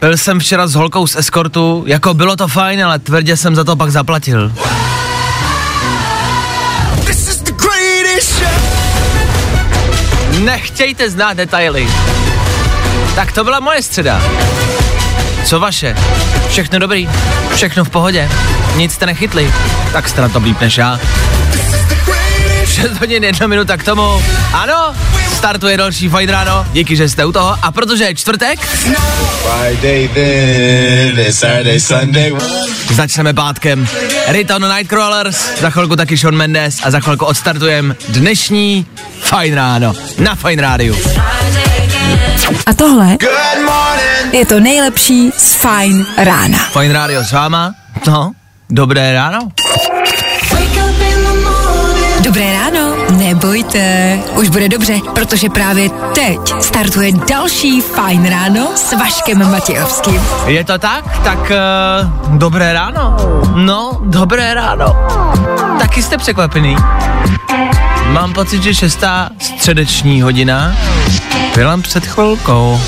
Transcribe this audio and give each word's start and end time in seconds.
Byl 0.00 0.16
jsem 0.16 0.40
včera 0.40 0.66
s 0.66 0.74
holkou 0.74 1.06
z 1.06 1.16
eskortu, 1.16 1.84
jako 1.86 2.14
bylo 2.14 2.36
to 2.36 2.48
fajn, 2.48 2.84
ale 2.84 2.98
tvrdě 2.98 3.36
jsem 3.36 3.54
za 3.54 3.64
to 3.64 3.76
pak 3.76 3.90
zaplatil. 3.90 4.52
Nechtějte 10.38 11.10
znát 11.10 11.36
detaily. 11.36 11.88
Tak 13.14 13.32
to 13.32 13.44
byla 13.44 13.60
moje 13.60 13.82
středa. 13.82 14.22
Co 15.44 15.60
vaše? 15.60 15.96
Všechno 16.48 16.78
dobrý? 16.78 17.08
Všechno 17.54 17.84
v 17.84 17.90
pohodě? 17.90 18.30
Nic 18.76 18.92
jste 18.92 19.06
nechytli? 19.06 19.52
Tak 19.92 20.08
jste 20.08 20.20
na 20.20 20.28
to 20.28 20.38
líp 20.38 20.60
než 20.60 20.78
já. 20.78 21.00
6 22.64 23.00
hodin, 23.00 23.24
jedna 23.24 23.46
minuta 23.46 23.76
k 23.76 23.84
tomu. 23.84 24.22
Ano, 24.52 24.94
startuje 25.40 25.76
další 25.76 26.08
fajn 26.08 26.28
ráno. 26.28 26.66
Díky, 26.72 26.96
že 26.96 27.08
jste 27.08 27.24
u 27.24 27.32
toho. 27.32 27.56
A 27.62 27.72
protože 27.72 28.04
je 28.04 28.14
čtvrtek, 28.14 28.60
Friday 28.60 30.08
then, 30.08 31.32
Saturday, 31.32 31.80
Sunday. 31.80 32.32
začneme 32.90 33.32
pátkem. 33.34 33.88
Riton 34.28 34.74
Nightcrawlers, 34.76 35.60
za 35.60 35.70
chvilku 35.70 35.96
taky 35.96 36.18
Sean 36.18 36.34
Mendes 36.34 36.78
a 36.82 36.90
za 36.90 37.00
chvilku 37.00 37.24
odstartujem 37.24 37.96
dnešní 38.08 38.86
fajn 39.20 39.54
ráno 39.54 39.92
na 40.18 40.34
fajn 40.34 40.58
rádiu. 40.58 40.96
A 42.66 42.74
tohle 42.74 43.16
je 44.32 44.46
to 44.46 44.60
nejlepší 44.60 45.32
z 45.36 45.54
Fajn 45.54 46.06
rána. 46.16 46.58
Fajn 46.58 46.90
rádio 46.92 47.24
s 47.24 47.32
váma. 47.32 47.74
No, 48.06 48.32
dobré 48.70 49.12
ráno. 49.12 49.48
Dobré 52.20 52.52
ráno, 52.52 52.79
nebojte, 53.40 54.18
už 54.32 54.48
bude 54.48 54.68
dobře, 54.68 55.00
protože 55.14 55.48
právě 55.48 55.90
teď 56.14 56.38
startuje 56.60 57.12
další 57.12 57.80
Fajn 57.80 58.28
ráno 58.28 58.68
s 58.74 58.92
Vaškem 58.92 59.50
Matějovským. 59.50 60.22
Je 60.46 60.64
to 60.64 60.78
tak? 60.78 61.20
Tak 61.24 61.38
uh, 61.38 62.36
dobré 62.38 62.72
ráno. 62.72 63.16
No, 63.54 63.98
dobré 64.02 64.54
ráno. 64.54 64.96
Taky 65.78 66.02
jste 66.02 66.18
překvapený. 66.18 66.76
Mám 68.06 68.32
pocit, 68.32 68.62
že 68.62 68.74
šestá 68.74 69.28
středeční 69.38 70.22
hodina 70.22 70.76
byla 71.54 71.78
před 71.82 72.06
chvilkou. 72.06 72.80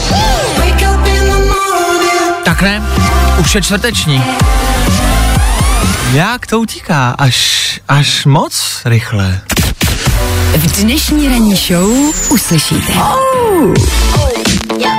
Tak 2.45 2.62
ne, 2.62 2.83
už 3.41 3.55
je 3.55 3.62
čtvrteční. 3.62 4.25
Jak 6.12 6.47
to 6.47 6.61
utíká? 6.61 7.14
Až, 7.19 7.80
až 7.89 8.25
moc 8.25 8.83
rychle. 8.84 9.41
V 10.56 10.83
dnešní 10.83 11.28
ranní 11.28 11.56
show 11.56 11.91
uslyšíte. 12.31 12.92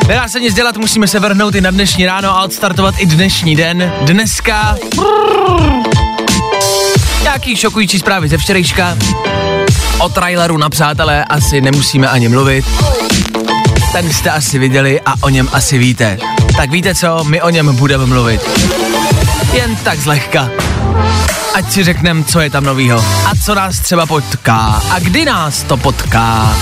Nedá 0.07 0.27
se 0.27 0.39
nic 0.39 0.53
dělat, 0.53 0.77
musíme 0.77 1.07
se 1.07 1.19
vrhnout 1.19 1.55
i 1.55 1.61
na 1.61 1.71
dnešní 1.71 2.05
ráno 2.05 2.29
a 2.29 2.43
odstartovat 2.43 2.95
i 2.97 3.05
dnešní 3.05 3.55
den. 3.55 3.93
Dneska... 4.01 4.77
Nějaký 7.21 7.55
šokující 7.55 7.99
zprávy 7.99 8.27
ze 8.29 8.37
včerejška. 8.37 8.97
O 9.99 10.09
traileru 10.09 10.57
na 10.57 10.69
přátelé 10.69 11.25
asi 11.25 11.61
nemusíme 11.61 12.09
ani 12.09 12.29
mluvit. 12.29 12.65
Ten 13.91 14.13
jste 14.13 14.29
asi 14.31 14.59
viděli 14.59 15.01
a 15.05 15.13
o 15.21 15.29
něm 15.29 15.49
asi 15.51 15.77
víte. 15.77 16.17
Tak 16.55 16.71
víte 16.71 16.95
co, 16.95 17.23
my 17.23 17.41
o 17.41 17.49
něm 17.49 17.75
budeme 17.75 18.05
mluvit. 18.05 18.41
Jen 19.53 19.75
tak 19.75 19.99
zlehka. 19.99 20.49
Ať 21.53 21.71
si 21.71 21.83
řekneme, 21.83 22.23
co 22.23 22.39
je 22.39 22.49
tam 22.49 22.63
novýho. 22.63 23.05
A 23.25 23.31
co 23.45 23.55
nás 23.55 23.79
třeba 23.79 24.05
potká. 24.05 24.81
A 24.89 24.99
kdy 24.99 25.25
nás 25.25 25.63
to 25.63 25.77
potká. 25.77 26.57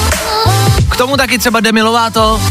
K 0.89 0.95
tomu 0.97 1.17
taky 1.17 1.37
třeba 1.37 1.59
Demi 1.59 1.81
Lovato, 1.81 2.41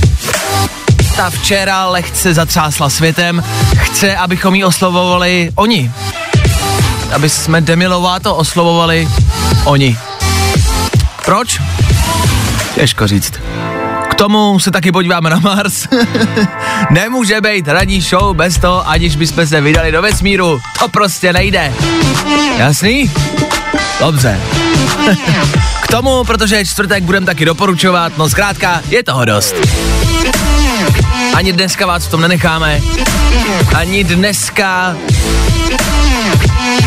ta 1.17 1.31
včera 1.31 1.87
lehce 1.87 2.35
zatřásla 2.35 2.91
světem, 2.91 3.45
chce, 3.77 4.17
abychom 4.17 4.55
ji 4.55 4.65
oslovovali 4.65 5.51
oni. 5.55 5.93
Aby 7.15 7.29
jsme 7.31 7.61
Demi 7.61 7.87
Lovato 7.87 8.37
oslovovali 8.37 9.09
oni. 9.65 9.99
Proč? 11.25 11.61
Těžko 12.75 13.07
říct. 13.07 13.33
K 14.21 14.23
tomu 14.23 14.59
se 14.59 14.71
taky 14.71 14.93
podíváme 14.93 15.31
na 15.31 15.39
Mars. 15.39 15.89
Nemůže 16.91 17.41
být 17.41 17.69
ranní 17.69 18.01
show 18.01 18.37
bez 18.37 18.59
toho, 18.59 18.89
aniž 18.89 19.17
bychom 19.17 19.47
se 19.47 19.61
vydali 19.61 19.93
do 19.93 20.03
vesmíru. 20.03 20.61
To 20.79 20.89
prostě 20.89 21.33
nejde. 21.33 21.73
Jasný? 22.59 23.11
Dobře. 24.01 24.41
K 25.83 25.89
tomu, 25.89 26.25
protože 26.25 26.65
čtvrtek, 26.65 27.05
budeme 27.05 27.27
taky 27.27 27.45
doporučovat, 27.45 28.19
no 28.19 28.29
zkrátka, 28.29 28.81
je 28.89 29.03
toho 29.03 29.25
dost. 29.25 29.55
Ani 31.35 31.53
dneska 31.53 31.87
vás 31.87 32.07
v 32.07 32.11
tom 32.11 32.21
nenecháme. 32.21 32.81
Ani 33.75 34.05
dneska 34.05 34.97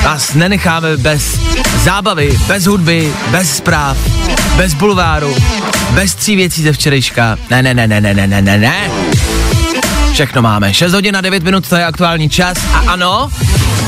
vás 0.03 0.33
nenecháme 0.33 0.97
bez 0.97 1.39
zábavy, 1.83 2.39
bez 2.47 2.65
hudby, 2.65 3.13
bez 3.31 3.55
zpráv, 3.55 3.97
bez 4.55 4.73
bulváru, 4.73 5.35
bez 5.93 6.15
tří 6.15 6.35
věcí 6.35 6.63
ze 6.63 6.73
včerejška. 6.73 7.37
Ne, 7.49 7.63
ne, 7.63 7.73
ne, 7.73 7.87
ne, 7.87 8.01
ne, 8.01 8.13
ne, 8.13 8.27
ne, 8.27 8.41
ne, 8.41 8.57
ne. 8.57 8.91
Všechno 10.13 10.41
máme. 10.41 10.73
6 10.73 10.93
hodin 10.93 11.17
a 11.17 11.21
9 11.21 11.43
minut, 11.43 11.67
to 11.67 11.75
je 11.75 11.85
aktuální 11.85 12.29
čas. 12.29 12.57
A 12.73 12.91
ano, 12.91 13.29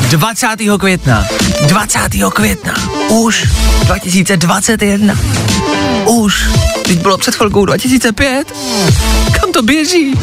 20. 0.09 0.47
května. 0.79 1.25
20. 1.67 1.99
května. 2.33 2.73
Už 3.09 3.47
2021. 3.85 5.15
Už. 6.05 6.49
Teď 6.87 6.99
bylo 6.99 7.17
před 7.17 7.35
chvilkou 7.35 7.65
2005. 7.65 8.53
Kam 9.39 9.51
to 9.51 9.61
běží? 9.61 10.13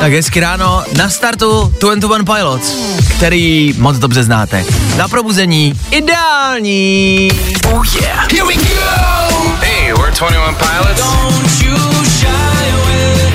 Tak 0.00 0.12
hezky 0.12 0.40
ráno, 0.40 0.84
na 0.96 1.08
startu 1.10 1.74
21 1.80 2.34
Pilots, 2.34 2.76
který 3.16 3.74
moc 3.78 3.98
dobře 3.98 4.22
znáte. 4.22 4.64
Na 4.96 5.08
probuzení 5.08 5.80
ideální. 5.90 7.30
Oh 7.72 7.86
yeah. 8.00 8.32
Here 8.32 8.44
we 8.44 8.54
go. 8.54 9.50
Hey, 9.60 9.92
we're 9.92 10.10
21 10.10 10.52
Pilots. 10.52 11.02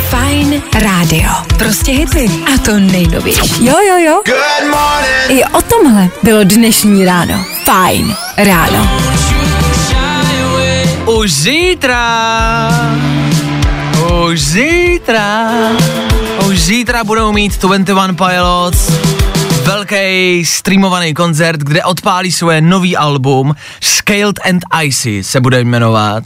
Fajn 0.10 0.62
rádio. 0.80 1.30
Prostě 1.58 1.92
hity. 1.92 2.30
A 2.56 2.58
to 2.58 2.80
nejnovější. 2.80 3.66
Jo, 3.66 3.76
jo, 3.88 3.98
jo. 3.98 4.22
Good 4.26 4.72
morning. 4.72 5.42
I 5.42 5.44
o 5.46 5.62
tomhle 5.62 6.10
bylo 6.24 6.44
dnešní 6.44 7.06
ráno. 7.06 7.46
Fajn 7.66 8.16
ráno. 8.38 9.02
Už 11.06 11.32
zítra. 11.34 13.05
Už 14.26 14.42
zítra. 14.42 15.50
Už 16.48 16.60
zítra 16.62 17.04
budou 17.04 17.32
mít 17.32 17.62
21 17.62 18.14
Pilots 18.14 19.05
velký 19.66 20.46
streamovaný 20.46 21.14
koncert, 21.14 21.62
kde 21.62 21.84
odpálí 21.84 22.32
svoje 22.32 22.62
nový 22.62 22.98
album 22.98 23.56
Scaled 23.82 24.40
and 24.46 24.62
Icy 24.84 25.24
se 25.24 25.42
bude 25.42 25.64
jmenovat. 25.64 26.24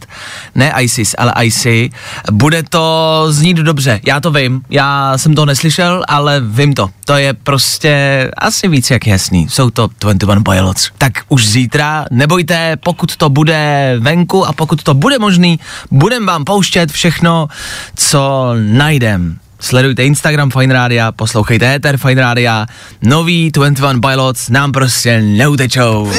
Ne 0.55 0.73
ISIS, 0.81 1.15
ale 1.17 1.33
Icy. 1.43 1.89
Bude 2.31 2.63
to 2.63 3.25
znít 3.29 3.57
dobře, 3.57 3.99
já 4.05 4.19
to 4.19 4.31
vím. 4.31 4.61
Já 4.69 5.17
jsem 5.17 5.35
to 5.35 5.45
neslyšel, 5.45 6.03
ale 6.07 6.41
vím 6.41 6.73
to. 6.73 6.89
To 7.05 7.15
je 7.15 7.33
prostě 7.33 8.31
asi 8.37 8.67
víc 8.67 8.91
jak 8.91 9.07
jasný. 9.07 9.49
Jsou 9.49 9.69
to 9.69 9.89
21 9.99 10.43
Pilots. 10.53 10.91
Tak 10.97 11.13
už 11.29 11.47
zítra, 11.47 12.05
nebojte, 12.11 12.77
pokud 12.83 13.15
to 13.15 13.29
bude 13.29 13.95
venku 13.99 14.45
a 14.45 14.53
pokud 14.53 14.83
to 14.83 14.93
bude 14.93 15.19
možný, 15.19 15.59
budem 15.91 16.25
vám 16.25 16.45
pouštět 16.45 16.91
všechno, 16.91 17.47
co 17.95 18.53
najdem. 18.55 19.39
Sledujte 19.59 20.03
Instagram 20.03 20.51
Fine 20.51 20.73
Rádia, 20.73 21.11
poslouchejte 21.11 21.75
Ether 21.75 21.97
Fine 21.97 22.21
Rádia, 22.21 22.65
nový 23.01 23.51
21 23.51 24.09
Pilots 24.09 24.49
nám 24.49 24.71
prostě 24.71 25.21
neutečou. 25.21 26.11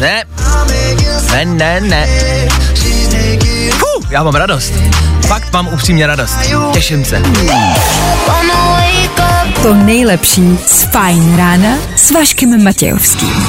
Ne, 0.00 0.24
ne, 1.32 1.44
ne, 1.44 1.80
ne. 1.80 2.08
Fuh, 3.70 4.10
já 4.10 4.22
mám 4.22 4.34
radost. 4.34 4.72
Fakt 5.26 5.52
mám 5.52 5.68
upřímně 5.68 6.06
radost. 6.06 6.38
Těším 6.72 7.04
se. 7.04 7.22
To 9.62 9.74
nejlepší 9.74 10.58
z 10.66 10.82
Fajn 10.82 11.36
rána 11.36 11.76
s 11.96 12.10
Vaškem 12.10 12.64
Matějovským. 12.64 13.46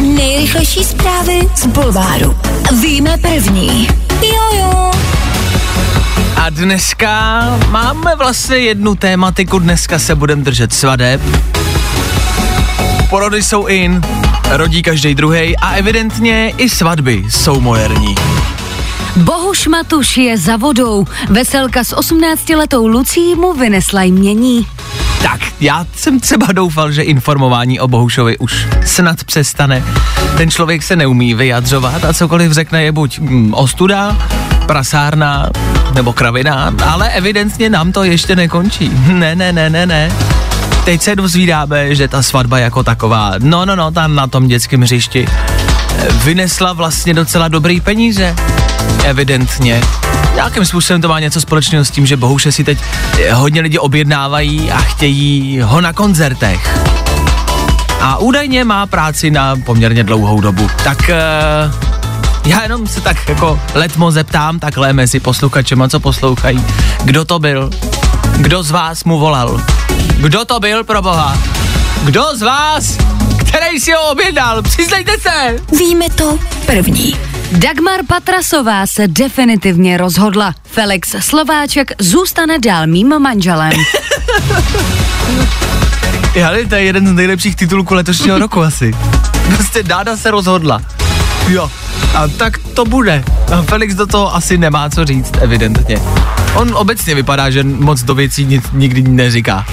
Nejrychlejší 0.00 0.84
zprávy 0.84 1.48
z 1.56 1.66
Bulváru. 1.66 2.36
Víme 2.80 3.16
první. 3.18 3.88
Jo, 4.22 4.58
jo. 4.58 4.90
A 6.36 6.50
dneska 6.50 7.42
máme 7.70 8.16
vlastně 8.16 8.56
jednu 8.56 8.94
tématiku, 8.94 9.58
dneska 9.58 9.98
se 9.98 10.14
budeme 10.14 10.42
držet 10.42 10.72
svadeb. 10.72 11.20
Porody 13.10 13.42
jsou 13.42 13.66
in, 13.66 14.00
rodí 14.50 14.82
každý 14.82 15.14
druhý 15.14 15.56
a 15.56 15.70
evidentně 15.70 16.52
i 16.56 16.68
svatby 16.68 17.24
jsou 17.28 17.60
moderní. 17.60 18.14
Bohuš 19.16 19.66
Matuš 19.66 20.16
je 20.16 20.38
za 20.38 20.56
vodou. 20.56 21.06
Veselka 21.28 21.84
s 21.84 21.96
18-letou 21.96 22.86
Lucí 22.86 23.34
mu 23.34 23.52
vynesla 23.52 24.02
jmění. 24.02 24.66
Tak, 25.22 25.40
já 25.60 25.86
jsem 25.96 26.20
třeba 26.20 26.46
doufal, 26.52 26.92
že 26.92 27.02
informování 27.02 27.80
o 27.80 27.88
Bohušovi 27.88 28.38
už 28.38 28.66
snad 28.86 29.24
přestane. 29.24 29.84
Ten 30.36 30.50
člověk 30.50 30.82
se 30.82 30.96
neumí 30.96 31.34
vyjadřovat 31.34 32.04
a 32.04 32.14
cokoliv 32.14 32.52
řekne 32.52 32.84
je 32.84 32.92
buď 32.92 33.18
mm, 33.18 33.54
ostuda, 33.54 34.28
prasárna 34.64 35.46
nebo 35.94 36.12
kravina, 36.12 36.72
ale 36.86 37.10
evidentně 37.10 37.70
nám 37.70 37.92
to 37.92 38.04
ještě 38.04 38.36
nekončí. 38.36 38.90
Ne, 39.14 39.34
ne, 39.34 39.52
ne, 39.52 39.70
ne, 39.70 39.86
ne. 39.86 40.12
Teď 40.84 41.02
se 41.02 41.16
dozvídáme, 41.16 41.94
že 41.94 42.08
ta 42.08 42.22
svatba 42.22 42.58
jako 42.58 42.82
taková, 42.82 43.32
no, 43.38 43.64
no, 43.64 43.76
no, 43.76 43.90
tam 43.90 44.14
na 44.14 44.26
tom 44.26 44.48
dětském 44.48 44.82
hřišti 44.82 45.26
eh, 45.28 46.06
vynesla 46.24 46.72
vlastně 46.72 47.14
docela 47.14 47.48
dobrý 47.48 47.80
peníze. 47.80 48.36
Evidentně. 49.04 49.80
Nějakým 50.34 50.64
způsobem 50.64 51.00
to 51.00 51.08
má 51.08 51.20
něco 51.20 51.40
společného 51.40 51.84
s 51.84 51.90
tím, 51.90 52.06
že 52.06 52.16
Bohuše 52.16 52.52
si 52.52 52.64
teď 52.64 52.78
eh, 53.18 53.32
hodně 53.32 53.60
lidi 53.60 53.78
objednávají 53.78 54.72
a 54.72 54.78
chtějí 54.78 55.60
ho 55.60 55.80
na 55.80 55.92
koncertech. 55.92 56.78
A 58.00 58.16
údajně 58.16 58.64
má 58.64 58.86
práci 58.86 59.30
na 59.30 59.56
poměrně 59.56 60.04
dlouhou 60.04 60.40
dobu. 60.40 60.70
Tak 60.84 60.98
uh, 60.98 61.94
já 62.46 62.62
jenom 62.62 62.86
se 62.86 63.00
tak 63.00 63.28
jako 63.28 63.60
letmo 63.74 64.10
zeptám 64.10 64.58
takhle 64.58 64.92
mezi 64.92 65.20
posluchačema, 65.20 65.88
co 65.88 66.00
poslouchají. 66.00 66.64
Kdo 67.04 67.24
to 67.24 67.38
byl? 67.38 67.70
Kdo 68.36 68.62
z 68.62 68.70
vás 68.70 69.04
mu 69.04 69.18
volal? 69.18 69.60
Kdo 70.16 70.44
to 70.44 70.60
byl, 70.60 70.84
pro 70.84 71.02
boha? 71.02 71.38
Kdo 72.02 72.24
z 72.34 72.42
vás, 72.42 72.98
který 73.48 73.80
si 73.80 73.92
ho 73.92 74.10
objednal? 74.10 74.62
Přiznejte 74.62 75.12
se! 75.18 75.56
Víme 75.78 76.10
to 76.10 76.38
první. 76.66 77.16
Dagmar 77.52 78.00
Patrasová 78.08 78.86
se 78.86 79.08
definitivně 79.08 79.96
rozhodla. 79.96 80.54
Felix 80.64 81.14
Slováček 81.20 81.92
zůstane 81.98 82.58
dál 82.58 82.86
mým 82.86 83.18
manželem. 83.18 83.72
Ale 86.46 86.66
to 86.66 86.74
je 86.74 86.84
jeden 86.84 87.06
z 87.06 87.12
nejlepších 87.12 87.56
titulků 87.56 87.94
letošního 87.94 88.38
roku 88.38 88.62
asi. 88.62 88.94
Prostě 89.56 89.82
Dáda 89.82 90.16
se 90.16 90.30
rozhodla. 90.30 90.80
Jo. 91.48 91.70
A 92.14 92.28
tak 92.28 92.58
to 92.58 92.84
bude. 92.84 93.24
Felix 93.62 93.94
do 93.94 94.06
toho 94.06 94.34
asi 94.34 94.58
nemá 94.58 94.90
co 94.90 95.04
říct, 95.04 95.32
evidentně. 95.40 95.98
On 96.54 96.74
obecně 96.74 97.14
vypadá, 97.14 97.50
že 97.50 97.64
moc 97.64 98.02
do 98.02 98.14
věcí 98.14 98.44
nic, 98.44 98.64
nikdy 98.72 99.02
neříká. 99.02 99.66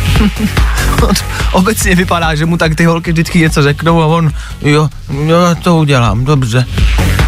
on 1.02 1.16
obecně 1.52 1.96
vypadá, 1.96 2.36
že 2.36 2.46
mu 2.46 2.58
tak 2.58 2.76
ty 2.76 2.86
holky 2.86 3.12
vždycky 3.12 3.40
něco 3.40 3.62
řeknou 3.64 4.02
a 4.02 4.06
on, 4.06 4.32
jo, 4.62 4.90
jo, 5.26 5.42
já 5.42 5.56
to 5.56 5.78
udělám, 5.78 6.26
dobře. 6.26 6.66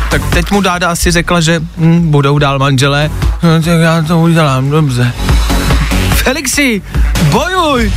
Tak 0.10 0.22
teď 0.34 0.52
mu 0.52 0.62
Dáda 0.62 0.90
asi 0.90 1.12
řekla, 1.12 1.42
že 1.42 1.62
hm, 1.78 2.12
budou 2.12 2.38
dál 2.40 2.60
manželé, 2.60 3.10
no, 3.44 3.62
tak 3.62 3.82
já 3.82 4.02
to 4.02 4.20
udělám, 4.20 4.70
dobře. 4.70 5.14
Felixi, 6.16 6.82
bojuj! 7.32 7.94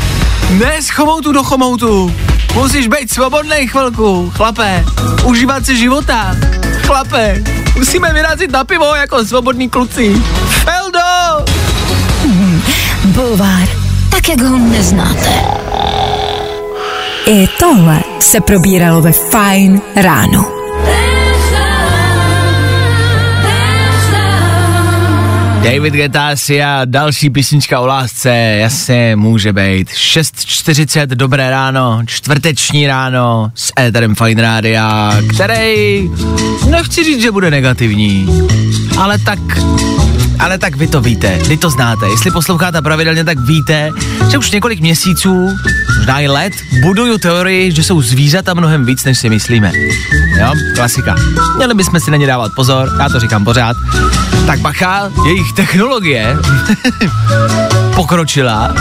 Ne 0.50 0.82
z 0.82 0.90
chomoutu 0.90 1.32
do 1.32 1.44
chomoutu. 1.44 2.14
Musíš 2.56 2.86
být 2.88 3.12
svobodný 3.12 3.66
chvilku, 3.66 4.32
chlape. 4.36 4.84
Užívat 5.24 5.66
si 5.66 5.76
života. 5.76 6.36
Chlape, 6.86 7.42
musíme 7.78 8.12
vyrazit 8.12 8.50
na 8.50 8.64
pivo 8.64 8.94
jako 8.94 9.24
svobodní 9.24 9.70
kluci. 9.70 10.22
Feldo! 10.48 11.44
Bulvár, 13.04 13.68
tak 14.10 14.28
jak 14.28 14.40
ho 14.40 14.58
neznáte. 14.58 15.30
I 17.26 17.48
tohle 17.58 18.00
se 18.20 18.40
probíralo 18.40 19.00
ve 19.00 19.12
Fine 19.12 19.80
ráno. 19.96 20.55
David 25.66 25.94
Getasi 25.94 26.62
a 26.62 26.82
další 26.84 27.30
písnička 27.30 27.80
o 27.80 27.86
lásce, 27.86 28.30
jasně, 28.60 29.16
může 29.16 29.52
být. 29.52 29.88
6.40, 29.88 31.06
dobré 31.06 31.50
ráno, 31.50 32.02
čtvrteční 32.06 32.86
ráno 32.86 33.50
s 33.54 33.72
Éterem 33.78 34.14
Fine 34.14 34.42
Rádia, 34.42 35.12
který, 35.34 36.10
nechci 36.70 37.04
říct, 37.04 37.22
že 37.22 37.30
bude 37.30 37.50
negativní, 37.50 38.26
ale 38.98 39.18
tak, 39.18 39.38
ale 40.38 40.58
tak 40.58 40.76
vy 40.76 40.86
to 40.86 41.00
víte, 41.00 41.38
vy 41.48 41.56
to 41.56 41.70
znáte. 41.70 42.06
Jestli 42.08 42.30
posloucháte 42.30 42.82
pravidelně, 42.82 43.24
tak 43.24 43.38
víte, 43.38 43.90
že 44.30 44.38
už 44.38 44.50
několik 44.50 44.80
měsíců, 44.80 45.48
možná 45.98 46.20
i 46.20 46.28
let, 46.28 46.52
buduju 46.82 47.18
teorii, 47.18 47.72
že 47.72 47.82
jsou 47.82 48.02
zvířata 48.02 48.54
mnohem 48.54 48.84
víc, 48.84 49.04
než 49.04 49.18
si 49.18 49.28
myslíme. 49.28 49.72
Jo, 50.46 50.52
klasika. 50.74 51.14
Měli 51.56 51.74
bychom 51.74 52.00
si 52.00 52.10
na 52.10 52.16
ně 52.16 52.26
dávat 52.26 52.52
pozor, 52.54 52.88
já 52.98 53.08
to 53.08 53.20
říkám 53.20 53.44
pořád. 53.44 53.76
Tak 54.46 54.60
bacha, 54.60 55.10
jejich 55.26 55.52
technologie 55.52 56.36
pokročila. 57.94 58.74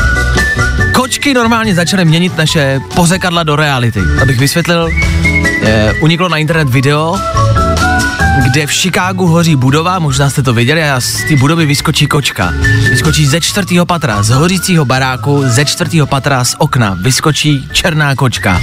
Kočky 0.93 1.33
normálně 1.33 1.75
začaly 1.75 2.05
měnit 2.05 2.37
naše 2.37 2.79
pozekadla 2.95 3.43
do 3.43 3.55
reality. 3.55 3.99
Abych 4.21 4.39
vysvětlil, 4.39 4.89
eh, 5.63 5.93
uniklo 6.01 6.29
na 6.29 6.37
internet 6.37 6.69
video, 6.69 7.19
kde 8.43 8.67
v 8.67 8.71
Chicagu 8.71 9.27
hoří 9.27 9.55
budova, 9.55 9.99
možná 9.99 10.29
jste 10.29 10.43
to 10.43 10.53
viděli, 10.53 10.89
a 10.89 11.01
z 11.01 11.23
té 11.23 11.35
budovy 11.35 11.65
vyskočí 11.65 12.07
kočka. 12.07 12.53
Vyskočí 12.89 13.25
ze 13.25 13.41
čtvrtého 13.41 13.85
patra, 13.85 14.23
z 14.23 14.29
hořícího 14.29 14.85
baráku, 14.85 15.43
ze 15.45 15.65
čtvrtého 15.65 16.07
patra 16.07 16.43
z 16.43 16.55
okna, 16.57 16.97
vyskočí 17.01 17.69
černá 17.71 18.15
kočka. 18.15 18.61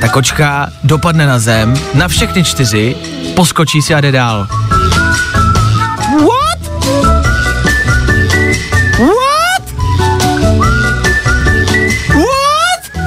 Ta 0.00 0.08
kočka 0.08 0.68
dopadne 0.84 1.26
na 1.26 1.38
zem, 1.38 1.74
na 1.94 2.08
všechny 2.08 2.44
čtyři, 2.44 2.96
poskočí 3.36 3.82
si 3.82 3.94
a 3.94 4.00
jde 4.00 4.12
dál. 4.12 4.46
What? 6.10 6.60
What? 8.98 9.64
What? 12.08 13.06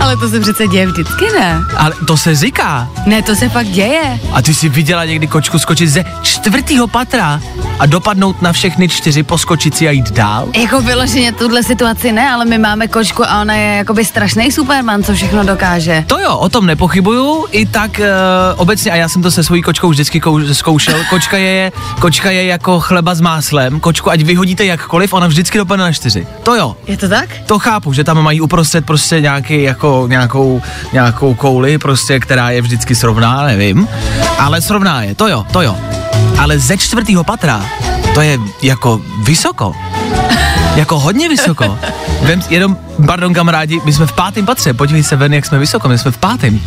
Ale 0.00 0.16
to 0.16 0.28
se 0.28 0.40
přece 0.40 0.66
děje 0.66 0.86
vždycky, 0.86 1.24
ne? 1.38 1.60
Ale 1.76 1.94
to 2.06 2.16
se 2.16 2.34
říká. 2.34 2.88
Ne, 3.06 3.22
to 3.22 3.36
se 3.36 3.48
fakt 3.48 3.66
děje. 3.66 4.20
A 4.32 4.42
ty 4.42 4.54
jsi 4.54 4.68
viděla 4.68 5.04
někdy 5.04 5.26
kočku 5.26 5.58
skočit 5.58 5.88
ze 5.88 6.04
čtvrtého 6.22 6.88
patra 6.88 7.40
a 7.80 7.86
dopadnout 7.86 8.42
na 8.42 8.52
všechny 8.52 8.88
čtyři, 8.88 9.22
poskočit 9.22 9.76
si 9.76 9.88
a 9.88 9.90
jít 9.90 10.10
dál? 10.10 10.48
Jako 10.56 10.80
vyloženě 10.80 11.32
tuhle 11.32 11.62
situaci 11.62 12.12
ne, 12.12 12.30
ale 12.30 12.44
my 12.44 12.58
máme 12.58 12.88
kočku 12.88 13.24
a 13.24 13.40
ona 13.40 13.54
je 13.54 13.76
jakoby 13.76 14.04
strašný 14.04 14.52
superman, 14.52 15.02
co 15.02 15.14
všechno 15.14 15.44
dokáže. 15.44 16.04
To 16.06 16.18
jo, 16.18 16.36
o 16.36 16.48
tom 16.48 16.66
nepochybuju, 16.66 17.46
i 17.50 17.66
tak 17.66 17.90
uh, 17.98 18.04
obecně, 18.56 18.90
a 18.92 18.96
já 18.96 19.08
jsem 19.08 19.22
to 19.22 19.30
se 19.30 19.42
svojí 19.42 19.62
kočkou 19.62 19.88
vždycky 19.88 20.20
kou, 20.20 20.54
zkoušel, 20.54 21.04
kočka 21.10 21.36
je, 21.36 21.72
kočka 22.00 22.30
je 22.30 22.44
jako 22.44 22.80
chleba 22.80 23.14
s 23.14 23.20
máslem, 23.20 23.80
kočku 23.80 24.10
ať 24.10 24.22
vyhodíte 24.22 24.64
jakkoliv, 24.64 25.12
ona 25.12 25.26
vždycky 25.26 25.58
dopadne 25.58 25.84
na 25.84 25.92
čtyři. 25.92 26.26
To 26.42 26.54
jo, 26.54 26.76
Je 26.86 26.96
to 26.96 27.08
tak? 27.08 27.28
to 27.46 27.58
chápu, 27.58 27.92
že 27.92 28.04
tam 28.04 28.22
mají 28.22 28.40
uprostřed 28.40 28.86
prostě 28.86 29.20
nějaký, 29.20 29.62
jako, 29.62 30.06
nějakou, 30.10 30.62
nějakou 30.92 31.34
kouli, 31.34 31.78
prostě, 31.78 32.20
která 32.20 32.50
je 32.50 32.62
vždycky 32.62 32.94
srovná, 32.94 33.42
nevím, 33.42 33.88
ale 34.38 34.60
srovná 34.60 35.02
je, 35.02 35.14
to 35.14 35.28
jo, 35.28 35.46
to 35.52 35.62
jo. 35.62 35.99
Ale 36.38 36.58
ze 36.58 36.76
čtvrtého 36.76 37.24
patra, 37.24 37.66
to 38.14 38.20
je 38.20 38.38
jako 38.62 39.00
vysoko. 39.22 39.74
Jako 40.76 40.98
hodně 40.98 41.28
vysoko. 41.28 41.78
Vem, 42.22 42.42
jenom, 42.50 42.76
pardon 43.06 43.34
kamarádi, 43.34 43.80
my 43.84 43.92
jsme 43.92 44.06
v 44.06 44.12
pátém 44.12 44.46
patře, 44.46 44.74
podívej 44.74 45.02
se 45.02 45.16
ven, 45.16 45.34
jak 45.34 45.46
jsme 45.46 45.58
vysoko, 45.58 45.88
my 45.88 45.98
jsme 45.98 46.10
v 46.10 46.18
pátém. 46.18 46.60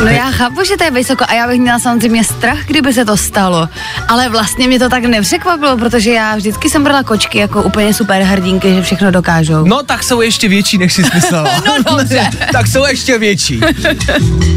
No 0.00 0.10
já 0.10 0.30
chápu, 0.30 0.64
že 0.64 0.76
to 0.76 0.84
je 0.84 0.90
vysoko 0.90 1.24
a 1.28 1.34
já 1.34 1.48
bych 1.48 1.60
měla 1.60 1.78
samozřejmě 1.78 2.24
strach, 2.24 2.58
kdyby 2.66 2.92
se 2.92 3.04
to 3.04 3.16
stalo. 3.16 3.68
Ale 4.08 4.28
vlastně 4.28 4.68
mě 4.68 4.78
to 4.78 4.88
tak 4.88 5.04
nepřekvapilo, 5.04 5.76
protože 5.76 6.10
já 6.10 6.36
vždycky 6.36 6.70
jsem 6.70 6.84
brala 6.84 7.02
kočky 7.02 7.38
jako 7.38 7.62
úplně 7.62 7.94
super 7.94 8.22
hrdinky, 8.22 8.74
že 8.74 8.82
všechno 8.82 9.10
dokážou. 9.10 9.64
No 9.64 9.82
tak 9.82 10.02
jsou 10.02 10.20
ještě 10.20 10.48
větší, 10.48 10.78
než 10.78 10.92
jsi 10.92 11.02
myslela. 11.14 11.50
No, 11.66 11.98
dobře. 11.98 12.30
tak 12.52 12.66
jsou 12.66 12.86
ještě 12.86 13.18
větší. 13.18 13.60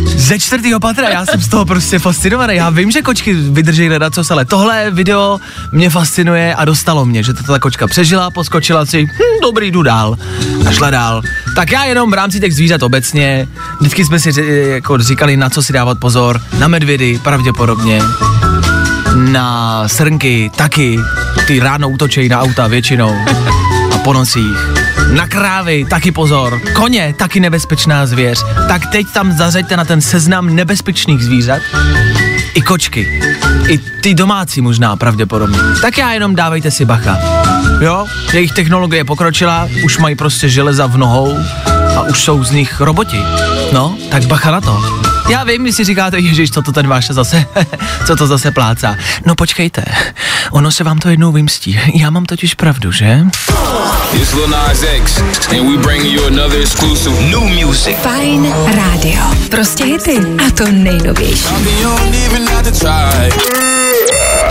Ze 0.06 0.40
čtvrtého 0.40 0.80
patra, 0.80 1.10
já 1.10 1.26
jsem 1.26 1.42
z 1.42 1.48
toho 1.48 1.66
prostě 1.66 2.00
fascinovaný. 2.00 2.56
Já 2.56 2.70
vím, 2.70 2.92
že 2.92 3.02
kočky 3.02 3.34
vydrží 3.34 3.88
hledat 3.88 4.14
co 4.14 4.34
ale 4.34 4.46
tohle 4.46 4.92
video 4.92 5.40
mě 5.72 5.90
fascinuje 5.90 6.56
a 6.56 6.66
dostalo 6.66 7.06
mě, 7.06 7.24
že 7.24 7.34
to 7.34 7.44
ta 7.44 7.60
kočka 7.60 7.88
přežila, 7.88 8.32
poskočila 8.32 8.86
si, 8.86 9.06
hm, 9.06 9.42
dobrý, 9.42 9.72
jdu 9.72 9.84
dál 9.84 10.18
a 10.68 10.72
šla 10.72 10.90
dál. 10.90 10.97
Tak 11.56 11.72
já 11.72 11.84
jenom 11.84 12.12
v 12.12 12.14
rámci 12.14 12.40
těch 12.40 12.56
zvířat 12.56 12.84
obecně, 12.84 13.48
vždycky 13.80 14.06
jsme 14.06 14.20
si 14.20 14.30
ře- 14.32 14.74
jako 14.74 14.98
říkali, 14.98 15.38
na 15.38 15.50
co 15.50 15.64
si 15.64 15.74
dávat 15.74 16.00
pozor, 16.00 16.42
na 16.60 16.68
medvědy 16.68 17.20
pravděpodobně, 17.24 18.02
na 19.16 19.84
srnky 19.88 20.52
taky, 20.56 21.00
ty 21.48 21.60
ráno 21.60 21.90
útočejí 21.90 22.30
na 22.30 22.42
auta 22.42 22.68
většinou. 22.68 23.16
A 23.96 23.98
po 23.98 24.14
nocích. 24.14 24.58
Na 25.12 25.28
krávy 25.28 25.86
taky 25.90 26.12
pozor, 26.12 26.62
koně 26.74 27.16
taky 27.18 27.40
nebezpečná 27.40 28.06
zvěř. 28.06 28.44
Tak 28.68 28.86
teď 28.86 29.08
tam 29.14 29.32
zařaďte 29.32 29.78
na 29.78 29.86
ten 29.86 30.02
seznam 30.02 30.56
nebezpečných 30.56 31.24
zvířat. 31.24 31.62
I 32.54 32.62
kočky, 32.62 33.22
i 33.68 33.78
ty 33.78 34.14
domácí 34.14 34.62
možná 34.62 34.96
pravděpodobně, 34.96 35.60
tak 35.82 35.98
já 35.98 36.14
jenom 36.14 36.36
dávejte 36.36 36.72
si 36.72 36.86
bacha. 36.86 37.18
Jo, 37.82 38.06
jejich 38.34 38.52
technologie 38.52 39.06
pokročila, 39.06 39.70
už 39.84 39.98
mají 39.98 40.16
prostě 40.16 40.50
železa 40.50 40.86
v 40.86 40.98
nohou 40.98 41.38
a 41.98 42.02
už 42.02 42.24
jsou 42.24 42.44
z 42.44 42.52
nich 42.52 42.82
roboti. 42.82 43.20
No, 43.72 43.98
tak 44.12 44.26
bacha 44.26 44.52
na 44.52 44.62
to. 44.62 45.02
Já 45.30 45.44
vím, 45.44 45.64
když 45.64 45.76
si 45.76 45.84
říkáte, 45.84 46.20
ježiš, 46.20 46.52
co 46.52 46.62
to 46.62 46.72
ten 46.72 46.88
váš 46.88 47.08
zase, 47.08 47.46
co 48.08 48.16
to 48.16 48.28
zase 48.28 48.52
plácá. 48.52 48.96
No 49.26 49.36
počkejte, 49.36 49.86
ono 50.52 50.72
se 50.72 50.84
vám 50.84 51.00
to 51.00 51.10
jednou 51.10 51.32
vymstí. 51.32 51.80
Já 51.94 52.10
mám 52.10 52.26
totiž 52.26 52.54
pravdu, 52.54 52.92
že? 52.92 53.20
It's 54.14 54.34
Lil 54.34 54.48
Nas 54.48 54.84
X, 54.84 55.18
and 55.50 55.72
we 55.72 55.78
bring 55.78 56.04
you 56.06 56.26
another 56.28 56.62
exclusive 56.62 57.22
new 57.22 57.66
music. 57.66 57.98
Fajn 58.02 58.54
rádio. 58.66 59.22
Prostě 59.52 59.86
hity. 59.86 60.18
A 60.48 60.52
to 60.52 60.72
nejnovější. 60.72 61.46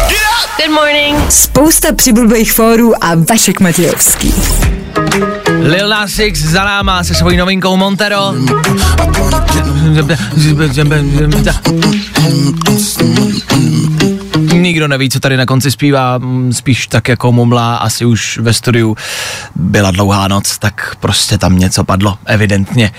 Good 0.09 0.75
morning. 0.75 1.33
Spousta 1.33 1.93
přibulbých 1.93 2.53
fórů 2.53 3.05
a 3.05 3.15
Vašek 3.15 3.61
Matějovský. 3.61 4.35
Lil 5.61 5.89
Nas 5.89 6.19
X 6.19 6.41
za 6.41 6.65
náma 6.65 7.05
se 7.05 7.15
svojí 7.15 7.37
novinkou 7.37 7.77
Montero. 7.77 8.35
Nikdo 14.67 14.89
neví, 14.89 15.11
co 15.11 15.21
tady 15.21 15.37
na 15.37 15.47
konci 15.47 15.71
zpívá, 15.71 16.19
mm, 16.19 16.53
spíš 16.53 16.87
tak 16.87 17.09
jako 17.09 17.33
mumlá, 17.33 17.77
asi 17.77 18.05
už 18.05 18.39
ve 18.39 18.53
studiu 18.53 18.97
byla 19.55 19.91
dlouhá 19.91 20.29
noc, 20.29 20.59
tak 20.59 20.97
prostě 21.01 21.39
tam 21.39 21.59
něco 21.59 21.85
padlo, 21.85 22.19
evidentně. 22.25 22.91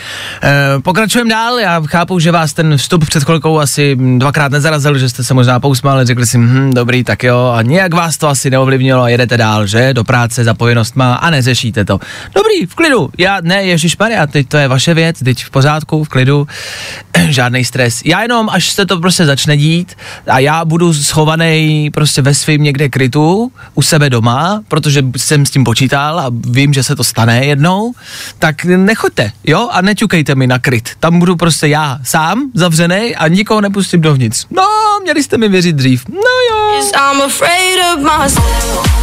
E, 0.44 0.80
pokračujeme 0.82 1.30
dál, 1.30 1.60
já 1.60 1.82
chápu, 1.88 2.20
že 2.20 2.32
vás 2.32 2.54
ten 2.54 2.78
vstup 2.78 3.06
před 3.06 3.24
chvilkou 3.24 3.60
asi 3.60 3.98
dvakrát 4.18 4.52
nezarazil, 4.52 4.98
že 4.98 5.10
jste 5.10 5.24
se 5.24 5.34
možná 5.34 5.60
pousmáli, 5.60 6.06
řekli 6.06 6.28
si, 6.28 6.38
hm, 6.38 6.72
dobrý, 6.74 7.04
tak 7.04 7.24
jo, 7.24 7.54
a 7.56 7.62
nějak 7.62 7.94
vás 7.94 8.18
to 8.18 8.28
asi 8.28 8.50
neovlivnilo 8.50 9.04
a 9.04 9.10
jedete 9.10 9.38
dál, 9.38 9.68
že, 9.68 9.94
do 9.94 10.04
práce, 10.04 10.44
zapojenost 10.44 10.96
má 10.96 11.16
a 11.16 11.30
neřešíte 11.30 11.86
to. 11.86 12.00
Dobrý, 12.36 12.66
v 12.66 12.76
klidu, 12.76 13.10
já, 13.18 13.38
ne, 13.42 13.64
ježišmarja, 13.64 14.28
teď 14.28 14.48
to 14.48 14.58
je 14.58 14.68
vaše 14.68 14.94
věc, 14.94 15.20
teď 15.24 15.46
v 15.46 15.50
pořádku, 15.50 16.04
v 16.04 16.10
klidu, 16.10 16.48
žádný 17.30 17.66
stres. 17.66 18.02
Já 18.06 18.22
jenom, 18.22 18.50
až 18.50 18.70
se 18.70 18.86
to 18.86 19.00
prostě 19.00 19.26
začne 19.26 19.58
dít 19.58 19.96
a 20.28 20.40
já 20.40 20.66
budu 20.66 20.94
schovaný 20.94 21.57
prostě 21.94 22.22
ve 22.22 22.34
svým 22.34 22.64
někde 22.64 22.90
krytu, 22.90 23.52
u 23.76 23.82
sebe 23.82 24.10
doma, 24.10 24.62
protože 24.68 25.04
jsem 25.18 25.46
s 25.46 25.50
tím 25.50 25.64
počítal 25.64 26.20
a 26.20 26.26
vím, 26.30 26.74
že 26.74 26.84
se 26.84 26.96
to 26.96 27.04
stane 27.04 27.46
jednou, 27.46 27.94
tak 28.40 28.66
nechoďte, 28.66 29.32
jo, 29.44 29.70
a 29.72 29.82
neťukejte 29.82 30.36
mi 30.36 30.48
na 30.48 30.60
kryt. 30.60 30.90
Tam 31.00 31.20
budu 31.20 31.36
prostě 31.36 31.68
já 31.68 32.00
sám, 32.04 32.52
zavřený 32.54 33.16
a 33.16 33.28
nikoho 33.28 33.62
nepustím 33.62 34.02
dovnitř. 34.02 34.46
No, 34.52 34.64
měli 35.04 35.24
jste 35.24 35.38
mi 35.38 35.50
věřit 35.50 35.76
dřív. 35.76 36.04
No 36.10 36.38
jo. 36.52 36.58
I'm 36.96 37.22
afraid 37.22 37.80
of 37.94 38.00
myself. 38.00 38.98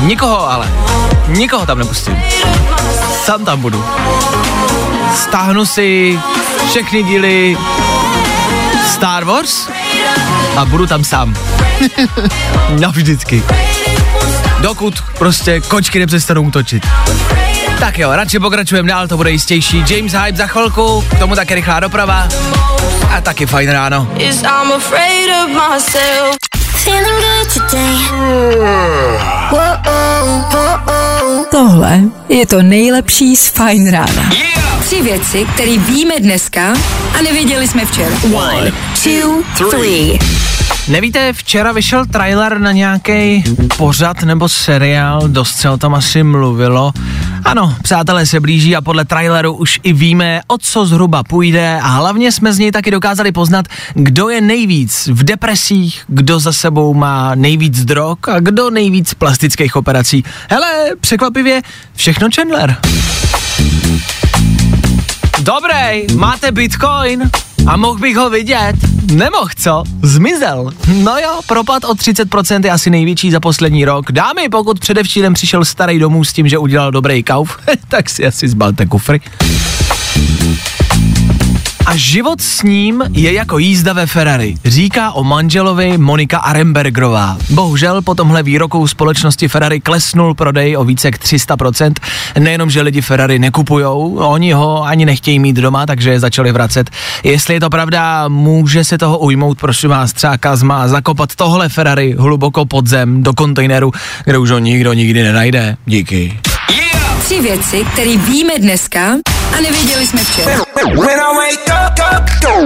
Nikoho 0.00 0.50
ale. 0.50 0.70
Nikoho 1.28 1.66
tam 1.66 1.78
nepustím. 1.78 2.16
Sám 3.24 3.44
tam 3.44 3.60
budu. 3.60 3.84
Stáhnu 5.14 5.66
si 5.66 6.18
všechny 6.70 7.02
díly 7.02 7.56
Star 9.00 9.24
Wars 9.24 9.68
a 10.56 10.64
budu 10.64 10.86
tam 10.86 11.04
sám. 11.04 11.34
Navždycky. 12.80 13.42
Dokud 14.60 15.00
prostě 15.18 15.60
kočky 15.60 15.98
nepřestanou 15.98 16.42
útočit. 16.42 16.86
Tak 17.78 17.98
jo, 17.98 18.10
radši 18.12 18.38
pokračujeme 18.38 18.88
dál, 18.88 19.08
to 19.08 19.16
bude 19.16 19.30
jistější. 19.30 19.84
James 19.88 20.12
Hype 20.12 20.36
za 20.36 20.46
chvilku, 20.46 21.04
k 21.10 21.18
tomu 21.18 21.34
také 21.34 21.54
rychlá 21.54 21.80
doprava 21.80 22.28
a 23.10 23.20
taky 23.20 23.46
fajn 23.46 23.70
ráno. 23.70 24.08
Yes, 24.16 24.42
I'm 24.42 24.72
afraid 24.72 25.28
of 25.30 25.48
myself. 25.50 26.36
Feeling 26.84 27.20
good 27.20 27.48
today. 27.52 27.96
Tohle 31.50 32.00
je 32.28 32.46
to 32.46 32.62
nejlepší 32.62 33.36
z 33.36 33.48
Fajn 33.48 33.90
rána. 33.90 34.30
Tři 34.84 35.02
věci, 35.02 35.46
které 35.54 35.78
víme 35.78 36.14
dneska 36.20 36.74
a 37.18 37.22
nevěděli 37.22 37.68
jsme 37.68 37.84
včera. 37.86 38.16
One, 38.34 38.72
two, 39.04 39.42
three. 39.70 40.18
Nevíte, 40.88 41.32
včera 41.32 41.72
vyšel 41.72 42.06
trailer 42.06 42.60
na 42.60 42.72
nějaký 42.72 43.44
pořad 43.76 44.22
nebo 44.22 44.48
seriál, 44.48 45.28
dost 45.28 45.56
se 45.56 45.70
o 45.70 45.78
tom 45.78 45.94
asi 45.94 46.22
mluvilo. 46.22 46.92
Ano, 47.44 47.76
přátelé 47.82 48.26
se 48.26 48.40
blíží 48.40 48.76
a 48.76 48.80
podle 48.80 49.04
traileru 49.04 49.52
už 49.52 49.80
i 49.82 49.92
víme, 49.92 50.40
o 50.46 50.58
co 50.58 50.86
zhruba 50.86 51.22
půjde 51.22 51.78
a 51.82 51.88
hlavně 51.88 52.32
jsme 52.32 52.52
z 52.52 52.58
něj 52.58 52.72
taky 52.72 52.90
dokázali 52.90 53.32
poznat, 53.32 53.66
kdo 53.94 54.28
je 54.28 54.40
nejvíc 54.40 55.08
v 55.12 55.24
depresích, 55.24 56.02
kdo 56.06 56.40
za 56.40 56.52
sebou 56.52 56.94
má 56.94 57.34
nejvíc 57.34 57.84
drog 57.84 58.18
a 58.28 58.40
kdo 58.40 58.70
nejvíc 58.70 59.14
plastických 59.14 59.76
operací. 59.76 60.24
Hele, 60.50 60.66
překvapivě, 61.00 61.62
všechno 61.94 62.28
Chandler. 62.34 62.76
Dobrý, 65.38 66.16
máte 66.16 66.52
bitcoin? 66.52 67.30
A 67.70 67.76
mohl 67.76 67.98
bych 67.98 68.16
ho 68.16 68.30
vidět? 68.30 68.74
Nemohl, 69.12 69.48
co? 69.56 69.84
Zmizel. 70.02 70.70
No 71.02 71.18
jo, 71.18 71.40
propad 71.46 71.84
o 71.84 71.92
30% 71.94 72.64
je 72.64 72.70
asi 72.70 72.90
největší 72.90 73.30
za 73.30 73.40
poslední 73.40 73.84
rok. 73.84 74.12
Dámy, 74.12 74.48
pokud 74.48 74.80
předevčírem 74.80 75.34
přišel 75.34 75.64
starý 75.64 75.98
domů 75.98 76.24
s 76.24 76.32
tím, 76.32 76.48
že 76.48 76.58
udělal 76.58 76.90
dobrý 76.90 77.22
kauf, 77.22 77.58
tak 77.88 78.10
si 78.10 78.26
asi 78.26 78.48
zbalte 78.48 78.86
kufry. 78.86 79.20
A 81.86 81.96
život 81.96 82.40
s 82.40 82.62
ním 82.62 83.02
je 83.12 83.32
jako 83.32 83.58
jízda 83.58 83.92
ve 83.92 84.06
Ferrari, 84.06 84.54
říká 84.64 85.12
o 85.12 85.24
manželovi 85.24 85.98
Monika 85.98 86.38
Arembergerová. 86.38 87.36
Bohužel 87.50 88.02
po 88.02 88.14
tomhle 88.14 88.42
výroku 88.42 88.86
společnosti 88.86 89.48
Ferrari 89.48 89.80
klesnul 89.80 90.34
prodej 90.34 90.76
o 90.76 90.84
více 90.84 91.08
jak 91.08 91.18
300%. 91.18 91.92
Nejenom, 92.38 92.70
že 92.70 92.82
lidi 92.82 93.00
Ferrari 93.00 93.38
nekupujou, 93.38 94.16
oni 94.16 94.52
ho 94.52 94.82
ani 94.84 95.06
nechtějí 95.06 95.38
mít 95.38 95.56
doma, 95.56 95.86
takže 95.86 96.10
je 96.10 96.20
začali 96.20 96.52
vracet. 96.52 96.90
Jestli 97.22 97.54
je 97.54 97.60
to 97.60 97.70
pravda, 97.70 98.28
může 98.28 98.84
se 98.84 98.98
toho 98.98 99.18
ujmout, 99.18 99.58
prosím 99.58 99.90
vás, 99.90 100.12
třeba 100.12 100.38
Kazma, 100.38 100.88
zakopat 100.88 101.34
tohle 101.34 101.68
Ferrari 101.68 102.14
hluboko 102.18 102.66
pod 102.66 102.86
zem 102.86 103.22
do 103.22 103.32
kontejneru, 103.32 103.92
kde 104.24 104.38
už 104.38 104.50
ho 104.50 104.58
nikdo 104.58 104.92
nikdy 104.92 105.22
nenajde. 105.22 105.76
Díky. 105.86 106.40
Tři 107.24 107.40
věci, 107.40 107.84
které 107.92 108.16
víme 108.16 108.52
dneska 108.58 109.00
a 109.58 109.60
nevěděli 109.60 110.06
jsme 110.06 110.24
včera. 110.24 110.50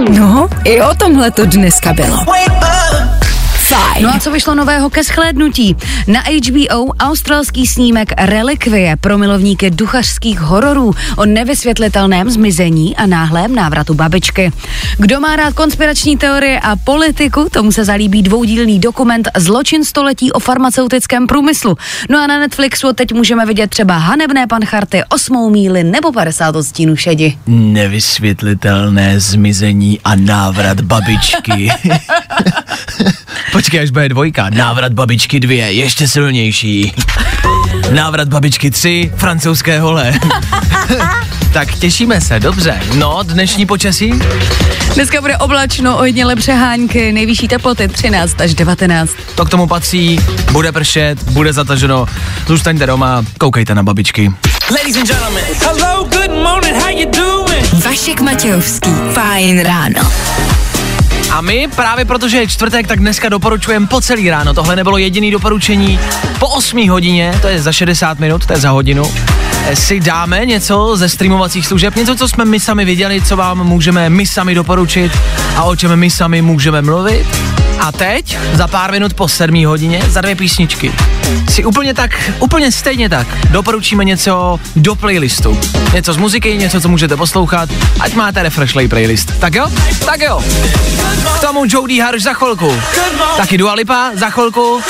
No, 0.09 0.47
i 0.63 0.81
o 0.81 0.95
tomhle 0.95 1.31
to 1.31 1.45
dneska 1.45 1.93
bylo. 1.93 2.17
Fajn. 3.65 4.03
No 4.03 4.15
a 4.15 4.19
co 4.19 4.31
vyšlo 4.31 4.55
nového 4.55 4.89
ke 4.89 5.03
shlédnutí? 5.03 5.75
Na 6.07 6.19
HBO 6.21 6.85
australský 6.99 7.67
snímek 7.67 8.13
Relikvie 8.17 8.95
pro 8.95 9.17
milovníky 9.17 9.71
duchařských 9.71 10.39
hororů 10.39 10.93
o 11.17 11.25
nevysvětlitelném 11.25 12.29
zmizení 12.29 12.95
a 12.95 13.05
náhlém 13.05 13.55
návratu 13.55 13.93
babičky. 13.93 14.51
Kdo 14.97 15.19
má 15.19 15.35
rád 15.35 15.53
konspirační 15.53 16.17
teorie 16.17 16.59
a 16.59 16.75
politiku, 16.75 17.47
tomu 17.51 17.71
se 17.71 17.85
zalíbí 17.85 18.23
dvoudílný 18.23 18.79
dokument 18.79 19.29
Zločin 19.37 19.85
století 19.85 20.31
o 20.31 20.39
farmaceutickém 20.39 21.27
průmyslu. 21.27 21.77
No 22.09 22.19
a 22.19 22.27
na 22.27 22.39
Netflixu 22.39 22.93
teď 22.93 23.13
můžeme 23.13 23.45
vidět 23.45 23.69
třeba 23.69 23.97
Hanebné 23.97 24.47
pancharty, 24.47 25.03
Osmou 25.09 25.49
míly 25.49 25.83
nebo 25.83 26.11
50 26.11 26.55
odstínů 26.55 26.95
šedi. 26.95 27.37
Nevysvětlitelné 27.47 29.19
zmizení 29.19 29.99
a 30.03 30.15
návrat 30.15 30.81
babičky. 30.81 31.69
Počkej, 33.55 33.79
až 33.79 33.89
bude 33.89 34.09
dvojka. 34.09 34.49
Návrat 34.49 34.93
babičky 34.93 35.39
dvě, 35.39 35.71
ještě 35.71 36.07
silnější. 36.07 36.93
Návrat 37.91 38.27
babičky 38.27 38.71
tři, 38.71 39.11
francouzské 39.15 39.79
hole. 39.79 40.13
tak 41.53 41.75
těšíme 41.75 42.21
se, 42.21 42.39
dobře. 42.39 42.79
No, 42.93 43.19
dnešní 43.23 43.65
počasí? 43.65 44.13
Dneska 44.95 45.21
bude 45.21 45.37
oblačno, 45.37 45.97
ojediněle 45.97 46.35
přehánky, 46.35 47.11
nejvyšší 47.11 47.47
teploty 47.47 47.87
13 47.87 48.41
až 48.41 48.53
19. 48.53 49.11
To 49.35 49.45
k 49.45 49.49
tomu 49.49 49.67
patří, 49.67 50.19
bude 50.51 50.71
pršet, 50.71 51.23
bude 51.23 51.53
zataženo. 51.53 52.05
Zůstaňte 52.47 52.85
doma, 52.85 53.23
koukejte 53.37 53.75
na 53.75 53.83
babičky. 53.83 54.31
Ladies 54.71 54.95
and 54.95 55.07
gentlemen, 55.07 55.43
hello, 55.61 56.03
good 56.03 56.43
morning, 56.43 56.75
how 56.75 56.89
you 56.89 57.11
doing? 57.11 57.83
Vašek 57.85 58.21
Matějovský. 58.21 58.89
Fajn 59.13 59.59
ráno. 59.59 60.11
A 61.35 61.41
my 61.41 61.67
právě 61.75 62.05
protože 62.05 62.37
je 62.37 62.47
čtvrtek, 62.47 62.87
tak 62.87 62.99
dneska 62.99 63.29
doporučujeme 63.29 63.87
po 63.87 64.01
celý 64.01 64.29
ráno. 64.29 64.53
Tohle 64.53 64.75
nebylo 64.75 64.97
jediný 64.97 65.31
doporučení. 65.31 65.99
Po 66.39 66.47
8 66.47 66.89
hodině, 66.89 67.39
to 67.41 67.47
je 67.47 67.61
za 67.61 67.71
60 67.71 68.19
minut, 68.19 68.45
to 68.45 68.53
je 68.53 68.59
za 68.59 68.69
hodinu, 68.69 69.13
si 69.73 69.99
dáme 69.99 70.45
něco 70.45 70.97
ze 70.97 71.09
streamovacích 71.09 71.67
služeb, 71.67 71.95
něco, 71.95 72.15
co 72.15 72.27
jsme 72.27 72.45
my 72.45 72.59
sami 72.59 72.85
viděli, 72.85 73.21
co 73.21 73.35
vám 73.35 73.63
můžeme 73.63 74.09
my 74.09 74.27
sami 74.27 74.55
doporučit 74.55 75.11
a 75.55 75.63
o 75.63 75.75
čem 75.75 75.95
my 75.95 76.09
sami 76.09 76.41
můžeme 76.41 76.81
mluvit. 76.81 77.27
A 77.79 77.91
teď, 77.91 78.37
za 78.53 78.67
pár 78.67 78.91
minut 78.91 79.13
po 79.13 79.27
sedmý 79.27 79.65
hodině, 79.65 80.01
za 80.07 80.21
dvě 80.21 80.35
písničky, 80.35 80.91
si 81.49 81.65
úplně 81.65 81.93
tak, 81.93 82.31
úplně 82.39 82.71
stejně 82.71 83.09
tak, 83.09 83.27
doporučíme 83.51 84.05
něco 84.05 84.59
do 84.75 84.95
playlistu. 84.95 85.59
Něco 85.93 86.13
z 86.13 86.17
muziky, 86.17 86.57
něco, 86.57 86.81
co 86.81 86.89
můžete 86.89 87.17
poslouchat, 87.17 87.69
ať 87.99 88.13
máte 88.13 88.43
refreshlej 88.43 88.87
playlist. 88.87 89.39
Tak 89.39 89.55
jo? 89.55 89.67
Tak 90.05 90.21
jo. 90.21 90.43
K 91.35 91.39
tomu 91.39 91.65
Jodie 91.67 92.03
Harsh 92.03 92.23
za 92.23 92.33
chvilku. 92.33 92.81
Taky 93.37 93.57
Dua 93.57 93.73
Lipa 93.73 94.11
za 94.13 94.29
chvilku. 94.29 94.81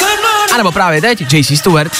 A 0.54 0.58
nebo 0.58 0.72
právě 0.72 1.02
teď 1.02 1.34
JC 1.34 1.60
Stewart. 1.60 1.92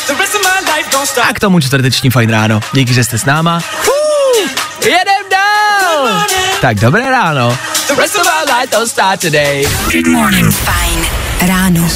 A 1.30 1.34
k 1.34 1.40
tomu 1.40 1.60
čtvrteční 1.60 2.10
fajn 2.10 2.30
ráno. 2.30 2.60
Díky, 2.74 2.94
že 2.94 3.04
jste 3.04 3.18
s 3.18 3.26
náma. 3.26 3.60
Fuh, 3.60 4.50
jedem 4.84 5.30
dál! 5.32 6.22
Tak 6.62 6.80
dobré 6.80 7.12
ráno. 7.12 7.58
The 7.88 7.96
rest 8.02 8.16
of 8.16 8.28
our 8.28 8.56
life 8.60 8.72
don't 8.72 8.90
start 8.90 9.22
today. 9.22 9.68
Good 9.92 10.08
morning. 10.08 10.52
Fajn 10.52 11.06
ráno. 11.48 11.90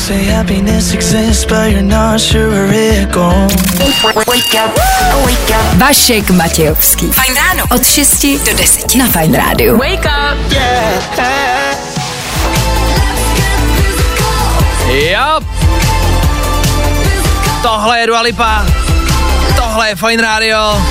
Vašek 5.77 6.29
Matějovský. 6.29 7.11
Fajn 7.11 7.35
ráno. 7.35 7.63
Od 7.71 7.85
6 7.85 8.25
do 8.25 8.53
10 8.57 8.95
na 8.95 9.07
Fajn 9.07 9.33
rádiu. 9.33 9.77
Wake 9.77 10.05
up. 10.05 10.53
Jo. 14.89 15.39
Tohle 17.61 17.99
je 17.99 18.07
Dua 18.07 18.21
Lipa. 18.21 18.65
Tohle 19.55 19.89
je 19.89 19.95
Fine 19.95 20.23
Radio. 20.23 20.81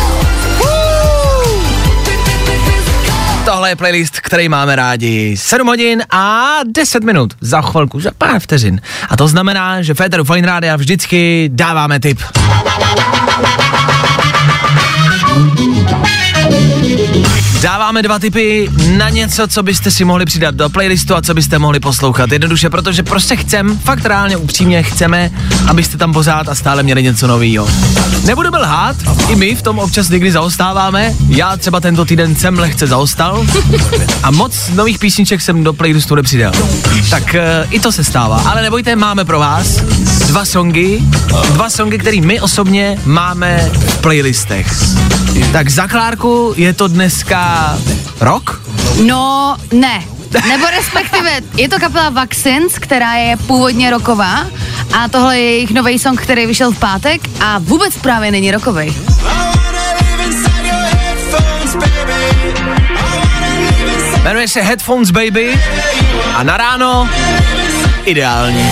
Tohle 3.44 3.68
je 3.68 3.76
playlist, 3.76 4.20
který 4.20 4.48
máme 4.48 4.76
rádi. 4.76 5.36
7 5.36 5.66
hodin 5.66 6.02
a 6.10 6.56
10 6.66 7.04
minut. 7.04 7.34
Za 7.40 7.62
chvilku, 7.62 8.00
za 8.00 8.10
pár 8.18 8.40
vteřin. 8.40 8.80
A 9.08 9.16
to 9.16 9.28
znamená, 9.28 9.82
že 9.82 9.94
Féteru 9.94 10.24
Fine 10.24 10.46
Radio 10.46 10.76
vždycky 10.78 11.50
dáváme 11.52 12.00
tip. 12.00 12.20
Dáváme 17.62 18.02
dva 18.02 18.18
tipy 18.18 18.68
na 18.96 19.08
něco, 19.08 19.48
co 19.48 19.62
byste 19.62 19.90
si 19.90 20.04
mohli 20.04 20.24
přidat 20.24 20.54
do 20.54 20.68
playlistu 20.68 21.14
a 21.16 21.22
co 21.22 21.34
byste 21.34 21.58
mohli 21.58 21.80
poslouchat. 21.80 22.32
Jednoduše, 22.32 22.70
protože 22.70 23.02
prostě 23.02 23.36
chcem, 23.36 23.78
fakt 23.78 24.04
reálně 24.04 24.36
upřímně 24.36 24.82
chceme, 24.82 25.30
abyste 25.66 25.96
tam 25.96 26.12
pořád 26.12 26.48
a 26.48 26.54
stále 26.54 26.82
měli 26.82 27.02
něco 27.02 27.26
nového. 27.26 27.68
Nebudeme 28.24 28.58
lhát, 28.58 28.96
i 29.28 29.36
my 29.36 29.54
v 29.54 29.62
tom 29.62 29.78
občas 29.78 30.08
někdy 30.08 30.32
zaostáváme. 30.32 31.14
Já 31.28 31.56
třeba 31.56 31.80
tento 31.80 32.04
týden 32.04 32.36
jsem 32.36 32.58
lehce 32.58 32.86
zaostal 32.86 33.46
a 34.22 34.30
moc 34.30 34.70
nových 34.74 34.98
písniček 34.98 35.40
jsem 35.40 35.64
do 35.64 35.72
playlistu 35.72 36.14
nepřidal. 36.14 36.52
Tak 37.10 37.34
e, 37.34 37.66
i 37.70 37.80
to 37.80 37.92
se 37.92 38.04
stává. 38.04 38.42
Ale 38.46 38.62
nebojte, 38.62 38.96
máme 38.96 39.24
pro 39.24 39.38
vás 39.38 39.68
dva 40.26 40.44
songy, 40.44 41.00
dva 41.52 41.70
songy, 41.70 41.98
které 41.98 42.20
my 42.20 42.40
osobně 42.40 42.98
máme 43.04 43.70
v 43.74 43.98
playlistech. 43.98 44.66
Tak 45.52 45.70
za 45.70 45.88
Klárku 45.88 46.54
je 46.56 46.72
to 46.72 46.88
dneska 46.88 47.47
rok? 48.20 48.62
No, 49.04 49.56
ne. 49.72 50.04
Nebo 50.48 50.66
respektive, 50.70 51.40
je 51.56 51.68
to 51.68 51.78
kapela 51.78 52.10
Vaccines, 52.10 52.78
která 52.78 53.14
je 53.14 53.36
původně 53.36 53.90
roková 53.90 54.46
a 54.92 55.08
tohle 55.08 55.38
je 55.38 55.44
jejich 55.44 55.70
nový 55.70 55.98
song, 55.98 56.20
který 56.20 56.46
vyšel 56.46 56.70
v 56.72 56.78
pátek 56.78 57.20
a 57.40 57.58
vůbec 57.58 57.96
právě 57.96 58.30
není 58.30 58.50
rokový. 58.50 58.96
Jmenuje 64.22 64.48
se 64.48 64.60
Headphones 64.60 65.10
Baby 65.10 65.60
a 66.34 66.42
na 66.42 66.56
ráno 66.56 67.08
ideální. 68.04 68.70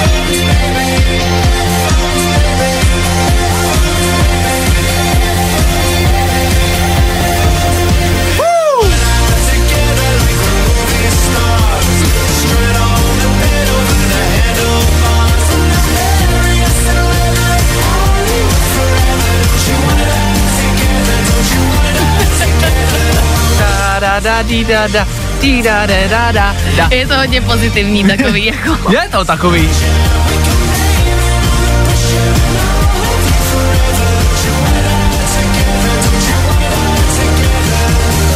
Da, 24.26 24.42
da, 24.42 24.88
da, 24.88 25.06
di, 25.40 25.62
da, 25.62 25.86
da, 25.86 25.86
da, 25.86 26.08
da, 26.08 26.32
da, 26.32 26.32
da, 26.32 26.54
da. 26.76 26.96
Je 26.96 27.06
to 27.06 27.14
hodně 27.14 27.40
pozitivní 27.40 28.04
takový 28.04 28.44
jako. 28.46 28.92
Je 28.92 29.08
to 29.10 29.24
takový. 29.24 29.70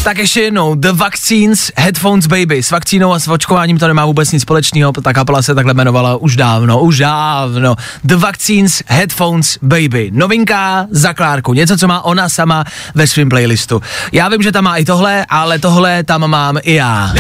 Tak 0.04 0.18
ještě 0.18 0.40
jednou, 0.40 0.74
The 0.74 0.92
Vaccines 0.92 1.72
Headphones 1.76 2.26
Baby. 2.26 2.62
S 2.62 2.70
vakcínou 2.70 3.12
a 3.12 3.18
s 3.18 3.28
očkováním 3.28 3.78
to 3.78 3.86
nemá 3.86 4.04
vůbec 4.04 4.32
nic 4.32 4.42
společného, 4.42 4.92
ta 4.92 5.12
kapela 5.12 5.42
se 5.42 5.54
takhle 5.54 5.72
jmenovala 5.72 6.16
už 6.16 6.36
dávno, 6.36 6.80
už 6.80 6.98
dávno. 6.98 7.76
The 8.04 8.16
Vaccines 8.16 8.82
Headphones 8.86 9.58
Baby. 9.62 10.10
Novinka 10.12 10.86
za 10.90 11.12
Klárku, 11.12 11.52
něco, 11.52 11.76
co 11.76 11.86
má 11.86 12.04
ona 12.04 12.28
sama 12.28 12.64
ve 12.94 13.06
svém 13.06 13.28
playlistu. 13.28 13.82
Já 14.12 14.28
vím, 14.28 14.42
že 14.42 14.52
tam 14.52 14.64
má 14.64 14.76
i 14.76 14.84
tohle, 14.84 15.26
ale 15.28 15.58
tohle 15.58 16.04
tam 16.04 16.28
mám 16.30 16.58
i 16.62 16.74
já. 16.74 17.12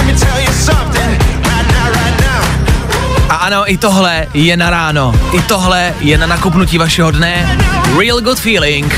A 3.28 3.34
ano, 3.34 3.72
i 3.72 3.76
tohle 3.76 4.26
je 4.34 4.56
na 4.56 4.70
ráno. 4.70 5.14
I 5.32 5.42
tohle 5.42 5.94
je 6.00 6.18
na 6.18 6.26
nakupnutí 6.26 6.78
vašeho 6.78 7.10
dne. 7.10 7.58
Real 7.98 8.20
good 8.20 8.38
feeling. 8.38 8.94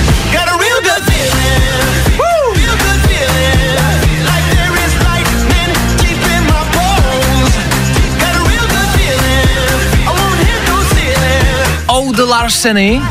The 12.13 12.25
Larseny. 12.25 13.03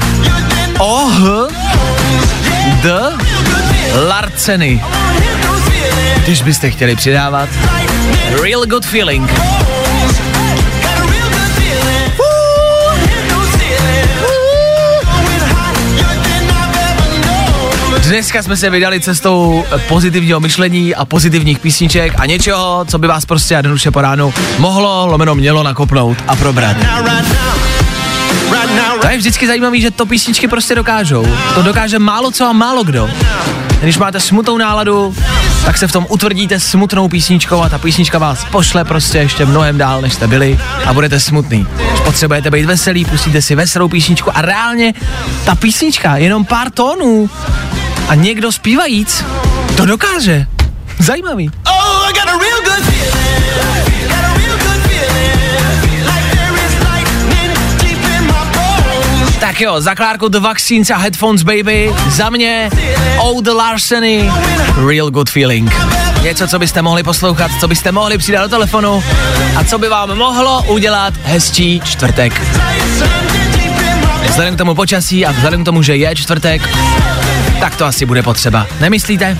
Oh, 0.79 1.47
the 2.81 3.17
Larceny. 4.07 4.83
Když 6.23 6.41
byste 6.41 6.69
chtěli 6.69 6.95
přidávat. 6.95 7.49
Real 8.43 8.65
good 8.65 8.85
feeling. 8.85 9.31
Dneska 18.03 18.43
jsme 18.43 18.57
se 18.57 18.69
vydali 18.69 18.99
cestou 18.99 19.65
pozitivního 19.87 20.39
myšlení 20.39 20.95
a 20.95 21.05
pozitivních 21.05 21.59
písniček 21.59 22.13
a 22.17 22.25
něčeho, 22.25 22.85
co 22.87 22.97
by 22.97 23.07
vás 23.07 23.25
prostě 23.25 23.53
jednoduše 23.53 23.91
po 23.91 24.01
ránu 24.01 24.33
mohlo, 24.57 25.07
lomeno 25.07 25.35
mělo 25.35 25.63
nakopnout 25.63 26.17
a 26.27 26.35
probrat. 26.35 26.77
To 29.01 29.07
je 29.07 29.17
vždycky 29.17 29.47
zajímavé, 29.47 29.79
že 29.79 29.91
to 29.91 30.05
písničky 30.05 30.47
prostě 30.47 30.75
dokážou. 30.75 31.27
To 31.55 31.61
dokáže 31.61 31.99
málo 31.99 32.31
co 32.31 32.45
a 32.45 32.53
málo 32.53 32.83
kdo. 32.83 33.09
Když 33.81 33.97
máte 33.97 34.19
smutnou 34.19 34.57
náladu, 34.57 35.15
tak 35.65 35.77
se 35.77 35.87
v 35.87 35.91
tom 35.91 36.05
utvrdíte 36.09 36.59
smutnou 36.59 37.09
písničkou 37.09 37.61
a 37.61 37.69
ta 37.69 37.77
písnička 37.77 38.17
vás 38.17 38.45
pošle 38.51 38.85
prostě 38.85 39.17
ještě 39.17 39.45
mnohem 39.45 39.77
dál, 39.77 40.01
než 40.01 40.13
jste 40.13 40.27
byli 40.27 40.59
a 40.85 40.93
budete 40.93 41.19
smutný. 41.19 41.67
Když 41.89 41.99
potřebujete 41.99 42.51
být 42.51 42.65
veselý, 42.65 43.05
pustíte 43.05 43.41
si 43.41 43.55
veselou 43.55 43.89
písničku 43.89 44.37
a 44.37 44.41
reálně 44.41 44.93
ta 45.45 45.55
písnička, 45.55 46.17
jenom 46.17 46.45
pár 46.45 46.71
tónů 46.71 47.29
a 48.07 48.15
někdo 48.15 48.51
zpívajíc, 48.51 49.25
to 49.77 49.85
dokáže. 49.85 50.45
Zajímavý. 50.99 51.51
Tak 59.41 59.61
jo, 59.61 59.81
za 59.81 59.95
Klárku 59.95 60.29
The 60.29 60.39
Vaccines 60.39 60.89
a 60.89 60.97
Headphones 60.97 61.43
Baby, 61.43 61.93
za 62.09 62.29
mě 62.29 62.69
the 63.41 63.51
Larseny, 63.51 64.31
Real 64.87 65.09
Good 65.09 65.29
Feeling. 65.29 65.75
Něco, 66.21 66.47
co 66.47 66.59
byste 66.59 66.81
mohli 66.81 67.03
poslouchat, 67.03 67.51
co 67.59 67.67
byste 67.67 67.91
mohli 67.91 68.17
přidat 68.17 68.41
do 68.41 68.49
telefonu 68.49 69.03
a 69.55 69.63
co 69.63 69.77
by 69.77 69.89
vám 69.89 70.15
mohlo 70.15 70.63
udělat 70.63 71.13
hezčí 71.23 71.81
čtvrtek. 71.85 72.41
Vzhledem 74.29 74.55
k 74.55 74.57
tomu 74.57 74.75
počasí 74.75 75.25
a 75.25 75.31
vzhledem 75.31 75.61
k 75.63 75.65
tomu, 75.65 75.83
že 75.83 75.95
je 75.95 76.15
čtvrtek, 76.15 76.69
tak 77.59 77.75
to 77.75 77.85
asi 77.85 78.05
bude 78.05 78.23
potřeba. 78.23 78.67
Nemyslíte? 78.79 79.37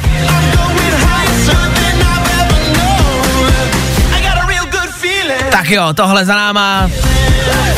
Tak 5.51 5.69
jo, 5.69 5.93
tohle 5.93 6.25
za 6.25 6.35
náma. 6.35 6.89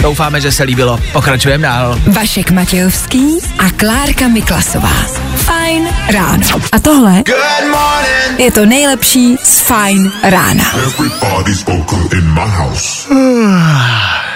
Doufáme, 0.02 0.42
že 0.42 0.52
se 0.52 0.64
líbilo. 0.64 1.00
Pokračujeme 1.12 1.68
dál. 1.68 2.00
Vašek 2.08 2.52
Matějovský 2.52 3.40
a 3.60 3.70
Klárka 3.70 4.28
Miklasová. 4.28 4.94
Fajn 5.36 5.90
ráno. 6.10 6.48
A 6.72 6.80
tohle 6.80 7.24
je 8.38 8.52
to 8.52 8.66
nejlepší 8.66 9.36
z 9.44 9.60
Fajn 9.60 10.12
rána. 10.24 10.66
Everybody's 10.76 11.66
in 12.14 12.34
my 12.34 12.50
house. 12.50 13.08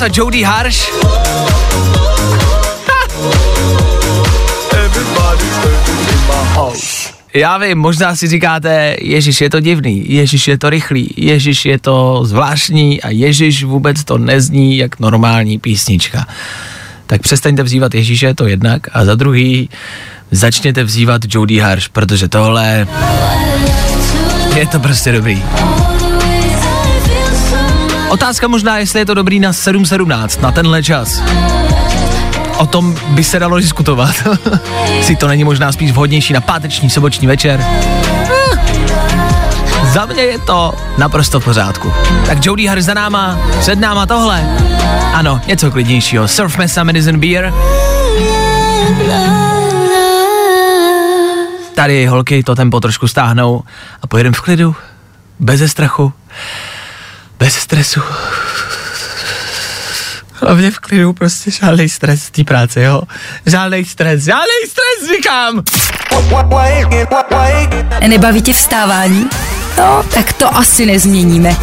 Cross 0.00 0.02
a 0.02 0.08
Jody 0.20 0.42
Harsh. 0.42 0.92
Já 7.34 7.58
vím, 7.58 7.78
možná 7.78 8.16
si 8.16 8.28
říkáte, 8.28 8.96
Ježíš 9.00 9.40
je 9.40 9.50
to 9.50 9.60
divný, 9.60 10.12
Ježíš 10.12 10.48
je 10.48 10.58
to 10.58 10.70
rychlý, 10.70 11.14
Ježíš 11.16 11.64
je 11.64 11.78
to 11.78 12.20
zvláštní 12.24 13.02
a 13.02 13.10
Ježíš 13.10 13.64
vůbec 13.64 14.04
to 14.04 14.18
nezní 14.18 14.78
jak 14.78 15.00
normální 15.00 15.58
písnička. 15.58 16.26
Tak 17.06 17.20
přestaňte 17.20 17.62
vzývat 17.62 17.94
Ježíše, 17.94 18.34
to 18.34 18.46
jednak, 18.46 18.82
a 18.92 19.04
za 19.04 19.14
druhý 19.14 19.70
začněte 20.30 20.84
vzývat 20.84 21.22
Jody 21.28 21.58
Harsh, 21.58 21.88
protože 21.88 22.28
tohle 22.28 22.86
je 24.56 24.66
to 24.66 24.80
prostě 24.80 25.12
dobrý. 25.12 25.42
Otázka 28.10 28.48
možná, 28.48 28.78
jestli 28.78 28.98
je 29.00 29.06
to 29.06 29.14
dobrý 29.14 29.40
na 29.40 29.52
7.17, 29.52 30.40
na 30.42 30.52
tenhle 30.52 30.82
čas. 30.82 31.22
O 32.56 32.66
tom 32.66 32.96
by 33.08 33.24
se 33.24 33.38
dalo 33.38 33.58
diskutovat. 33.58 34.14
si 35.02 35.16
to 35.16 35.28
není 35.28 35.44
možná 35.44 35.72
spíš 35.72 35.90
vhodnější 35.90 36.32
na 36.32 36.40
páteční, 36.40 36.90
soboční 36.90 37.26
večer. 37.26 37.64
Eh, 37.64 38.60
Za 39.92 40.06
mě 40.06 40.22
je 40.22 40.38
to 40.38 40.74
naprosto 40.98 41.40
v 41.40 41.44
pořádku. 41.44 41.92
Tak 42.26 42.46
Jody 42.46 42.66
Harris 42.66 42.84
za 42.84 42.94
náma, 42.94 43.38
před 43.60 43.78
náma 43.78 44.06
tohle. 44.06 44.58
Ano, 45.14 45.40
něco 45.46 45.70
klidnějšího. 45.70 46.28
Surf 46.28 46.58
Mesa 46.58 46.84
Medicine 46.84 47.18
Beer. 47.18 47.54
Tady 51.74 52.06
holky 52.06 52.42
to 52.42 52.54
tempo 52.54 52.80
trošku 52.80 53.08
stáhnou 53.08 53.62
a 54.02 54.06
pojedeme 54.06 54.34
v 54.36 54.40
klidu, 54.40 54.76
bez 55.40 55.70
strachu, 55.70 56.12
bez 57.40 57.54
stresu. 57.54 58.00
Hlavně 60.32 60.70
v 60.70 60.78
klidu, 60.78 61.12
prostě 61.12 61.50
žádný 61.50 61.88
stres 61.88 62.22
z 62.22 62.30
té 62.30 62.44
práce, 62.44 62.82
jo. 62.82 63.02
Žádný 63.46 63.84
stres, 63.84 64.24
žádný 64.24 64.60
stres, 64.68 65.16
říkám. 65.16 65.62
Nebaví 68.08 68.42
tě 68.42 68.52
vstávání? 68.52 69.28
No, 69.78 70.04
tak 70.14 70.32
to 70.32 70.56
asi 70.56 70.86
nezměníme. 70.86 71.56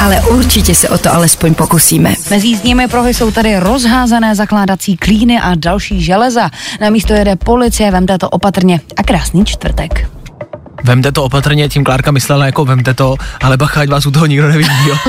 Ale 0.00 0.20
určitě 0.20 0.74
se 0.74 0.88
o 0.88 0.98
to 0.98 1.14
alespoň 1.14 1.54
pokusíme. 1.54 2.14
Mezi 2.30 2.46
jízdními 2.46 2.88
pruhy 2.88 3.14
jsou 3.14 3.30
tady 3.30 3.58
rozházané 3.58 4.34
zakládací 4.34 4.96
klíny 4.96 5.40
a 5.40 5.54
další 5.54 6.04
železa. 6.04 6.50
Na 6.80 6.90
místo 6.90 7.12
jede 7.12 7.36
policie, 7.36 7.90
vemte 7.90 8.18
to 8.18 8.28
opatrně 8.28 8.80
a 8.96 9.02
krásný 9.02 9.44
čtvrtek. 9.44 10.21
Vemte 10.84 11.12
to 11.12 11.24
opatrně, 11.24 11.68
tím 11.68 11.84
Klárka 11.84 12.10
myslela 12.10 12.46
jako 12.46 12.64
vemte 12.64 12.94
to, 12.94 13.16
ale 13.42 13.56
bacha, 13.56 13.80
ať 13.80 13.88
vás 13.88 14.06
u 14.06 14.10
toho 14.10 14.26
nikdo 14.26 14.48
nevidí, 14.48 14.88
jo. 14.88 14.96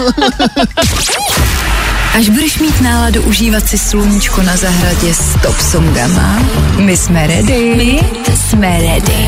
Až 2.17 2.29
budeš 2.29 2.59
mít 2.59 2.81
náladu 2.81 3.21
užívat 3.21 3.67
si 3.67 3.77
sluníčko 3.77 4.43
na 4.43 4.57
zahradě 4.57 5.13
s 5.13 5.41
top 5.41 5.59
songama, 5.59 6.39
my 6.77 6.97
jsme 6.97 7.27
ready. 7.27 7.75
My 7.77 7.99
jsme 8.35 8.81
ready. 8.81 9.27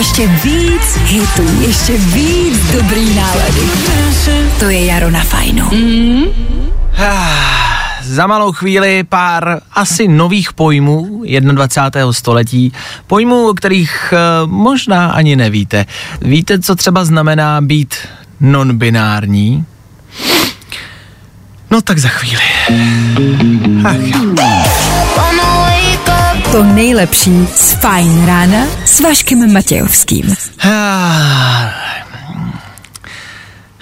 Ještě 0.00 0.26
víc 0.26 0.96
hitů, 0.96 1.60
ještě 1.60 1.92
víc 1.98 2.72
dobrý 2.72 3.14
nálady. 3.14 3.60
To 4.58 4.64
je 4.64 4.84
Jaro 4.84 5.10
na 5.10 5.20
fajnu. 5.24 5.70
Za 8.02 8.26
malou 8.26 8.52
chvíli 8.52 9.04
pár 9.04 9.60
asi 9.72 10.08
nových 10.08 10.52
pojmů 10.52 11.22
21. 11.40 12.12
století. 12.12 12.72
Pojmů, 13.06 13.48
o 13.48 13.54
kterých 13.54 14.14
uh, 14.44 14.50
možná 14.50 15.10
ani 15.10 15.36
nevíte. 15.36 15.86
Víte, 16.20 16.58
co 16.58 16.76
třeba 16.76 17.04
znamená 17.04 17.60
být 17.60 17.94
non-binární? 18.40 19.64
No 21.70 21.82
tak 21.82 21.98
za 21.98 22.08
chvíli. 22.08 22.42
Ach 23.84 23.96
jo. 24.00 24.34
To 26.52 26.62
nejlepší 26.62 27.46
z 27.46 27.72
Fajn 27.72 28.26
rána 28.26 28.66
s 28.84 29.00
Vaškem 29.00 29.52
Matějovským. 29.52 30.34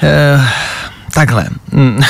Eh, 0.03 0.49
takhle. 1.15 1.49
Mm. 1.73 2.01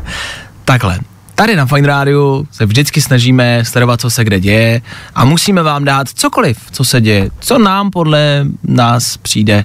takhle. 0.64 0.98
Tady 1.34 1.56
na 1.56 1.66
Fine 1.66 1.88
Rádiu 1.88 2.48
se 2.52 2.66
vždycky 2.66 3.00
snažíme 3.00 3.64
sledovat, 3.64 4.00
co 4.00 4.10
se 4.10 4.24
kde 4.24 4.40
děje 4.40 4.82
a 5.14 5.24
musíme 5.24 5.62
vám 5.62 5.84
dát 5.84 6.08
cokoliv, 6.08 6.58
co 6.70 6.84
se 6.84 7.00
děje, 7.00 7.30
co 7.40 7.58
nám 7.58 7.90
podle 7.90 8.46
nás 8.62 9.16
přijde 9.16 9.64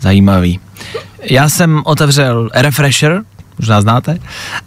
zajímavý. 0.00 0.60
Já 1.22 1.48
jsem 1.48 1.82
otevřel 1.84 2.50
Refresher, 2.54 3.22
možná 3.58 3.80
znáte, 3.80 4.18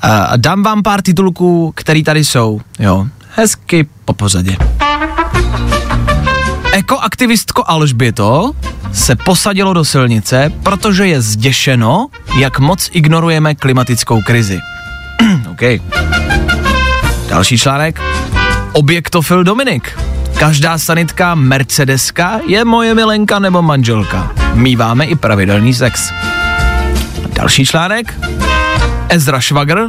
a 0.01 0.38
dám 0.38 0.63
vám 0.63 0.84
pár 0.84 1.01
titulků, 1.01 1.71
které 1.75 2.03
tady 2.03 2.25
jsou, 2.25 2.62
jo, 2.80 3.08
hezky 3.36 3.88
po 4.06 4.13
pořadě. 4.13 4.58
Ekoaktivistko 6.71 7.63
Alžběto 7.67 8.51
se 8.93 9.15
posadilo 9.15 9.73
do 9.73 9.86
silnice, 9.86 10.51
protože 10.63 11.08
je 11.08 11.21
zděšeno, 11.21 12.08
jak 12.38 12.60
moc 12.60 12.89
ignorujeme 12.93 13.56
klimatickou 13.56 14.21
krizi. 14.21 14.60
OK. 15.51 15.62
Další 17.30 17.58
článek. 17.58 18.01
Objektofil 18.71 19.43
Dominik. 19.43 19.99
Každá 20.39 20.77
sanitka 20.77 21.36
Mercedeska 21.36 22.39
je 22.47 22.65
moje 22.65 22.95
milenka 22.95 23.39
nebo 23.39 23.62
manželka. 23.62 24.32
Míváme 24.53 25.06
i 25.06 25.15
pravidelný 25.15 25.73
sex. 25.73 26.12
Další 27.34 27.65
článek. 27.65 28.13
Ezra 29.10 29.39
Švagr. 29.39 29.88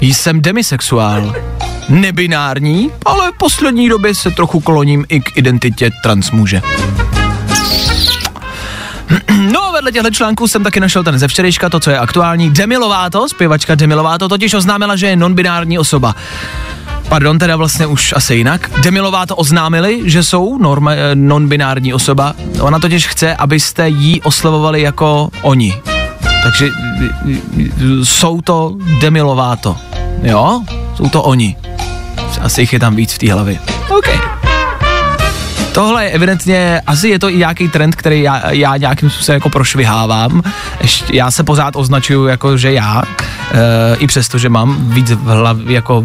Jsem 0.00 0.42
demisexuál. 0.42 1.34
Nebinární, 1.88 2.90
ale 3.06 3.32
v 3.32 3.38
poslední 3.38 3.88
době 3.88 4.14
se 4.14 4.30
trochu 4.30 4.60
kloním 4.60 5.04
i 5.08 5.20
k 5.20 5.36
identitě 5.36 5.90
transmuže. 6.02 6.62
No 9.52 9.64
a 9.64 9.72
vedle 9.72 9.92
těchto 9.92 10.10
článků 10.10 10.48
jsem 10.48 10.64
taky 10.64 10.80
našel 10.80 11.04
ten 11.04 11.18
ze 11.18 11.28
včerejška, 11.28 11.70
to, 11.70 11.80
co 11.80 11.90
je 11.90 11.98
aktuální. 11.98 12.50
Demi 12.50 12.76
Lovato, 12.76 13.28
zpěvačka 13.28 13.74
Demi 13.74 13.94
Lovato, 13.94 14.28
totiž 14.28 14.54
oznámila, 14.54 14.96
že 14.96 15.06
je 15.06 15.16
non-binární 15.16 15.78
osoba. 15.78 16.14
Pardon, 17.08 17.38
teda 17.38 17.56
vlastně 17.56 17.86
už 17.86 18.14
asi 18.16 18.34
jinak. 18.34 18.70
Demi 18.82 19.00
Lovato 19.00 19.36
oznámili, 19.36 20.02
že 20.04 20.22
jsou 20.22 20.58
norma, 20.58 20.92
eh, 20.92 21.14
non-binární 21.14 21.94
osoba. 21.94 22.34
Ona 22.60 22.78
totiž 22.78 23.06
chce, 23.06 23.36
abyste 23.36 23.88
jí 23.88 24.22
oslovovali 24.22 24.82
jako 24.82 25.28
oni. 25.42 25.74
Takže 26.42 26.68
eh, 26.68 27.08
eh, 27.30 28.04
jsou 28.04 28.40
to 28.40 28.76
Demi 29.00 29.22
Lovato. 29.22 29.76
Jo? 30.22 30.62
Jsou 30.96 31.08
to 31.08 31.22
oni. 31.22 31.56
Asi 32.40 32.60
jich 32.60 32.72
je 32.72 32.80
tam 32.80 32.96
víc 32.96 33.12
v 33.12 33.18
té 33.18 33.32
hlavě. 33.32 33.58
OK. 33.98 34.08
Tohle 35.72 36.04
je 36.04 36.10
evidentně, 36.10 36.80
asi 36.86 37.08
je 37.08 37.18
to 37.18 37.30
i 37.30 37.36
nějaký 37.36 37.68
trend, 37.68 37.96
který 37.96 38.22
já, 38.22 38.50
já 38.50 38.76
nějakým 38.76 39.10
způsobem 39.10 39.34
jako 39.36 39.50
prošvihávám. 39.50 40.42
Ještě, 40.80 41.16
já 41.16 41.30
se 41.30 41.44
pořád 41.44 41.76
označuju 41.76 42.26
jako, 42.26 42.56
že 42.56 42.72
já, 42.72 43.02
e, 43.52 43.96
i 43.96 44.06
přesto, 44.06 44.38
že 44.38 44.48
mám 44.48 44.76
víc 44.90 45.10
v 45.10 45.24
hlavě 45.24 45.74
jako 45.74 46.04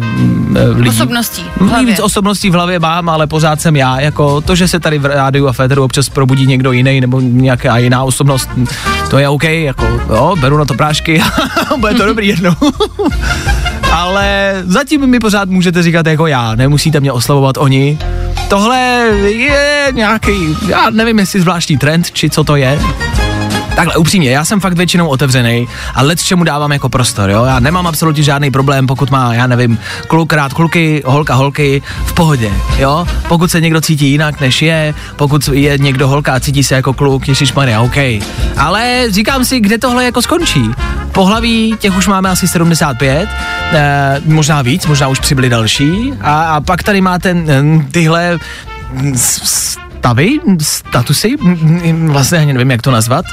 e, 0.56 0.68
lidí. 0.68 0.88
Osobností 0.88 1.44
v 1.56 1.60
Mm, 1.60 1.68
hlavě. 1.68 1.86
Víc 1.86 2.00
osobností 2.00 2.50
v 2.50 2.52
hlavě 2.54 2.78
mám, 2.78 3.08
ale 3.08 3.26
pořád 3.26 3.60
jsem 3.60 3.76
já. 3.76 4.00
Jako 4.00 4.40
to, 4.40 4.54
že 4.54 4.68
se 4.68 4.80
tady 4.80 4.98
v 4.98 5.04
rádiu 5.06 5.48
a 5.48 5.52
Féteru 5.52 5.84
občas 5.84 6.08
probudí 6.08 6.46
někdo 6.46 6.72
jiný 6.72 7.00
nebo 7.00 7.20
nějaká 7.20 7.78
jiná 7.78 8.02
osobnost, 8.02 8.48
to 9.10 9.18
je 9.18 9.28
OK, 9.28 9.44
jako 9.44 9.84
jo, 10.08 10.34
beru 10.40 10.58
na 10.58 10.64
to 10.64 10.74
prášky, 10.74 11.22
bude 11.78 11.94
to 11.94 12.06
dobrý 12.06 12.28
jednou. 12.28 12.54
Ale 13.92 14.54
zatím 14.64 15.06
mi 15.06 15.20
pořád 15.20 15.48
můžete 15.48 15.82
říkat 15.82 16.06
jako 16.06 16.26
já, 16.26 16.54
nemusíte 16.54 17.00
mě 17.00 17.12
oslavovat 17.12 17.56
oni. 17.56 17.98
Tohle 18.48 18.78
je 19.26 19.88
nějaký, 19.92 20.56
já 20.68 20.90
nevím, 20.90 21.18
jestli 21.18 21.40
zvláštní 21.40 21.78
trend, 21.78 22.10
či 22.10 22.30
co 22.30 22.44
to 22.44 22.56
je. 22.56 22.78
Takhle 23.76 23.96
upřímně, 23.96 24.30
já 24.30 24.44
jsem 24.44 24.60
fakt 24.60 24.72
většinou 24.76 25.08
otevřený 25.08 25.68
a 25.94 26.02
let 26.02 26.22
čemu 26.22 26.44
dávám 26.44 26.72
jako 26.72 26.88
prostor, 26.88 27.30
jo. 27.30 27.44
Já 27.44 27.60
nemám 27.60 27.86
absolutně 27.86 28.22
žádný 28.22 28.50
problém, 28.50 28.86
pokud 28.86 29.10
má, 29.10 29.34
já 29.34 29.46
nevím, 29.46 29.78
kluk 30.06 30.32
rád 30.32 30.52
kluky, 30.54 31.02
holka 31.06 31.34
holky, 31.34 31.82
v 32.04 32.12
pohodě, 32.12 32.50
jo. 32.78 33.06
Pokud 33.28 33.50
se 33.50 33.60
někdo 33.60 33.80
cítí 33.80 34.10
jinak 34.10 34.40
než 34.40 34.62
je, 34.62 34.94
pokud 35.16 35.48
je 35.48 35.78
někdo 35.78 36.08
holka 36.08 36.32
a 36.34 36.40
cítí 36.40 36.64
se 36.64 36.74
jako 36.74 36.92
kluk, 36.92 37.28
Ježíš 37.28 37.52
Maria, 37.52 37.80
OK. 37.80 37.96
Ale 38.56 39.04
říkám 39.08 39.44
si, 39.44 39.60
kde 39.60 39.78
tohle 39.78 40.04
jako 40.04 40.22
skončí. 40.22 40.70
Pohlaví 41.12 41.74
těch 41.78 41.96
už 41.96 42.06
máme 42.06 42.30
asi 42.30 42.48
75, 42.48 43.28
eh, 43.72 44.20
možná 44.24 44.62
víc, 44.62 44.86
možná 44.86 45.08
už 45.08 45.18
přibyli 45.20 45.48
další 45.48 46.12
a, 46.20 46.42
a 46.42 46.60
pak 46.60 46.82
tady 46.82 47.00
máte 47.00 47.34
mm, 47.34 47.88
tyhle 47.90 48.38
s- 49.14 49.42
s- 49.44 49.76
stavy, 50.00 50.38
statusy, 50.60 51.36
vlastně 52.06 52.38
ani 52.38 52.52
nevím, 52.52 52.70
jak 52.70 52.82
to 52.82 52.90
nazvat. 52.90 53.24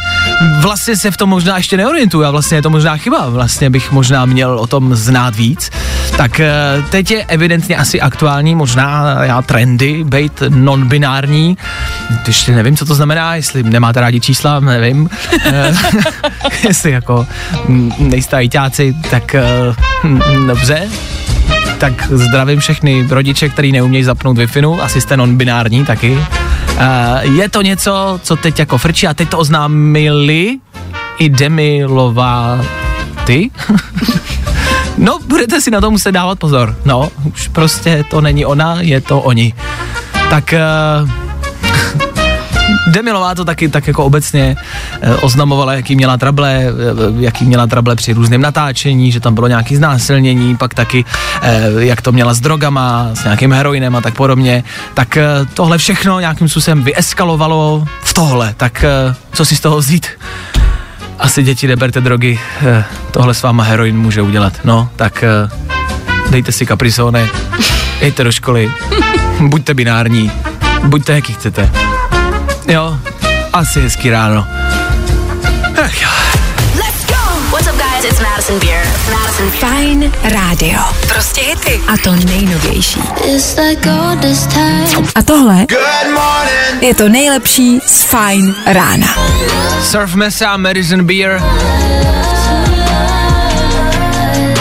Vlastně 0.61 0.97
se 0.97 1.11
v 1.11 1.17
tom 1.17 1.29
možná 1.29 1.57
ještě 1.57 1.77
neorientuju 1.77 2.25
a 2.25 2.31
vlastně 2.31 2.57
je 2.57 2.61
to 2.61 2.69
možná 2.69 2.97
chyba. 2.97 3.29
Vlastně 3.29 3.69
bych 3.69 3.91
možná 3.91 4.25
měl 4.25 4.59
o 4.59 4.67
tom 4.67 4.95
znát 4.95 5.35
víc. 5.35 5.71
Tak 6.17 6.39
eh, 6.39 6.53
teď 6.89 7.11
je 7.11 7.25
evidentně 7.25 7.77
asi 7.77 8.01
aktuální, 8.01 8.55
možná 8.55 9.17
já 9.23 9.41
trendy, 9.41 10.03
být 10.03 10.43
non-binární. 10.49 11.57
Ještě 12.27 12.51
nevím, 12.51 12.77
co 12.77 12.85
to 12.85 12.95
znamená, 12.95 13.35
jestli 13.35 13.63
nemáte 13.63 14.01
rádi 14.01 14.19
čísla, 14.19 14.59
nevím. 14.59 15.09
Eh, 15.45 15.73
jestli 16.67 16.91
jako 16.91 17.27
nejste 17.99 18.35
ajťáci, 18.35 18.95
tak 19.11 19.35
eh, 19.35 19.43
dobře, 20.47 20.89
tak 21.77 22.07
zdravím 22.11 22.59
všechny 22.59 23.07
rodiče, 23.09 23.49
který 23.49 23.71
neumějí 23.71 24.03
zapnout 24.03 24.37
wi 24.37 24.47
asi 24.81 25.01
jste 25.01 25.17
non-binární 25.17 25.85
taky. 25.85 26.17
Uh, 26.77 27.37
je 27.37 27.49
to 27.49 27.61
něco, 27.61 28.19
co 28.23 28.35
teď 28.35 28.59
jako 28.59 28.77
frčí 28.77 29.07
a 29.07 29.13
teď 29.13 29.29
to 29.29 29.37
oznámili 29.37 30.57
i 31.19 31.29
Demi 31.29 31.85
Lovaty. 31.85 33.49
no, 34.97 35.19
budete 35.25 35.61
si 35.61 35.71
na 35.71 35.81
to 35.81 35.91
muset 35.91 36.11
dávat 36.11 36.39
pozor. 36.39 36.75
No, 36.85 37.11
už 37.25 37.47
prostě 37.47 38.05
to 38.09 38.21
není 38.21 38.45
ona, 38.45 38.81
je 38.81 39.01
to 39.01 39.21
oni. 39.21 39.53
Tak 40.29 40.53
uh, 42.69 42.87
Demi 42.87 43.11
Lovato 43.11 43.45
taky 43.45 43.69
tak 43.69 43.87
jako 43.87 44.05
obecně 44.05 44.55
e, 45.01 45.15
oznamovala, 45.15 45.73
jaký 45.73 45.95
měla 45.95 46.17
trable, 46.17 46.53
e, 46.53 46.73
jaký 47.19 47.45
měla 47.45 47.67
trable 47.67 47.95
při 47.95 48.13
různém 48.13 48.41
natáčení, 48.41 49.11
že 49.11 49.19
tam 49.19 49.35
bylo 49.35 49.47
nějaký 49.47 49.75
znásilnění, 49.75 50.57
pak 50.57 50.73
taky 50.73 51.05
e, 51.41 51.69
jak 51.77 52.01
to 52.01 52.11
měla 52.11 52.33
s 52.33 52.39
drogama, 52.39 53.09
s 53.13 53.23
nějakým 53.23 53.53
heroinem 53.53 53.95
a 53.95 54.01
tak 54.01 54.13
podobně. 54.13 54.63
Tak 54.93 55.17
tohle 55.53 55.77
všechno 55.77 56.19
nějakým 56.19 56.49
způsobem 56.49 56.83
vyeskalovalo 56.83 57.85
v 58.03 58.13
tohle. 58.13 58.53
Tak 58.57 58.85
co 59.33 59.45
si 59.45 59.55
z 59.55 59.59
toho 59.59 59.77
vzít? 59.77 60.07
Asi 61.19 61.43
děti 61.43 61.67
neberte 61.67 62.01
drogy, 62.01 62.39
tohle 63.11 63.33
s 63.33 63.43
váma 63.43 63.63
heroin 63.63 63.97
může 63.97 64.21
udělat. 64.21 64.53
No, 64.63 64.89
tak 64.95 65.23
dejte 66.29 66.51
si 66.51 66.65
kaprisone, 66.65 67.27
jděte 68.01 68.23
do 68.23 68.31
školy, 68.31 68.71
buďte 69.39 69.73
binární, 69.73 70.31
buďte 70.83 71.13
jaký 71.13 71.33
chcete. 71.33 71.69
Jo, 72.67 72.97
asi 73.53 73.81
hezký 73.81 74.09
ráno. 74.09 74.47
Ach 75.83 76.01
jo. 76.01 76.09
What's 77.51 77.67
up, 77.67 77.77
guys? 77.77 78.05
It's 78.05 78.19
Madison 78.19 78.59
Beer. 78.59 78.85
Madison 79.11 79.49
Beer. 79.49 79.59
Fajn 79.59 80.11
rádio. 80.23 80.79
Prostě 81.13 81.41
hity. 81.41 81.81
A 81.87 81.97
to 82.03 82.15
nejnovější. 82.15 82.99
It's 83.25 83.57
like 83.57 83.89
all 83.89 84.17
this 84.17 84.47
time. 84.47 85.07
A 85.15 85.21
tohle 85.21 85.65
je 86.81 86.95
to 86.95 87.09
nejlepší 87.09 87.79
z 87.85 88.03
Fajn 88.03 88.55
rána. 88.65 89.07
Surf 89.81 90.15
Mesa, 90.15 90.57
Madison 90.57 91.05
Beer. 91.05 91.41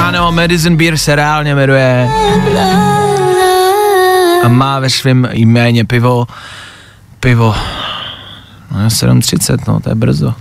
Ano, 0.00 0.32
Madison 0.32 0.76
Beer 0.76 0.98
se 0.98 1.14
reálně 1.16 1.54
jmenuje 1.54 2.08
a 4.44 4.48
má 4.48 4.80
ve 4.80 4.90
svém 4.90 5.28
jméně 5.32 5.84
pivo, 5.84 6.26
pivo, 7.20 7.54
no 8.70 8.82
je 8.82 8.88
7.30, 8.88 9.58
no 9.68 9.80
to 9.80 9.88
je 9.88 9.94
brzo. 9.94 10.34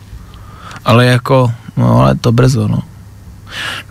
Ale 0.85 1.05
jako, 1.05 1.51
no 1.77 1.99
ale 1.99 2.11
je 2.11 2.15
to 2.15 2.31
brzo, 2.31 2.67
no. 2.67 2.79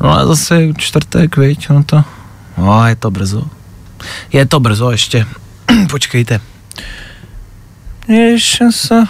No 0.01 0.11
ale 0.11 0.27
zase 0.27 0.75
čtvrtek, 0.79 1.37
viď, 1.37 1.69
no 1.69 1.85
to, 1.85 2.05
no 2.59 2.87
je 2.87 2.97
to 2.97 3.11
brzo. 3.11 3.43
Je 4.33 4.47
to 4.47 4.61
brzo 4.61 4.91
ještě, 4.91 5.27
počkejte. 5.91 6.41
Ještě 8.09 8.73
se, 8.73 9.05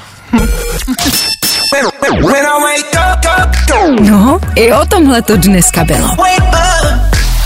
No, 4.01 4.41
i 4.55 4.73
o 4.73 4.87
tomhle 4.87 5.23
to 5.23 5.37
dneska 5.37 5.85
bylo. 5.85 6.09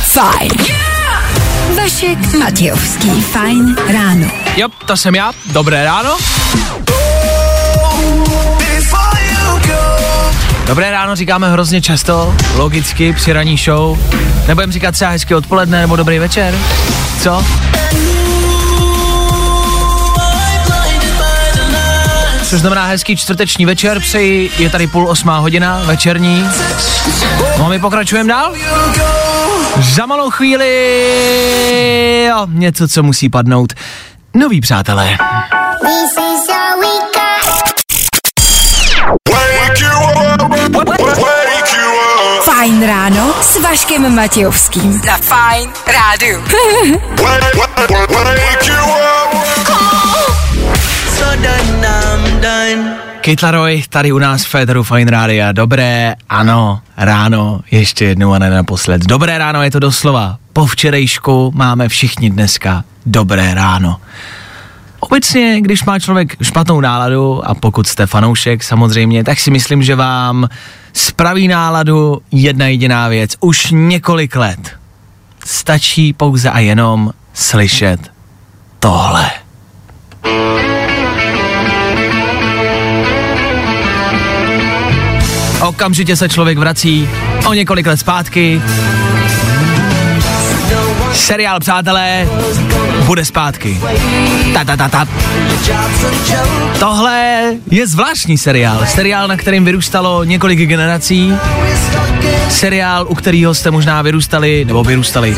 Fajn. 0.02 0.50
Vašek 1.76 2.34
Matějovský. 2.38 3.22
Fajn 3.22 3.76
ráno. 3.92 4.30
jo, 4.56 4.68
to 4.86 4.96
jsem 4.96 5.14
já, 5.14 5.32
dobré 5.52 5.84
ráno. 5.84 6.16
Dobré 10.68 10.90
ráno 10.90 11.16
říkáme 11.16 11.50
hrozně 11.50 11.80
často, 11.80 12.36
logicky 12.56 13.12
při 13.12 13.32
ranní 13.32 13.56
show. 13.56 13.98
Nebudem 14.48 14.72
říkat 14.72 14.92
třeba 14.92 15.10
hezky 15.10 15.34
odpoledne 15.34 15.80
nebo 15.80 15.96
dobrý 15.96 16.18
večer? 16.18 16.54
Co? 17.22 17.44
Což 22.42 22.60
znamená 22.60 22.86
hezký 22.86 23.16
čtvrteční 23.16 23.66
večer, 23.66 24.00
přeji, 24.00 24.50
je 24.58 24.70
tady 24.70 24.86
půl 24.86 25.08
osmá 25.08 25.38
hodina, 25.38 25.82
večerní. 25.84 26.44
No 27.58 27.66
a 27.66 27.68
my 27.68 27.78
pokračujeme 27.78 28.28
dál? 28.28 28.52
Za 29.94 30.06
malou 30.06 30.30
chvíli, 30.30 30.68
jo, 32.28 32.46
něco, 32.50 32.88
co 32.88 33.02
musí 33.02 33.28
padnout. 33.28 33.72
Noví 34.34 34.60
přátelé. 34.60 35.16
Fajn 36.14 36.27
Vaškem 43.70 44.14
Matějovským. 44.14 45.00
Na 45.06 45.16
Fajn 45.16 45.70
rádiu. 45.86 46.42
Kytlaroj 53.20 53.82
tady 53.88 54.12
u 54.12 54.18
nás 54.18 54.44
v 54.44 54.48
Féteru 54.48 54.82
Fine 54.82 55.10
Rádia. 55.10 55.52
Dobré, 55.52 56.14
ano, 56.28 56.80
ráno, 56.96 57.60
ještě 57.70 58.04
jednou 58.04 58.32
a 58.32 58.38
ne 58.38 58.50
naposled. 58.50 59.06
Dobré 59.06 59.38
ráno 59.38 59.62
je 59.62 59.70
to 59.70 59.78
doslova. 59.78 60.36
Po 60.52 60.66
včerejšku 60.66 61.52
máme 61.54 61.88
všichni 61.88 62.30
dneska 62.30 62.84
dobré 63.06 63.54
ráno. 63.54 64.00
Obecně, 65.10 65.60
když 65.60 65.84
má 65.84 65.98
člověk 65.98 66.36
špatnou 66.42 66.80
náladu, 66.80 67.48
a 67.48 67.54
pokud 67.54 67.86
jste 67.86 68.06
fanoušek 68.06 68.64
samozřejmě, 68.64 69.24
tak 69.24 69.40
si 69.40 69.50
myslím, 69.50 69.82
že 69.82 69.94
vám 69.94 70.48
spraví 70.92 71.48
náladu 71.48 72.18
jedna 72.30 72.66
jediná 72.66 73.08
věc. 73.08 73.30
Už 73.40 73.68
několik 73.70 74.36
let. 74.36 74.76
Stačí 75.46 76.12
pouze 76.12 76.50
a 76.50 76.58
jenom 76.58 77.12
slyšet 77.32 78.00
tohle. 78.78 79.30
Okamžitě 85.68 86.16
se 86.16 86.28
člověk 86.28 86.58
vrací 86.58 87.08
o 87.46 87.54
několik 87.54 87.86
let 87.86 87.96
zpátky. 87.96 88.62
Seriál 91.12 91.60
Přátelé 91.60 92.28
bude 93.08 93.24
zpátky. 93.24 93.80
Ta, 94.52 94.64
ta, 94.64 94.76
ta, 94.76 94.88
ta. 94.88 95.08
Tohle 96.78 97.42
je 97.70 97.86
zvláštní 97.86 98.38
seriál. 98.38 98.86
Seriál, 98.86 99.28
na 99.28 99.36
kterým 99.36 99.64
vyrůstalo 99.64 100.24
několik 100.24 100.58
generací. 100.58 101.32
Seriál, 102.48 103.06
u 103.08 103.14
kterého 103.14 103.54
jste 103.54 103.70
možná 103.70 104.02
vyrůstali, 104.02 104.64
nebo 104.64 104.84
vyrůstali. 104.84 105.36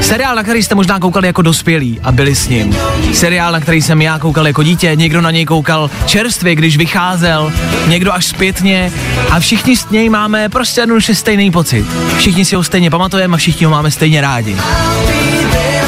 Seriál, 0.00 0.36
na 0.36 0.42
který 0.42 0.62
jste 0.62 0.74
možná 0.74 0.98
koukali 0.98 1.26
jako 1.26 1.42
dospělí 1.42 2.00
a 2.02 2.12
byli 2.12 2.34
s 2.34 2.48
ním. 2.48 2.76
Seriál, 3.12 3.52
na 3.52 3.60
který 3.60 3.82
jsem 3.82 4.02
já 4.02 4.18
koukal 4.18 4.46
jako 4.46 4.62
dítě, 4.62 4.92
někdo 4.94 5.20
na 5.20 5.30
něj 5.30 5.44
koukal 5.44 5.90
čerstvě, 6.06 6.54
když 6.54 6.76
vycházel, 6.76 7.52
někdo 7.86 8.12
až 8.12 8.26
zpětně 8.26 8.92
a 9.30 9.40
všichni 9.40 9.76
s 9.76 9.90
něj 9.90 10.08
máme 10.08 10.48
prostě 10.48 10.80
jednoduše 10.80 11.14
stejný 11.14 11.50
pocit. 11.50 11.86
Všichni 12.18 12.44
si 12.44 12.56
ho 12.56 12.64
stejně 12.64 12.90
pamatujeme 12.90 13.34
a 13.34 13.38
všichni 13.38 13.66
ho 13.66 13.70
máme 13.70 13.90
stejně 13.90 14.20
rádi. 14.20 14.56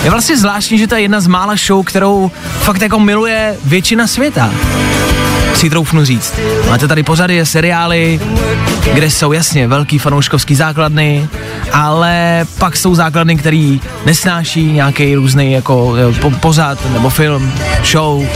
Je 0.04 0.10
vlastně 0.10 0.36
zvláštní, 0.36 0.78
že 0.78 0.86
to 0.86 0.94
je 0.94 1.00
jedna 1.00 1.20
z 1.20 1.26
mála 1.26 1.54
show, 1.66 1.84
kterou 1.84 2.30
fakt 2.58 2.82
jako 2.82 3.00
miluje 3.00 3.56
většina 3.64 4.06
světa. 4.06 4.50
Si 5.54 5.70
troufnu 5.70 6.04
říct. 6.04 6.34
Máte 6.68 6.88
tady 6.88 7.02
pořady, 7.02 7.46
seriály, 7.46 8.20
kde 8.94 9.10
jsou 9.10 9.32
jasně 9.32 9.68
velký 9.68 9.98
fanouškovský 9.98 10.54
základny, 10.54 11.28
ale 11.72 12.46
pak 12.58 12.76
jsou 12.76 12.94
základny, 12.94 13.36
který 13.36 13.80
nesnáší 14.06 14.72
nějaký 14.72 15.14
různý 15.14 15.52
jako 15.52 15.94
po, 16.20 16.30
pořad 16.30 16.78
nebo 16.92 17.10
film, 17.10 17.52
show. 17.84 18.26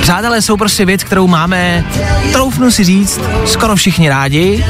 Přátelé 0.00 0.42
jsou 0.42 0.56
prostě 0.56 0.84
věc, 0.84 1.04
kterou 1.04 1.26
máme, 1.26 1.84
troufnu 2.32 2.70
si 2.70 2.84
říct, 2.84 3.20
skoro 3.44 3.76
všichni 3.76 4.08
rádi 4.08 4.64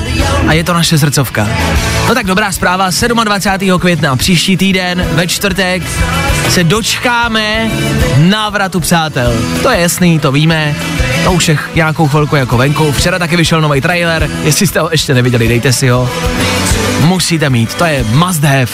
a 0.46 0.52
je 0.52 0.64
to 0.64 0.74
naše 0.74 0.98
srdcovka. 0.98 1.48
No 2.08 2.14
tak 2.14 2.26
dobrá 2.26 2.52
zpráva, 2.52 2.90
27. 3.24 3.78
května 3.78 4.16
příští 4.16 4.56
týden 4.56 5.06
ve 5.12 5.26
čtvrtek 5.26 5.82
se 6.48 6.64
dočkáme 6.64 7.70
návratu 8.16 8.80
přátel. 8.80 9.32
To 9.62 9.70
je 9.70 9.80
jasný, 9.80 10.18
to 10.18 10.32
víme, 10.32 10.74
to 11.24 11.32
už 11.32 11.48
je 11.48 11.58
nějakou 11.74 12.08
chvilku 12.08 12.36
jako 12.36 12.56
venku. 12.56 12.92
Včera 12.92 13.18
taky 13.18 13.36
vyšel 13.36 13.60
nový 13.60 13.80
trailer, 13.80 14.30
jestli 14.42 14.66
jste 14.66 14.80
ho 14.80 14.88
ještě 14.92 15.14
neviděli, 15.14 15.48
dejte 15.48 15.72
si 15.72 15.88
ho. 15.88 16.10
Musíte 17.00 17.50
mít, 17.50 17.74
to 17.74 17.84
je 17.84 18.04
must 18.04 18.44
have. 18.44 18.72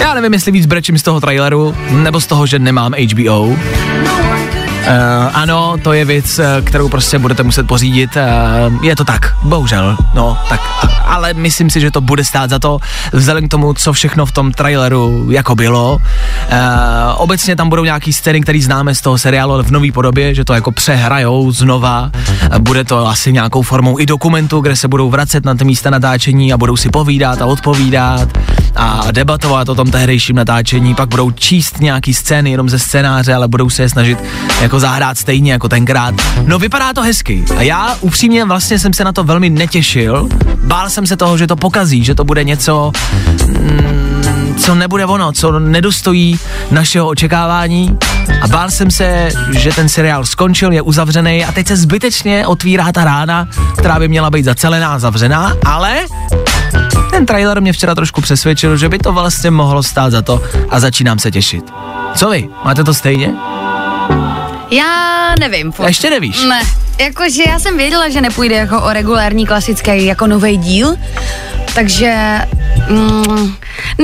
Já 0.00 0.14
nevím, 0.14 0.32
jestli 0.32 0.52
víc 0.52 0.66
brečím 0.66 0.98
z 0.98 1.02
toho 1.02 1.20
traileru, 1.20 1.76
nebo 1.90 2.20
z 2.20 2.26
toho, 2.26 2.46
že 2.46 2.58
nemám 2.58 2.92
HBO. 2.92 3.56
Ano, 5.32 5.76
to 5.82 5.92
je 5.92 6.04
věc, 6.04 6.38
eh, 6.38 6.62
kterou 6.64 6.88
prostě 6.88 7.18
budete 7.18 7.42
muset 7.42 7.66
pořídit. 7.66 8.16
Uh, 8.16 8.84
je 8.84 8.96
to 8.96 9.04
tak, 9.04 9.36
bohužel. 9.42 9.96
No, 10.14 10.38
tak, 10.48 10.60
ale 11.04 11.34
myslím 11.34 11.70
si, 11.70 11.80
že 11.80 11.90
to 11.90 12.00
bude 12.00 12.24
stát 12.24 12.50
za 12.50 12.58
to, 12.58 12.78
vzhledem 13.12 13.48
k 13.48 13.50
tomu, 13.50 13.74
co 13.74 13.92
všechno 13.92 14.26
v 14.26 14.32
tom 14.32 14.52
traileru 14.52 15.26
jako 15.30 15.54
bylo. 15.54 15.92
Uh, 15.94 15.98
obecně 17.16 17.56
tam 17.56 17.68
budou 17.68 17.84
nějaký 17.84 18.12
scény, 18.12 18.40
které 18.40 18.60
známe 18.60 18.94
z 18.94 19.00
toho 19.00 19.18
seriálu, 19.18 19.52
ale 19.52 19.62
v 19.62 19.70
nové 19.70 19.92
podobě, 19.92 20.34
že 20.34 20.44
to 20.44 20.54
jako 20.54 20.72
přehrajou 20.72 21.52
znova. 21.52 22.10
Bude 22.58 22.84
to 22.84 23.08
asi 23.08 23.32
nějakou 23.32 23.62
formou 23.62 24.00
i 24.00 24.06
dokumentu, 24.06 24.60
kde 24.60 24.76
se 24.76 24.88
budou 24.88 25.10
vracet 25.10 25.44
na 25.44 25.54
ty 25.54 25.64
místa 25.64 25.90
natáčení 25.90 26.52
a 26.52 26.58
budou 26.58 26.76
si 26.76 26.90
povídat 26.90 27.42
a 27.42 27.46
odpovídat 27.46 28.28
a 28.76 29.04
debatovat 29.12 29.68
o 29.68 29.74
tom 29.74 29.90
tehdejším 29.90 30.36
natáčení. 30.36 30.94
Pak 30.94 31.08
budou 31.08 31.30
číst 31.30 31.80
nějaký 31.80 32.14
scény 32.14 32.50
jenom 32.50 32.68
ze 32.68 32.78
scénáře, 32.78 33.34
ale 33.34 33.48
budou 33.48 33.70
se 33.70 33.82
je 33.82 33.88
snažit 33.88 34.18
jako 34.60 34.71
zahrát 34.80 35.18
stejně 35.18 35.52
jako 35.52 35.68
tenkrát. 35.68 36.14
No 36.46 36.58
vypadá 36.58 36.92
to 36.92 37.02
hezky. 37.02 37.44
A 37.56 37.62
já 37.62 37.96
upřímně 38.00 38.44
vlastně 38.44 38.78
jsem 38.78 38.92
se 38.92 39.04
na 39.04 39.12
to 39.12 39.24
velmi 39.24 39.50
netěšil. 39.50 40.28
Bál 40.64 40.90
jsem 40.90 41.06
se 41.06 41.16
toho, 41.16 41.38
že 41.38 41.46
to 41.46 41.56
pokazí, 41.56 42.04
že 42.04 42.14
to 42.14 42.24
bude 42.24 42.44
něco, 42.44 42.92
mm, 43.46 44.54
co 44.58 44.74
nebude 44.74 45.06
ono, 45.06 45.32
co 45.32 45.58
nedostojí 45.58 46.38
našeho 46.70 47.08
očekávání. 47.08 47.98
A 48.42 48.48
bál 48.48 48.70
jsem 48.70 48.90
se, 48.90 49.30
že 49.52 49.72
ten 49.72 49.88
seriál 49.88 50.26
skončil, 50.26 50.72
je 50.72 50.82
uzavřený 50.82 51.44
a 51.44 51.52
teď 51.52 51.66
se 51.66 51.76
zbytečně 51.76 52.46
otvírá 52.46 52.92
ta 52.92 53.04
rána, 53.04 53.48
která 53.78 53.98
by 53.98 54.08
měla 54.08 54.30
být 54.30 54.44
zacelená, 54.44 54.98
zavřená, 54.98 55.56
ale 55.64 55.96
ten 57.10 57.26
trailer 57.26 57.60
mě 57.60 57.72
včera 57.72 57.94
trošku 57.94 58.20
přesvědčil, 58.20 58.76
že 58.76 58.88
by 58.88 58.98
to 58.98 59.12
vlastně 59.12 59.50
mohlo 59.50 59.82
stát 59.82 60.10
za 60.10 60.22
to 60.22 60.42
a 60.70 60.80
začínám 60.80 61.18
se 61.18 61.30
těšit. 61.30 61.64
Co 62.14 62.30
vy? 62.30 62.48
Máte 62.64 62.84
to 62.84 62.94
stejně? 62.94 63.34
Já 64.72 65.34
nevím. 65.40 65.72
Furt. 65.72 65.86
Ještě 65.86 66.10
nevíš? 66.10 66.44
Ne, 66.44 66.60
jakože 66.98 67.42
já 67.48 67.58
jsem 67.58 67.76
věděla, 67.76 68.08
že 68.08 68.20
nepůjde 68.20 68.54
jako 68.56 68.82
o 68.82 68.92
regulární 68.92 69.46
klasický 69.46 70.04
jako 70.06 70.26
nový 70.26 70.56
díl, 70.56 70.94
takže 71.74 72.38
mm, 72.88 73.54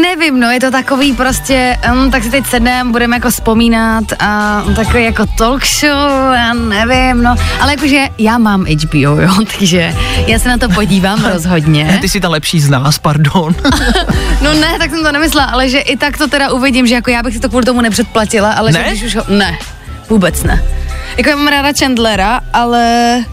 nevím, 0.03 0.41
no 0.41 0.51
je 0.51 0.61
to 0.61 0.71
takový 0.71 1.13
prostě, 1.13 1.79
um, 1.93 2.11
tak 2.11 2.23
si 2.23 2.31
teď 2.31 2.47
sedneme, 2.47 2.91
budeme 2.91 3.17
jako 3.17 3.31
vzpomínat 3.31 4.05
a 4.19 4.63
takový 4.77 5.05
jako 5.05 5.27
talk 5.39 5.67
show, 5.67 6.33
já 6.35 6.55
nevím, 6.55 7.23
no, 7.23 7.35
ale 7.61 7.73
jakože 7.73 8.05
já 8.19 8.39
mám 8.39 8.65
HBO, 8.65 8.99
jo, 9.21 9.35
takže 9.59 9.95
já 10.27 10.39
se 10.39 10.49
na 10.49 10.59
to 10.59 10.69
podívám 10.69 11.25
rozhodně. 11.33 11.99
Ty 12.01 12.09
jsi 12.09 12.21
ta 12.21 12.29
lepší 12.29 12.61
z 12.61 12.71
nás, 12.71 12.99
pardon. 12.99 13.55
No 14.43 14.55
ne, 14.55 14.75
tak 14.79 14.91
jsem 14.91 15.03
to 15.05 15.13
nemyslela, 15.13 15.47
ale 15.47 15.69
že 15.69 15.79
i 15.79 15.97
tak 15.97 16.19
to 16.19 16.29
teda 16.29 16.51
uvidím, 16.53 16.87
že 16.87 16.95
jako 16.95 17.11
já 17.11 17.23
bych 17.23 17.35
si 17.35 17.41
to 17.41 17.49
kvůli 17.49 17.65
tomu 17.65 17.81
nepředplatila, 17.81 18.53
ale 18.53 18.73
Ne? 18.73 18.85
že 18.85 18.91
když 18.91 19.03
už 19.03 19.17
ho, 19.17 19.23
ne, 19.29 19.59
vůbec 20.09 20.43
ne. 20.43 20.65
Jako 21.17 21.31
já 21.31 21.37
mám 21.37 21.49
ráda 21.49 21.73
Chandlera, 21.79 22.41
ale 22.53 23.25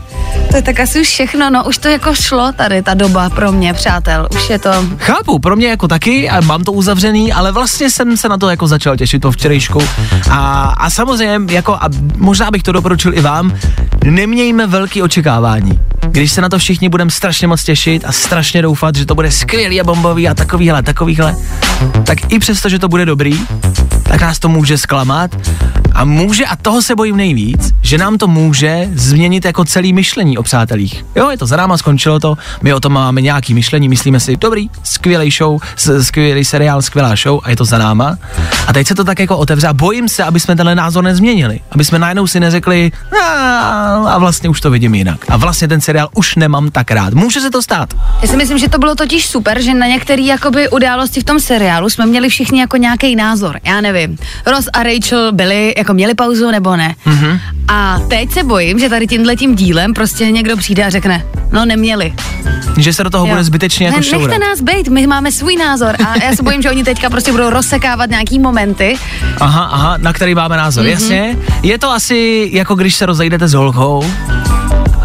to 0.50 0.56
je 0.56 0.62
tak 0.62 0.80
asi 0.80 1.02
už 1.02 1.08
všechno, 1.08 1.50
no 1.50 1.64
už 1.64 1.78
to 1.78 1.88
jako 1.88 2.16
šlo 2.16 2.52
tady 2.52 2.82
ta 2.82 2.94
doba 2.94 3.30
pro 3.30 3.52
mě, 3.52 3.74
přátel, 3.74 4.28
už 4.36 4.50
je 4.50 4.60
to, 4.60 4.70
Chápu, 4.98 5.40
pro 5.40 5.56
mě 5.56 5.68
jako 5.68 5.88
taky, 5.88 6.30
a 6.30 6.42
mám 6.42 6.64
to 6.64 6.72
uzavřený, 6.72 7.34
ale 7.34 7.52
vlastně 7.52 7.90
jsem 7.90 8.18
se 8.18 8.30
na 8.30 8.38
to 8.38 8.50
jako 8.50 8.68
začal 8.68 8.98
těšit 8.98 9.22
to 9.22 9.32
včerejšku. 9.32 9.82
A, 10.32 10.74
a 10.78 10.90
samozřejmě, 10.90 11.54
jako, 11.54 11.74
a 11.74 11.90
možná 12.18 12.52
bych 12.52 12.64
to 12.64 12.72
doporučil 12.72 13.14
i 13.14 13.22
vám, 13.22 13.58
nemějme 14.04 14.68
velký 14.68 15.02
očekávání. 15.02 15.80
Když 16.12 16.32
se 16.32 16.42
na 16.42 16.50
to 16.50 16.60
všichni 16.60 16.90
budeme 16.90 17.12
strašně 17.12 17.48
moc 17.48 17.64
těšit 17.64 18.06
a 18.06 18.12
strašně 18.12 18.62
doufat, 18.62 18.96
že 18.96 19.06
to 19.06 19.16
bude 19.16 19.32
skvělý 19.32 19.82
a 19.82 19.84
bombový 19.84 20.28
a 20.28 20.34
takovýhle, 20.34 20.84
takovýhle, 20.84 21.36
tak 22.04 22.34
i 22.34 22.40
přesto, 22.40 22.70
že 22.70 22.80
to 22.80 22.88
bude 22.88 23.06
dobrý, 23.06 23.40
tak 24.04 24.22
nás 24.22 24.40
to 24.40 24.50
může 24.50 24.78
zklamat 24.78 25.36
a 25.94 26.06
může, 26.06 26.46
a 26.46 26.56
toho 26.56 26.82
se 26.82 26.96
bojím 26.96 27.18
nejvíc, 27.18 27.74
že 27.82 27.98
nám 27.98 28.18
to 28.18 28.28
může 28.28 28.90
změnit 28.94 29.46
jako 29.46 29.66
celý 29.66 29.94
myšlení 29.94 30.38
o 30.38 30.44
přátelích. 30.44 31.06
Jo, 31.16 31.30
je 31.30 31.38
to 31.38 31.46
za 31.46 31.58
náma, 31.58 31.78
skončilo 31.78 32.20
to, 32.20 32.38
my 32.62 32.74
o 32.74 32.80
tom 32.80 32.94
máme 32.94 33.22
nějaký 33.22 33.54
myšlení, 33.54 33.90
myslíme 33.90 34.20
si, 34.20 34.38
dobrý, 34.38 34.70
skvělý 34.84 35.32
show, 35.32 35.60
skvělý 36.02 36.46
seriál, 36.46 36.82
skvělá 36.82 37.16
show 37.16 37.40
a 37.44 37.50
je 37.50 37.56
to 37.56 37.66
za 37.66 37.78
náma. 37.78 38.18
A 38.68 38.74
teď 38.74 38.88
se 38.88 38.96
to 38.96 39.04
tak 39.04 39.20
jako 39.20 39.38
otevře 39.38 39.68
a 39.68 39.74
bojím 39.74 40.10
se, 40.10 40.24
aby 40.24 40.40
jsme 40.40 40.56
tenhle 40.56 40.76
názor 40.76 41.04
nezměnili. 41.04 41.60
Aby 41.72 41.86
jsme 41.86 42.00
najednou 42.00 42.28
si 42.28 42.40
neřekli, 42.40 42.92
"A, 43.24 43.26
a 44.08 44.18
vlastně 44.18 44.50
už 44.50 44.62
to 44.62 44.72
vidím 44.72 44.96
jinak. 44.96 45.26
A 45.30 45.38
vlastně 45.38 45.68
ten 45.68 45.82
seriál 45.82 45.95
už 46.14 46.36
nemám 46.36 46.72
tak 46.72 46.92
rád. 46.92 47.14
Může 47.14 47.42
se 47.42 47.50
to 47.50 47.62
stát. 47.62 47.94
já 48.22 48.28
si 48.28 48.38
myslím, 48.38 48.58
že 48.58 48.70
to 48.70 48.78
bylo 48.78 48.96
totiž 48.96 49.28
super, 49.28 49.62
že 49.62 49.74
na 49.74 49.88
některé 49.88 50.22
jakoby 50.22 50.70
události 50.70 51.20
v 51.20 51.24
tom 51.24 51.40
seriálu 51.40 51.90
jsme 51.90 52.06
měli 52.06 52.30
všichni 52.30 52.60
jako 52.60 52.78
nějaký 52.78 53.16
názor, 53.16 53.60
já 53.64 53.82
nevím, 53.82 54.18
Ross 54.46 54.68
a 54.74 54.84
Rachel 54.84 55.32
byli, 55.32 55.74
jako 55.78 55.94
měli 55.94 56.14
pauzu 56.14 56.52
nebo 56.52 56.76
ne. 56.76 56.96
Mm-hmm. 57.06 57.40
A 57.68 58.00
teď 58.10 58.32
se 58.32 58.44
bojím, 58.44 58.80
že 58.80 58.90
tady 58.90 59.08
tímhle 59.08 59.36
tím 59.36 59.56
dílem 59.56 59.94
prostě 59.94 60.32
někdo 60.32 60.58
přijde 60.58 60.86
a 60.86 60.90
řekne, 60.90 61.26
no 61.52 61.66
neměli. 61.66 62.14
Že 62.78 62.94
se 62.94 63.04
do 63.04 63.10
toho 63.10 63.26
Jo. 63.26 63.32
bude 63.32 63.44
zbytečně 63.44 63.86
jako 63.86 63.98
ne, 63.98 64.04
šourat. 64.04 64.28
Nechte 64.28 64.48
nás 64.48 64.62
být, 64.62 64.88
my 64.88 65.08
máme 65.08 65.32
svůj 65.32 65.56
názor 65.56 65.96
a 66.08 66.24
já 66.24 66.36
se 66.36 66.44
bojím, 66.44 66.62
že 66.62 66.70
oni 66.70 66.84
teďka 66.84 67.10
prostě 67.10 67.32
budou 67.32 67.50
rozsekávat 67.50 68.10
nějaký 68.10 68.40
momenty. 68.40 68.98
Aha, 69.40 69.64
aha, 69.64 69.98
na 69.98 70.14
který 70.14 70.36
máme 70.36 70.58
názor, 70.58 70.86
mm-hmm. 70.86 70.90
jasně. 70.90 71.38
Je 71.64 71.80
to 71.80 71.90
asi 71.90 72.50
jako 72.54 72.76
když 72.76 72.96
se 72.96 73.06
rozejdete 73.06 73.48
s 73.48 73.54
holkou 73.54 74.06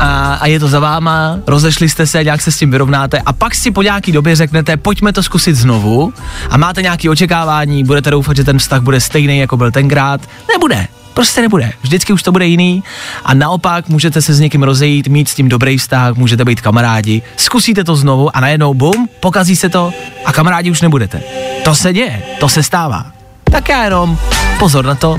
a, 0.00 0.34
a 0.34 0.46
je 0.46 0.60
to 0.60 0.68
za 0.68 0.80
váma, 0.80 1.38
rozešli 1.46 1.88
jste 1.88 2.06
se, 2.06 2.24
nějak 2.24 2.40
se 2.40 2.52
s 2.52 2.58
tím 2.58 2.70
vyrovnáte 2.70 3.18
a 3.18 3.32
pak 3.32 3.54
si 3.54 3.70
po 3.70 3.82
nějaký 3.82 4.12
době 4.12 4.36
řeknete, 4.36 4.76
pojďme 4.76 5.12
to 5.12 5.22
zkusit 5.22 5.56
znovu 5.56 6.12
a 6.50 6.56
máte 6.56 6.82
nějaké 6.82 7.10
očekávání, 7.10 7.84
budete 7.84 8.10
doufat, 8.10 8.36
že 8.36 8.44
ten 8.44 8.58
vztah 8.58 8.80
bude 8.80 9.00
stejný, 9.00 9.38
jako 9.38 9.56
byl 9.56 9.70
tenkrát. 9.70 10.20
Nebude. 10.54 10.86
Prostě 11.14 11.40
nebude. 11.40 11.72
Vždycky 11.82 12.12
už 12.12 12.22
to 12.22 12.32
bude 12.32 12.46
jiný 12.46 12.82
a 13.24 13.34
naopak 13.34 13.88
můžete 13.88 14.22
se 14.22 14.34
s 14.34 14.40
někým 14.40 14.62
rozejít, 14.62 15.08
mít 15.08 15.28
s 15.28 15.34
tím 15.34 15.48
dobrý 15.48 15.78
vztah, 15.78 16.14
můžete 16.14 16.44
být 16.44 16.60
kamarádi, 16.60 17.22
zkusíte 17.36 17.84
to 17.84 17.96
znovu 17.96 18.36
a 18.36 18.40
najednou 18.40 18.74
bum, 18.74 19.08
pokazí 19.20 19.56
se 19.56 19.68
to 19.68 19.92
a 20.24 20.32
kamarádi 20.32 20.70
už 20.70 20.80
nebudete. 20.80 21.22
To 21.64 21.74
se 21.74 21.92
děje, 21.92 22.22
to 22.40 22.48
se 22.48 22.62
stává. 22.62 23.06
Tak 23.44 23.68
já 23.68 23.84
jenom 23.84 24.18
pozor 24.58 24.84
na 24.84 24.94
to, 24.94 25.18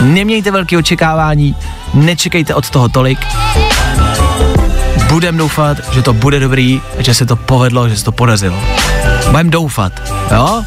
nemějte 0.00 0.50
velké 0.50 0.78
očekávání, 0.78 1.56
nečekejte 1.94 2.54
od 2.54 2.70
toho 2.70 2.88
tolik. 2.88 3.18
Budem 5.08 5.36
doufat, 5.36 5.76
že 5.92 6.02
to 6.02 6.12
bude 6.12 6.40
dobrý, 6.40 6.80
že 6.98 7.14
se 7.14 7.26
to 7.26 7.36
povedlo, 7.36 7.88
že 7.88 7.96
se 7.96 8.04
to 8.04 8.12
podařilo. 8.12 8.58
Budem 9.30 9.50
doufat, 9.50 9.92
jo? 10.30 10.64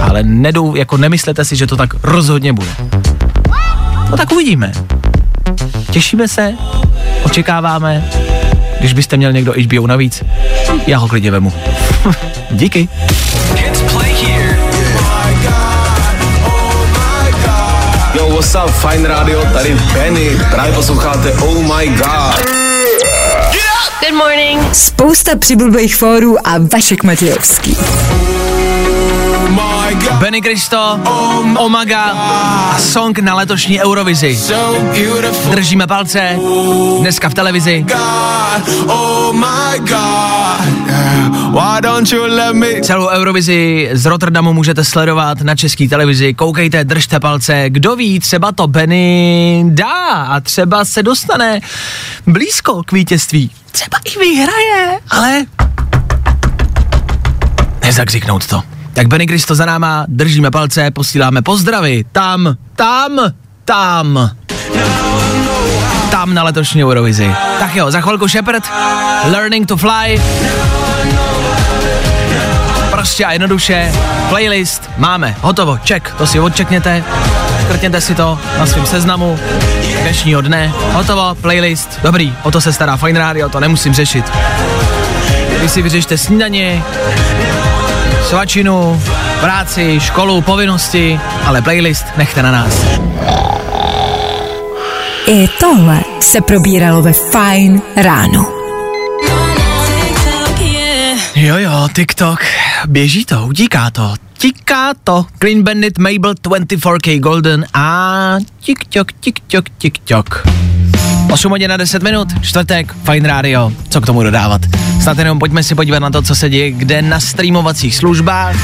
Ale 0.00 0.22
nedou, 0.22 0.74
jako 0.76 0.96
nemyslete 0.96 1.44
si, 1.44 1.56
že 1.56 1.66
to 1.66 1.76
tak 1.76 1.94
rozhodně 2.02 2.52
bude. 2.52 2.70
No 4.10 4.16
tak 4.16 4.32
uvidíme. 4.32 4.72
Těšíme 5.90 6.28
se, 6.28 6.54
očekáváme. 7.22 8.04
Když 8.80 8.92
byste 8.92 9.16
měl 9.16 9.32
někdo 9.32 9.54
HBO 9.64 9.86
navíc, 9.86 10.24
já 10.86 10.98
ho 10.98 11.08
klidně 11.08 11.30
vemu. 11.30 11.52
Díky. 12.50 12.88
What's 18.38 18.54
up, 18.54 18.70
Fine 18.70 19.08
Radio, 19.08 19.44
tady 19.52 19.76
Benny, 19.94 20.40
právě 20.50 20.72
posloucháte 20.72 21.32
Oh 21.32 21.62
My 21.62 21.88
God. 21.88 22.48
Spousta 24.72 25.36
přibulbých 25.36 25.96
fórů 25.96 26.46
a 26.46 26.54
Vašek 26.72 27.04
Matějovský. 27.04 27.76
Benny 30.18 30.42
Kristo, 30.42 31.00
Omaga 31.56 32.02
a 32.04 32.76
song 32.78 33.18
na 33.18 33.34
letošní 33.34 33.80
Eurovizi. 33.80 34.38
Držíme 35.50 35.86
palce, 35.86 36.38
dneska 37.00 37.28
v 37.28 37.34
televizi. 37.34 37.84
God, 37.88 38.88
oh 38.88 39.32
my 39.32 39.78
God. 39.78 41.37
Why 41.48 41.80
don't 41.80 42.12
you 42.12 42.22
let 42.26 42.54
me 42.54 42.80
Celou 42.82 43.08
Eurovizi 43.08 43.90
z 43.92 44.06
Rotterdamu 44.06 44.52
můžete 44.52 44.84
sledovat 44.84 45.40
na 45.40 45.56
české 45.56 45.88
televizi. 45.88 46.34
Koukejte, 46.34 46.84
držte 46.84 47.20
palce. 47.20 47.64
Kdo 47.68 47.96
ví, 47.96 48.20
třeba 48.20 48.52
to 48.52 48.66
Benny 48.66 49.64
dá 49.68 50.10
a 50.10 50.40
třeba 50.40 50.84
se 50.84 51.02
dostane 51.02 51.60
blízko 52.26 52.82
k 52.82 52.92
vítězství. 52.92 53.50
Třeba 53.70 53.98
i 54.04 54.18
vyhraje, 54.18 54.98
ale 55.10 55.44
nezakřiknout 57.82 58.46
to. 58.46 58.62
Tak 58.92 59.06
Benny 59.06 59.26
Kristo 59.26 59.54
za 59.54 59.66
náma, 59.66 60.04
držíme 60.08 60.50
palce, 60.50 60.90
posíláme 60.90 61.42
pozdravy. 61.42 62.04
Tam, 62.12 62.56
tam, 62.76 63.18
tam. 63.64 64.30
Tam 66.10 66.34
na 66.34 66.42
letošní 66.42 66.84
Eurovizi. 66.84 67.34
Tak 67.58 67.76
jo, 67.76 67.90
za 67.90 68.00
chvilku 68.00 68.28
Shepard, 68.28 68.64
Learning 69.24 69.68
to 69.68 69.76
Fly. 69.76 70.20
Prostě 72.98 73.24
a 73.24 73.32
jednoduše, 73.32 73.92
playlist 74.28 74.90
máme, 74.96 75.36
hotovo, 75.40 75.78
check, 75.86 76.14
to 76.18 76.26
si 76.26 76.40
odčekněte, 76.40 77.04
krtněte 77.68 78.00
si 78.00 78.14
to 78.14 78.38
na 78.58 78.66
svém 78.66 78.86
seznamu 78.86 79.38
dnešního 80.02 80.40
dne, 80.40 80.72
hotovo, 80.92 81.34
playlist, 81.34 82.00
dobrý, 82.02 82.34
o 82.42 82.50
to 82.50 82.60
se 82.60 82.72
stará 82.72 82.96
Fine 82.96 83.20
Radio, 83.20 83.48
to 83.48 83.60
nemusím 83.60 83.94
řešit. 83.94 84.24
Vy 85.60 85.68
si 85.68 85.82
vyřešte 85.82 86.18
snídaně, 86.18 86.82
svačinu, 88.22 89.02
práci, 89.40 90.00
školu, 90.00 90.40
povinnosti, 90.40 91.20
ale 91.46 91.62
playlist 91.62 92.06
nechte 92.16 92.42
na 92.42 92.52
nás. 92.52 92.84
I 95.26 95.48
tohle 95.60 96.00
se 96.20 96.40
probíralo 96.40 97.02
ve 97.02 97.12
Fine 97.12 97.80
ráno. 97.96 98.58
Jo, 101.34 101.56
jo, 101.58 101.88
TikTok, 101.94 102.40
běží 102.86 103.24
to, 103.24 103.46
utíká 103.46 103.90
to, 103.90 104.14
tiká 104.38 104.94
to. 105.04 105.26
Clean 105.38 105.62
Bandit, 105.62 105.98
Mabel, 105.98 106.34
24K 106.34 107.20
Golden 107.20 107.66
a 107.74 108.36
tik-tok, 108.66 109.12
tik-tok, 109.20 109.64
tik-tok. 109.78 110.48
8 111.32 111.50
hodin 111.50 111.70
na 111.70 111.76
10 111.76 112.02
minut, 112.02 112.28
čtvrtek, 112.40 112.94
Fine 113.04 113.28
Radio, 113.28 113.72
co 113.88 114.00
k 114.00 114.06
tomu 114.06 114.22
dodávat. 114.22 114.60
Snad 115.02 115.18
jenom 115.18 115.38
pojďme 115.38 115.62
si 115.62 115.74
podívat 115.74 115.98
na 115.98 116.10
to, 116.10 116.22
co 116.22 116.34
se 116.34 116.50
děje 116.50 116.70
kde 116.70 117.02
na 117.02 117.20
streamovacích 117.20 117.96
službách. 117.96 118.56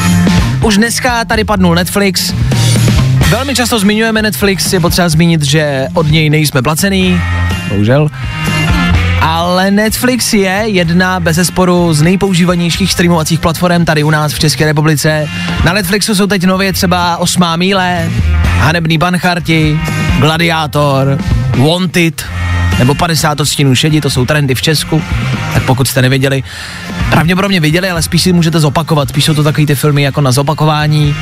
Už 0.62 0.76
dneska 0.76 1.24
tady 1.24 1.44
padnul 1.44 1.74
Netflix, 1.74 2.34
Velmi 3.30 3.54
často 3.54 3.78
zmiňujeme 3.78 4.22
Netflix, 4.22 4.72
je 4.72 4.80
potřeba 4.80 5.08
zmínit, 5.08 5.42
že 5.42 5.88
od 5.94 6.10
něj 6.10 6.30
nejsme 6.30 6.62
placený, 6.62 7.20
bohužel. 7.68 8.08
Ale 9.44 9.70
Netflix 9.70 10.32
je 10.32 10.62
jedna 10.66 11.20
bez 11.20 11.36
zesporu 11.36 11.94
z 11.94 12.02
nejpoužívanějších 12.02 12.92
streamovacích 12.92 13.40
platform 13.40 13.84
tady 13.84 14.02
u 14.02 14.10
nás 14.10 14.32
v 14.32 14.38
České 14.38 14.64
republice. 14.64 15.28
Na 15.64 15.72
Netflixu 15.72 16.14
jsou 16.14 16.26
teď 16.26 16.44
nově 16.44 16.72
třeba 16.72 17.16
Osmá 17.16 17.56
míle, 17.56 18.10
Hanebný 18.58 18.98
Bancharti, 18.98 19.80
Gladiátor, 20.18 21.18
Wanted, 21.56 22.24
nebo 22.78 22.94
50 22.94 23.40
odstínů 23.40 23.74
šedi, 23.74 24.00
to 24.00 24.10
jsou 24.10 24.26
trendy 24.26 24.54
v 24.54 24.62
Česku, 24.62 25.02
tak 25.54 25.62
pokud 25.62 25.88
jste 25.88 26.02
nevěděli, 26.02 26.42
pravděpodobně 27.10 27.60
viděli, 27.60 27.90
ale 27.90 28.02
spíš 28.02 28.22
si 28.22 28.32
můžete 28.32 28.60
zopakovat, 28.60 29.08
spíš 29.08 29.24
jsou 29.24 29.34
to 29.34 29.42
takový 29.42 29.66
ty 29.66 29.74
filmy 29.74 30.02
jako 30.02 30.20
na 30.20 30.32
zopakování. 30.32 31.16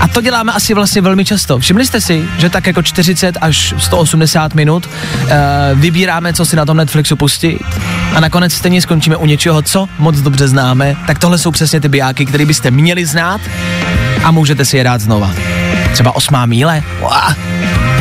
A 0.00 0.08
to 0.08 0.20
děláme 0.20 0.52
asi 0.52 0.74
vlastně 0.74 1.02
velmi 1.02 1.24
často. 1.24 1.58
Všimli 1.58 1.86
jste 1.86 2.00
si, 2.00 2.28
že 2.38 2.50
tak 2.50 2.66
jako 2.66 2.82
40 2.82 3.38
až 3.40 3.74
180 3.78 4.54
minut 4.54 4.86
uh, 4.86 5.30
vybíráme, 5.74 6.32
co 6.32 6.46
si 6.46 6.56
na 6.56 6.64
tom 6.64 6.76
Netflixu 6.76 7.16
pustit 7.16 7.58
a 8.14 8.20
nakonec 8.20 8.54
stejně 8.54 8.82
skončíme 8.82 9.16
u 9.16 9.26
něčeho, 9.26 9.62
co 9.62 9.88
moc 9.98 10.20
dobře 10.20 10.48
známe, 10.48 10.96
tak 11.06 11.18
tohle 11.18 11.38
jsou 11.38 11.50
přesně 11.50 11.80
ty 11.80 11.88
bijáky, 11.88 12.26
které 12.26 12.44
byste 12.44 12.70
měli 12.70 13.06
znát 13.06 13.40
a 14.24 14.30
můžete 14.30 14.64
si 14.64 14.76
je 14.76 14.84
dát 14.84 15.00
znova. 15.00 15.30
Třeba 15.92 16.16
osmá 16.16 16.46
míle, 16.46 16.82
Uá, 17.02 17.36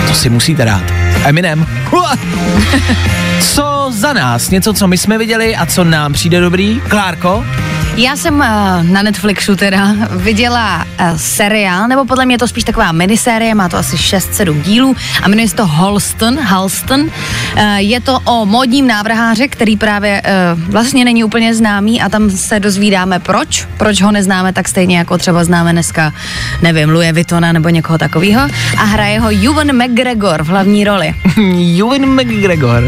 to 0.07 0.13
si 0.13 0.29
musíte 0.29 0.65
dát. 0.65 0.83
Eminem, 1.23 1.67
Uá. 1.91 2.15
co 3.41 3.91
za 3.91 4.13
nás, 4.13 4.49
něco, 4.49 4.73
co 4.73 4.87
my 4.87 4.97
jsme 4.97 5.17
viděli 5.17 5.55
a 5.55 5.65
co 5.65 5.83
nám 5.83 6.13
přijde 6.13 6.41
dobrý? 6.41 6.81
Klárko? 6.89 7.45
Já 7.97 8.15
jsem 8.15 8.35
uh, 8.35 8.45
na 8.91 9.01
Netflixu 9.03 9.55
teda 9.55 9.95
viděla 10.09 10.85
uh, 10.85 11.17
seriál, 11.17 11.87
nebo 11.87 12.05
podle 12.05 12.25
mě 12.25 12.33
je 12.33 12.39
to 12.39 12.47
spíš 12.47 12.63
taková 12.63 12.91
minisérie, 12.91 13.55
má 13.55 13.69
to 13.69 13.77
asi 13.77 13.95
6-7 13.95 14.61
dílů 14.61 14.95
a 15.23 15.27
jmenuje 15.27 15.49
se 15.49 15.55
to 15.55 15.67
Holston. 15.67 16.39
Halston. 16.39 17.01
Uh, 17.01 17.09
je 17.77 18.01
to 18.01 18.19
o 18.19 18.45
módním 18.45 18.87
návrháře, 18.87 19.47
který 19.47 19.77
právě 19.77 20.21
vlastně 20.55 21.05
není 21.05 21.23
úplně 21.23 21.55
známý 21.55 22.01
a 22.01 22.09
tam 22.09 22.29
se 22.29 22.59
dozvídáme 22.59 23.19
proč, 23.19 23.67
proč 23.77 24.01
ho 24.01 24.11
neznáme 24.11 24.53
tak 24.53 24.67
stejně 24.67 24.97
jako 24.97 25.17
třeba 25.17 25.43
známe 25.43 25.71
dneska, 25.71 26.13
nevím, 26.61 26.89
Louis 26.89 27.11
Vuittona 27.11 27.51
nebo 27.51 27.69
někoho 27.69 27.97
takového 27.97 28.41
a 28.77 28.83
hraje 28.83 29.19
ho 29.19 29.29
Ewan 29.45 29.83
McGregor 29.83 30.43
v 30.43 30.47
hlavní 30.47 30.83
roli. 30.83 31.13
Ewan 31.79 32.05
McGregor. 32.05 32.83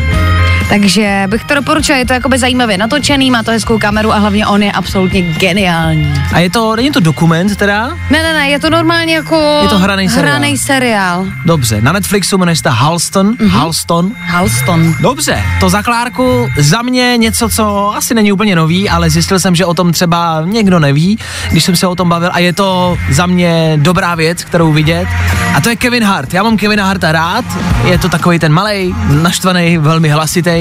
Takže 0.69 1.23
bych 1.27 1.43
to 1.43 1.55
doporučila, 1.55 1.97
je 1.97 2.05
to 2.05 2.13
jakoby 2.13 2.39
zajímavě 2.39 2.77
natočený, 2.77 3.31
má 3.31 3.43
to 3.43 3.51
hezkou 3.51 3.79
kameru 3.79 4.13
a 4.13 4.17
hlavně 4.17 4.47
on 4.47 4.63
je 4.63 4.71
absolutně 4.71 5.21
geniální. 5.21 6.13
A 6.33 6.39
je 6.39 6.49
to, 6.49 6.75
není 6.75 6.91
to 6.91 6.99
dokument 6.99 7.55
teda? 7.55 7.87
Ne, 7.87 8.23
ne, 8.23 8.33
ne, 8.33 8.49
je 8.49 8.59
to 8.59 8.69
normálně 8.69 9.15
jako... 9.15 9.59
Je 9.63 9.69
to 9.69 9.79
hraný 9.79 10.09
seriál. 10.09 10.35
Hraný 10.35 10.57
seriál. 10.57 11.25
Dobře, 11.45 11.81
na 11.81 11.91
Netflixu 11.91 12.37
jmenuje 12.37 12.55
se 12.55 12.63
to 12.63 12.69
Halston. 12.69 13.33
Mm-hmm. 13.33 13.49
Halston. 13.49 14.11
Halston. 14.19 14.95
Dobře, 15.01 15.43
to 15.59 15.69
za 15.69 15.81
Klárku 15.81 16.49
za 16.57 16.81
mě 16.81 17.13
něco, 17.17 17.49
co 17.49 17.93
asi 17.95 18.13
není 18.13 18.31
úplně 18.31 18.55
nový, 18.55 18.89
ale 18.89 19.09
zjistil 19.09 19.39
jsem, 19.39 19.55
že 19.55 19.65
o 19.65 19.73
tom 19.73 19.91
třeba 19.91 20.43
někdo 20.45 20.79
neví, 20.79 21.19
když 21.51 21.63
jsem 21.63 21.75
se 21.75 21.87
o 21.87 21.95
tom 21.95 22.09
bavil 22.09 22.29
a 22.33 22.39
je 22.39 22.53
to 22.53 22.97
za 23.09 23.25
mě 23.25 23.73
dobrá 23.75 24.15
věc, 24.15 24.43
kterou 24.43 24.71
vidět. 24.71 25.07
A 25.55 25.61
to 25.61 25.69
je 25.69 25.75
Kevin 25.75 26.03
Hart. 26.03 26.33
Já 26.33 26.43
mám 26.43 26.57
Kevina 26.57 26.85
Harta 26.85 27.11
rád, 27.11 27.45
je 27.85 27.97
to 27.97 28.09
takový 28.09 28.39
ten 28.39 28.53
malý, 28.53 28.95
naštvaný, 29.09 29.77
velmi 29.77 30.09
hlasitý. 30.09 30.56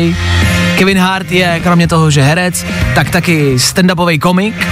Kevin 0.79 0.99
Hart 0.99 1.31
je 1.31 1.61
kromě 1.63 1.89
toho, 1.89 2.11
že 2.11 2.23
herec, 2.23 2.67
tak 2.95 3.11
taky 3.11 3.55
stand-upový 3.59 4.19
komik 4.19 4.67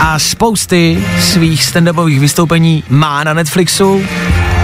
a 0.00 0.18
spousty 0.18 1.04
svých 1.20 1.64
stand-upových 1.64 2.20
vystoupení 2.20 2.84
má 2.88 3.24
na 3.24 3.34
Netflixu. 3.34 4.02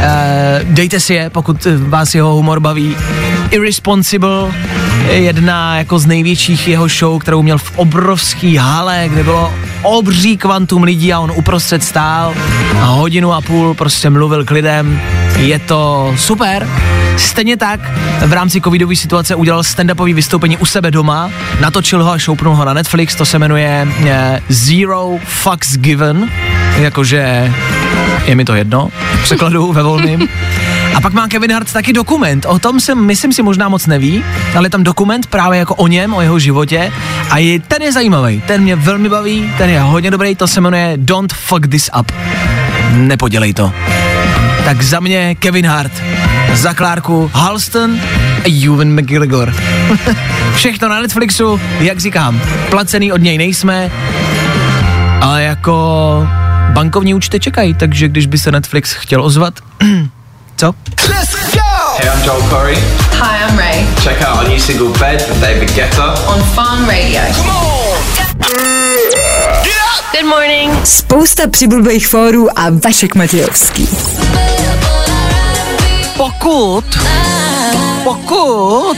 E, 0.01 0.61
dejte 0.65 1.01
si 1.01 1.15
je, 1.15 1.31
pokud 1.31 1.67
vás 1.79 2.15
jeho 2.15 2.35
humor 2.35 2.61
baví. 2.61 2.97
Irresponsible 3.51 4.55
je 5.09 5.21
jedna 5.21 5.79
jako 5.79 5.99
z 5.99 6.07
největších 6.07 6.69
jeho 6.69 6.89
show, 6.89 7.19
kterou 7.19 7.43
měl 7.43 7.59
v 7.59 7.73
obrovský 7.77 8.57
hale, 8.57 9.05
kde 9.09 9.25
bylo 9.25 9.53
obří 9.83 10.37
kvantum 10.37 10.83
lidí 10.83 11.13
a 11.13 11.21
on 11.21 11.33
uprostřed 11.35 11.85
stál 11.85 12.35
a 12.81 12.85
hodinu 12.85 13.33
a 13.33 13.41
půl 13.41 13.75
prostě 13.75 14.11
mluvil 14.11 14.45
k 14.45 14.51
lidem. 14.51 15.01
Je 15.37 15.59
to 15.59 16.15
super. 16.19 16.69
Stejně 17.17 17.57
tak 17.57 17.81
v 18.27 18.33
rámci 18.33 18.61
covidové 18.61 18.97
situace 18.97 19.35
udělal 19.35 19.63
stand-upový 19.63 20.15
vystoupení 20.15 20.57
u 20.57 20.67
sebe 20.67 20.91
doma, 20.91 21.31
natočil 21.61 22.05
ho 22.05 22.11
a 22.11 22.19
šoupnul 22.19 22.55
ho 22.55 22.65
na 22.65 22.73
Netflix, 22.73 23.15
to 23.15 23.27
se 23.27 23.39
jmenuje 23.39 23.89
eh, 24.07 24.41
Zero 24.49 25.19
Fucks 25.25 25.77
Given, 25.77 26.31
jakože 26.77 27.53
je 28.27 28.35
mi 28.35 28.45
to 28.45 28.55
jedno, 28.55 28.89
překladu 29.23 29.73
ve 29.73 29.83
volným. 29.83 30.29
A 30.95 31.01
pak 31.01 31.13
má 31.13 31.29
Kevin 31.29 31.53
Hart 31.53 31.73
taky 31.73 31.93
dokument, 31.93 32.47
o 32.49 32.59
tom 32.59 32.81
se 32.81 32.95
myslím 32.95 33.33
si 33.33 33.43
možná 33.43 33.69
moc 33.69 33.87
neví, 33.87 34.25
ale 34.57 34.67
je 34.67 34.71
tam 34.71 34.85
dokument 34.85 35.27
právě 35.27 35.59
jako 35.59 35.75
o 35.75 35.87
něm, 35.87 36.15
o 36.15 36.21
jeho 36.21 36.39
životě 36.39 36.93
a 37.31 37.39
je, 37.39 37.61
ten 37.61 37.83
je 37.83 37.93
zajímavý, 37.93 38.43
ten 38.47 38.63
mě 38.63 38.77
velmi 38.77 39.09
baví, 39.09 39.53
ten 39.59 39.71
je 39.71 39.81
hodně 39.81 40.11
dobrý, 40.11 40.35
to 40.35 40.49
se 40.49 40.61
jmenuje 40.61 40.93
Don't 40.97 41.33
Fuck 41.33 41.67
This 41.67 41.91
Up. 42.01 42.13
Nepodělej 42.91 43.55
to. 43.55 43.73
Tak 44.65 44.83
za 44.83 45.01
mě 45.01 45.35
Kevin 45.35 45.67
Hart, 45.67 45.93
za 46.55 46.75
Klárku 46.75 47.31
Halston 47.35 47.99
a 48.45 48.65
Ewan 48.67 49.01
McGregor. 49.01 49.55
Všechno 50.55 50.89
na 50.89 51.01
Netflixu, 51.01 51.61
jak 51.81 51.99
říkám, 51.99 52.41
placený 52.71 53.13
od 53.13 53.21
něj 53.21 53.39
nejsme, 53.39 53.91
ale 55.21 55.43
jako 55.43 56.29
bankovní 56.73 57.15
účty 57.15 57.41
čekají, 57.41 57.75
takže 57.75 58.09
když 58.09 58.27
by 58.27 58.39
se 58.39 58.53
Netflix 58.53 58.93
chtěl 58.93 59.25
ozvat, 59.25 59.55
co? 60.57 60.75
Hey, 61.99 62.09
I'm 62.15 62.23
Joel 62.25 62.43
Corey. 62.49 62.77
Hi, 63.13 63.51
I'm 63.51 63.59
Ray 63.59 63.87
Check 64.03 64.23
out 64.29 64.39
our 64.39 64.49
new 64.49 64.59
single 64.61 64.89
Bed 64.99 65.29
with 65.29 65.41
David 65.41 65.75
Guetta. 65.75 66.15
on 66.27 66.43
Farm 66.43 66.89
Radio. 66.89 67.21
Good 70.13 70.27
morning. 70.29 70.73
Spousta 70.87 71.43
přibulbých 71.51 72.09
fórů 72.09 72.59
a 72.59 72.63
Vašek 72.85 73.15
Matějovský. 73.15 73.89
Pokud, 76.17 76.85
pokud, 78.07 78.97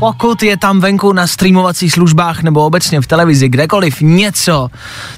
pokud 0.00 0.42
je 0.42 0.56
tam 0.56 0.80
venku 0.80 1.12
na 1.12 1.26
streamovacích 1.26 1.92
službách 1.92 2.42
nebo 2.42 2.66
obecně 2.66 3.00
v 3.00 3.06
televizi, 3.06 3.48
kdekoliv 3.48 4.00
něco, 4.00 4.68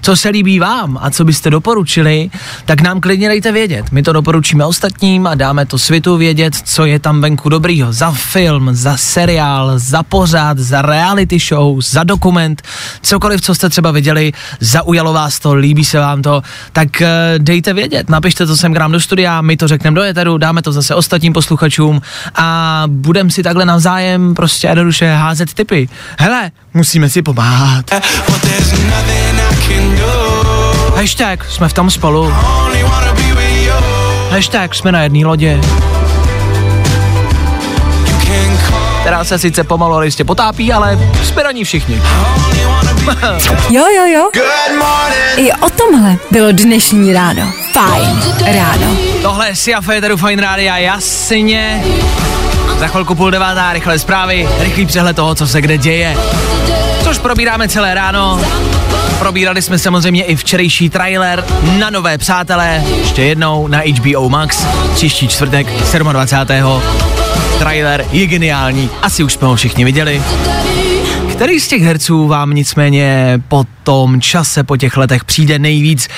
co 0.01 0.17
se 0.17 0.29
líbí 0.29 0.59
vám 0.59 0.99
a 1.01 1.11
co 1.11 1.25
byste 1.25 1.51
doporučili, 1.51 2.31
tak 2.65 2.81
nám 2.81 3.01
klidně 3.01 3.29
dejte 3.29 3.53
vědět. 3.53 3.87
My 3.93 4.03
to 4.03 4.13
doporučíme 4.13 4.65
ostatním 4.65 5.27
a 5.27 5.35
dáme 5.35 5.67
to 5.67 5.79
světu 5.79 6.17
vědět, 6.17 6.55
co 6.65 6.85
je 6.85 6.99
tam 6.99 7.21
venku 7.21 7.49
dobrýho. 7.49 7.93
Za 7.93 8.11
film, 8.11 8.69
za 8.73 8.97
seriál, 8.97 9.73
za 9.79 10.03
pořád, 10.03 10.59
za 10.59 10.83
reality 10.83 11.39
show, 11.39 11.81
za 11.81 12.05
dokument, 12.05 12.63
cokoliv, 13.03 13.41
co 13.41 13.55
jste 13.55 13.69
třeba 13.69 13.91
viděli, 13.91 14.33
zaujalo 14.61 15.13
vás 15.13 15.39
to, 15.39 15.55
líbí 15.55 15.85
se 15.85 15.99
vám 15.99 16.23
to, 16.23 16.43
tak 16.73 17.03
eh, 17.03 17.35
dejte 17.39 17.73
vědět, 17.73 18.11
napište 18.11 18.47
to 18.47 18.57
sem 18.57 18.75
k 18.75 18.79
nám 18.79 18.93
do 18.93 19.01
studia, 19.01 19.41
my 19.41 19.57
to 19.57 19.69
řekneme 19.69 19.95
do 19.95 20.03
éteru, 20.03 20.39
dáme 20.39 20.63
to 20.63 20.73
zase 20.73 20.95
ostatním 20.95 21.33
posluchačům 21.33 22.01
a 22.35 22.83
budeme 22.87 23.31
si 23.31 23.43
takhle 23.43 23.65
navzájem 23.65 24.35
prostě 24.35 24.67
jednoduše 24.67 25.15
házet 25.15 25.55
typy. 25.55 25.89
Hele, 26.19 26.51
musíme 26.75 27.09
si 27.09 27.23
pomáhat. 27.23 27.85
Hashtag, 30.97 31.45
jsme 31.45 31.69
v 31.69 31.73
tom 31.73 31.91
spolu. 31.91 32.35
Hashtag, 34.31 34.75
jsme 34.75 34.93
na 34.93 35.03
jedné 35.03 35.27
lodě. 35.27 35.61
Která 39.05 39.25
se 39.25 39.39
sice 39.39 39.65
pomalu 39.65 39.95
ale 39.95 40.05
jistě 40.05 40.25
potápí, 40.25 40.73
ale 40.73 40.99
jsme 41.23 41.45
na 41.45 41.53
ní 41.53 41.65
všichni. 41.65 42.03
Jo, 43.71 43.85
jo, 43.97 44.07
jo. 44.15 44.31
I 45.37 45.53
o 45.53 45.71
tomhle 45.71 46.17
bylo 46.31 46.53
dnešní 46.53 47.13
ráno. 47.13 47.53
Fajn 47.73 48.23
ráno. 48.47 48.97
Tohle 49.23 49.49
je 49.49 49.57
Sia 49.57 49.81
Féteru 49.81 50.17
Fine 50.17 50.43
Rádia, 50.43 50.77
jasně. 50.77 51.85
Za 52.79 52.87
chvilku 52.87 53.15
půl 53.15 53.31
devátá, 53.31 53.73
rychlé 53.73 53.99
zprávy, 53.99 54.49
rychlý 54.59 54.87
přehled 54.87 55.17
toho, 55.17 55.35
co 55.35 55.47
se 55.47 55.61
kde 55.61 55.79
děje. 55.79 56.17
Což 57.03 57.19
probíráme 57.19 57.69
celé 57.69 57.95
ráno. 57.95 58.41
Probírali 59.19 59.63
jsme 59.63 59.79
samozřejmě 59.79 60.25
i 60.25 60.37
včerejší 60.37 60.91
trailer 60.91 61.45
na 61.79 61.91
Nové 61.91 62.19
přátelé, 62.19 62.85
ještě 62.99 63.23
jednou 63.23 63.69
na 63.69 63.79
HBO 63.79 64.29
Max, 64.29 64.67
příští 64.95 65.29
čtvrtek 65.29 65.67
27. 66.13 67.24
Trailer 67.59 68.07
je 68.11 68.27
geniální, 68.27 68.91
asi 69.03 69.25
už 69.25 69.33
jsme 69.33 69.49
ho 69.49 69.57
všichni 69.57 69.85
viděli. 69.85 70.23
Který 71.33 71.61
z 71.61 71.69
těch 71.69 71.83
herců 71.83 72.29
vám 72.29 72.51
nicméně 72.51 73.41
po 73.49 73.65
tom 73.83 74.21
čase, 74.21 74.65
po 74.65 74.77
těch 74.77 74.97
letech 74.97 75.25
přijde 75.25 75.59
nejvíc 75.59 76.09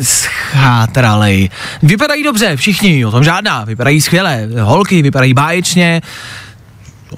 schátralej? 0.00 1.50
Vypadají 1.82 2.24
dobře, 2.24 2.56
všichni, 2.56 3.06
o 3.06 3.10
tom 3.10 3.24
žádná, 3.24 3.64
vypadají 3.64 4.00
skvěle, 4.00 4.48
holky 4.60 5.02
vypadají 5.02 5.34
báječně, 5.34 6.00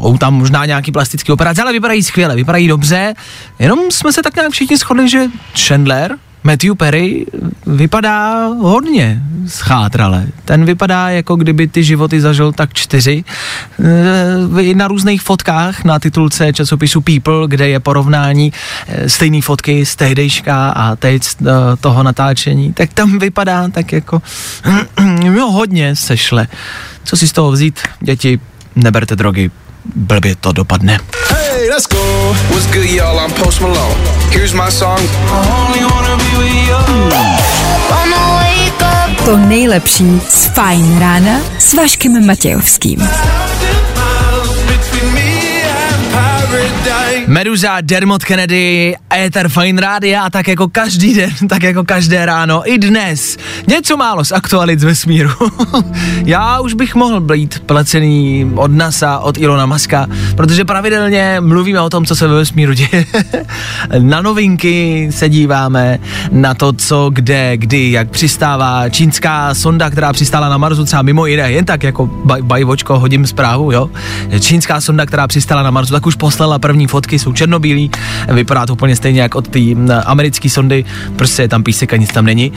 jsou 0.01 0.19
tam 0.19 0.35
možná 0.35 0.67
nějaký 0.67 0.93
plastický 0.93 1.33
operace, 1.33 1.63
ale 1.63 1.73
vypadají 1.73 2.03
skvěle, 2.03 2.37
vypadají 2.37 2.69
dobře, 2.69 3.15
jenom 3.59 3.79
jsme 3.91 4.13
se 4.13 4.23
tak 4.23 4.37
nějak 4.37 4.53
všichni 4.53 4.77
shodli, 4.77 5.09
že 5.09 5.27
Chandler, 5.67 6.17
Matthew 6.45 6.75
Perry 6.75 7.27
vypadá 7.67 8.47
hodně 8.47 9.23
schátrale. 9.47 10.27
Ten 10.45 10.65
vypadá 10.65 11.11
jako 11.11 11.37
kdyby 11.37 11.69
ty 11.69 11.85
životy 11.85 12.21
zažil 12.21 12.53
tak 12.53 12.73
čtyři. 12.73 13.25
E, 14.59 14.63
I 14.63 14.75
na 14.75 14.89
různých 14.89 15.23
fotkách 15.23 15.85
na 15.85 15.99
titulce 15.99 16.53
časopisu 16.53 17.01
People, 17.01 17.49
kde 17.49 17.69
je 17.69 17.81
porovnání 17.81 18.53
e, 18.89 19.09
stejné 19.09 19.43
fotky 19.43 19.87
z 19.87 19.97
tehdejška 19.97 20.71
a 20.71 20.97
teď 20.97 21.25
z 21.25 21.37
e, 21.41 21.45
toho 21.81 22.03
natáčení, 22.03 22.73
tak 22.73 22.95
tam 22.95 23.19
vypadá 23.19 23.69
tak 23.69 23.93
jako 23.93 24.23
jo, 25.25 25.47
hodně 25.51 25.97
sešle. 25.97 26.47
Co 27.05 27.17
si 27.17 27.29
z 27.29 27.33
toho 27.33 27.53
vzít, 27.53 27.81
děti, 28.01 28.41
neberte 28.77 29.17
drogy, 29.17 29.51
blbě 29.95 30.37
to 30.37 30.53
dopadne. 30.53 30.99
Hey, 31.31 31.71
let's 31.71 31.87
go. 31.87 31.99
What's 32.51 32.67
good, 32.67 32.91
y'all? 32.91 33.19
I'm 33.19 33.33
Post 33.33 33.61
Malone. 33.61 33.97
Here's 34.31 34.53
my 34.53 34.71
song. 34.71 35.01
I 35.01 35.65
only 35.67 35.85
wanna 35.85 36.17
be 36.17 36.39
with 36.39 36.69
you. 36.69 36.75
To 39.25 39.37
nejlepší 39.37 40.21
z 40.29 40.47
Fajn 40.47 40.99
rána 40.99 41.41
s 41.59 41.75
Vaškem 41.75 42.27
Matějovským. 42.27 43.09
Meduza, 47.35 47.81
Dermot 47.81 48.25
Kennedy, 48.25 48.95
Ether 49.15 49.49
Fine 49.49 49.81
Rádia 49.81 50.23
a 50.23 50.31
tak 50.31 50.49
jako 50.49 50.69
každý 50.69 51.15
den, 51.15 51.31
tak 51.49 51.63
jako 51.63 51.85
každé 51.85 52.27
ráno, 52.27 52.73
i 52.73 52.79
dnes. 52.79 53.37
Něco 53.67 53.97
málo 53.97 54.25
z 54.25 54.33
aktualit 54.33 54.81
z 54.81 54.85
vesmíru. 54.85 55.31
Já 56.25 56.61
už 56.61 56.75
bych 56.75 56.95
mohl 56.95 57.21
být 57.21 57.59
placený 57.59 58.51
od 58.55 58.73
NASA, 58.73 59.19
od 59.19 59.39
Ilona 59.39 59.67
Maska, 59.67 60.07
protože 60.37 60.65
pravidelně 60.65 61.37
mluvíme 61.41 61.81
o 61.81 61.91
tom, 61.91 62.07
co 62.07 62.17
se 62.17 62.29
ve 62.29 62.35
vesmíru 62.35 62.73
děje. 62.73 63.07
na 63.99 64.23
novinky 64.23 65.09
se 65.11 65.29
díváme, 65.29 65.99
na 66.31 66.55
to, 66.55 66.73
co, 66.73 67.11
kde, 67.13 67.57
kdy, 67.57 67.91
jak 67.91 68.11
přistává 68.11 68.89
čínská 68.89 69.55
sonda, 69.55 69.91
která 69.91 70.13
přistála 70.13 70.49
na 70.49 70.59
Marsu, 70.59 70.85
třeba 70.85 71.03
mimo 71.03 71.27
jiné, 71.27 71.53
jen 71.53 71.65
tak 71.65 71.83
jako 71.83 72.07
baj, 72.07 72.43
bajvočko, 72.43 72.99
hodím 72.99 73.27
zprávu, 73.27 73.73
jo. 73.73 73.91
Čínská 74.41 74.81
sonda, 74.81 75.07
která 75.07 75.27
přistála 75.27 75.63
na 75.63 75.71
Marsu, 75.71 75.93
tak 75.93 76.07
už 76.07 76.15
poslala 76.15 76.59
první 76.59 76.87
fotky, 76.87 77.24
jsou 77.25 77.33
černobílí, 77.33 77.91
vypadá 78.33 78.67
to 78.67 78.73
úplně 78.73 78.97
stejně 78.97 79.23
jak 79.23 79.35
od 79.35 79.49
té 79.49 79.61
americké 80.07 80.51
sondy, 80.51 80.85
prostě 81.17 81.43
je 81.43 81.49
tam 81.49 81.63
písek 81.63 81.93
a 81.93 81.97
nic 81.97 82.13
tam 82.13 82.25
není. 82.25 82.53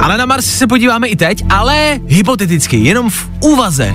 Ale 0.00 0.18
na 0.18 0.26
Mars 0.26 0.44
se 0.44 0.66
podíváme 0.66 1.08
i 1.08 1.16
teď, 1.16 1.44
ale 1.48 2.00
hypoteticky, 2.06 2.76
jenom 2.76 3.10
v 3.10 3.30
úvaze. 3.40 3.94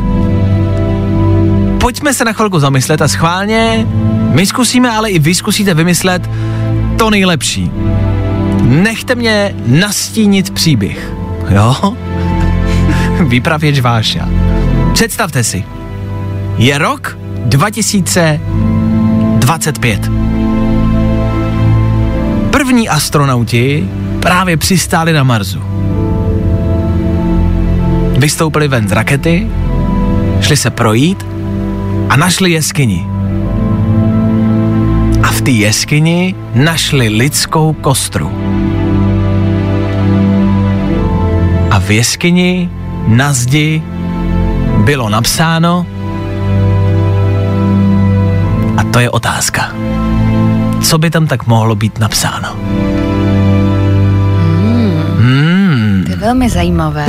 Pojďme 1.80 2.13
se 2.13 2.26
na 2.26 2.34
chvilku 2.34 2.59
zamyslet 2.59 3.01
a 3.01 3.07
schválně 3.07 3.88
my 4.32 4.45
zkusíme, 4.45 4.89
ale 4.91 5.09
i 5.09 5.19
vy 5.19 5.36
zkusíte 5.36 5.74
vymyslet 5.74 6.30
to 6.97 7.09
nejlepší. 7.09 7.72
Nechte 8.61 9.15
mě 9.15 9.55
nastínit 9.65 10.49
příběh, 10.49 11.13
jo? 11.49 11.97
Výpravěč 13.28 13.80
Váša. 13.80 14.30
Představte 14.93 15.43
si, 15.43 15.63
je 16.57 16.78
rok 16.78 17.17
2025. 19.58 20.12
První 22.52 22.89
astronauti 22.89 23.89
právě 24.20 24.58
přistáli 24.58 25.14
na 25.14 25.24
Marsu. 25.24 25.60
Vystoupili 28.18 28.68
ven 28.68 28.88
z 28.88 28.91
rakety, 28.91 29.47
šli 30.41 30.58
se 30.58 30.70
projít 30.70 31.26
a 32.10 32.16
našli 32.16 32.52
jeskyni. 32.52 33.08
A 35.24 35.28
v 35.32 35.41
té 35.41 35.52
jeskyni 35.52 36.36
našli 36.56 37.10
lidskou 37.10 37.74
kostru. 37.74 38.32
A 41.72 41.80
v 41.80 41.91
jeskyni 41.91 42.70
na 43.08 43.34
zdi 43.34 43.84
bylo 44.86 45.10
napsáno 45.10 45.86
to 48.92 49.00
je 49.00 49.10
otázka. 49.10 49.72
Co 50.84 50.98
by 50.98 51.10
tam 51.10 51.28
tak 51.28 51.48
mohlo 51.48 51.76
být 51.76 52.00
napsáno? 52.00 52.56
Hmm. 55.18 56.04
To 56.06 56.12
je 56.12 56.18
velmi 56.18 56.50
zajímavé. 56.50 57.06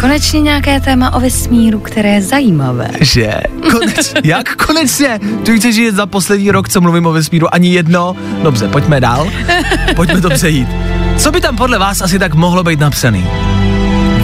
Konečně 0.00 0.40
nějaké 0.40 0.80
téma 0.80 1.14
o 1.14 1.20
vesmíru, 1.20 1.80
které 1.80 2.08
je 2.08 2.22
zajímavé. 2.22 2.88
Že? 3.00 3.34
Koneč, 3.70 4.12
jak 4.24 4.56
konečně? 4.56 5.20
Ty 5.44 5.58
chceš 5.58 5.74
žít 5.74 5.94
za 5.94 6.06
poslední 6.06 6.50
rok, 6.50 6.68
co 6.68 6.80
mluvím 6.80 7.06
o 7.06 7.12
vesmíru, 7.12 7.54
ani 7.54 7.68
jedno? 7.68 8.16
Dobře, 8.42 8.68
pojďme 8.68 9.00
dál. 9.00 9.30
Pojďme 9.96 10.20
to 10.20 10.30
přejít. 10.30 10.68
Co 11.18 11.30
by 11.30 11.40
tam 11.40 11.56
podle 11.56 11.78
vás 11.78 12.00
asi 12.00 12.18
tak 12.18 12.34
mohlo 12.34 12.64
být 12.64 12.80
napsaný? 12.80 13.26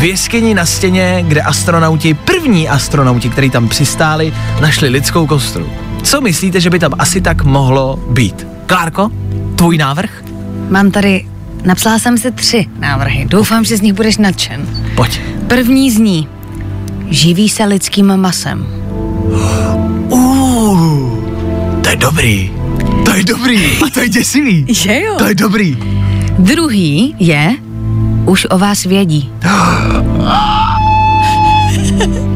V 0.03 0.05
jeskyni 0.05 0.55
na 0.55 0.67
stěně, 0.67 1.25
kde 1.29 1.43
astronauti, 1.43 2.15
první 2.15 2.69
astronauti, 2.69 3.29
kteří 3.29 3.51
tam 3.51 3.69
přistáli, 3.69 4.35
našli 4.61 4.89
lidskou 4.89 5.27
kostru. 5.27 5.71
Co 6.03 6.21
myslíte, 6.21 6.61
že 6.61 6.71
by 6.71 6.79
tam 6.79 6.93
asi 6.99 7.21
tak 7.21 7.45
mohlo 7.45 7.97
být? 8.11 8.47
Klárko, 8.67 9.11
tvůj 9.57 9.79
návrh? 9.79 10.25
Mám 10.71 10.91
tady, 10.91 11.27
napsala 11.65 11.99
jsem 11.99 12.19
si 12.19 12.31
tři 12.31 12.67
návrhy. 12.79 13.27
Doufám, 13.29 13.65
že 13.65 13.77
z 13.77 13.81
nich 13.81 13.93
budeš 13.93 14.17
nadšen. 14.17 14.67
Pojď. 14.95 15.21
První 15.47 15.91
zní, 15.91 16.29
živí 17.09 17.49
se 17.49 17.65
lidským 17.65 18.17
masem. 18.17 18.67
Uh, 20.09 21.25
to 21.83 21.91
je 21.91 21.97
dobrý. 21.97 22.53
To 23.05 23.15
je 23.15 23.25
dobrý. 23.25 23.67
A 23.87 23.91
to 23.95 24.01
je 24.01 24.09
děsivý. 24.09 24.67
Že 24.75 25.01
jo? 25.01 25.15
To 25.19 25.25
je 25.25 25.35
dobrý. 25.35 25.79
Druhý 26.39 27.15
je, 27.19 27.57
už 28.27 28.47
o 28.51 28.59
vás 28.59 28.85
vědí. 28.85 29.33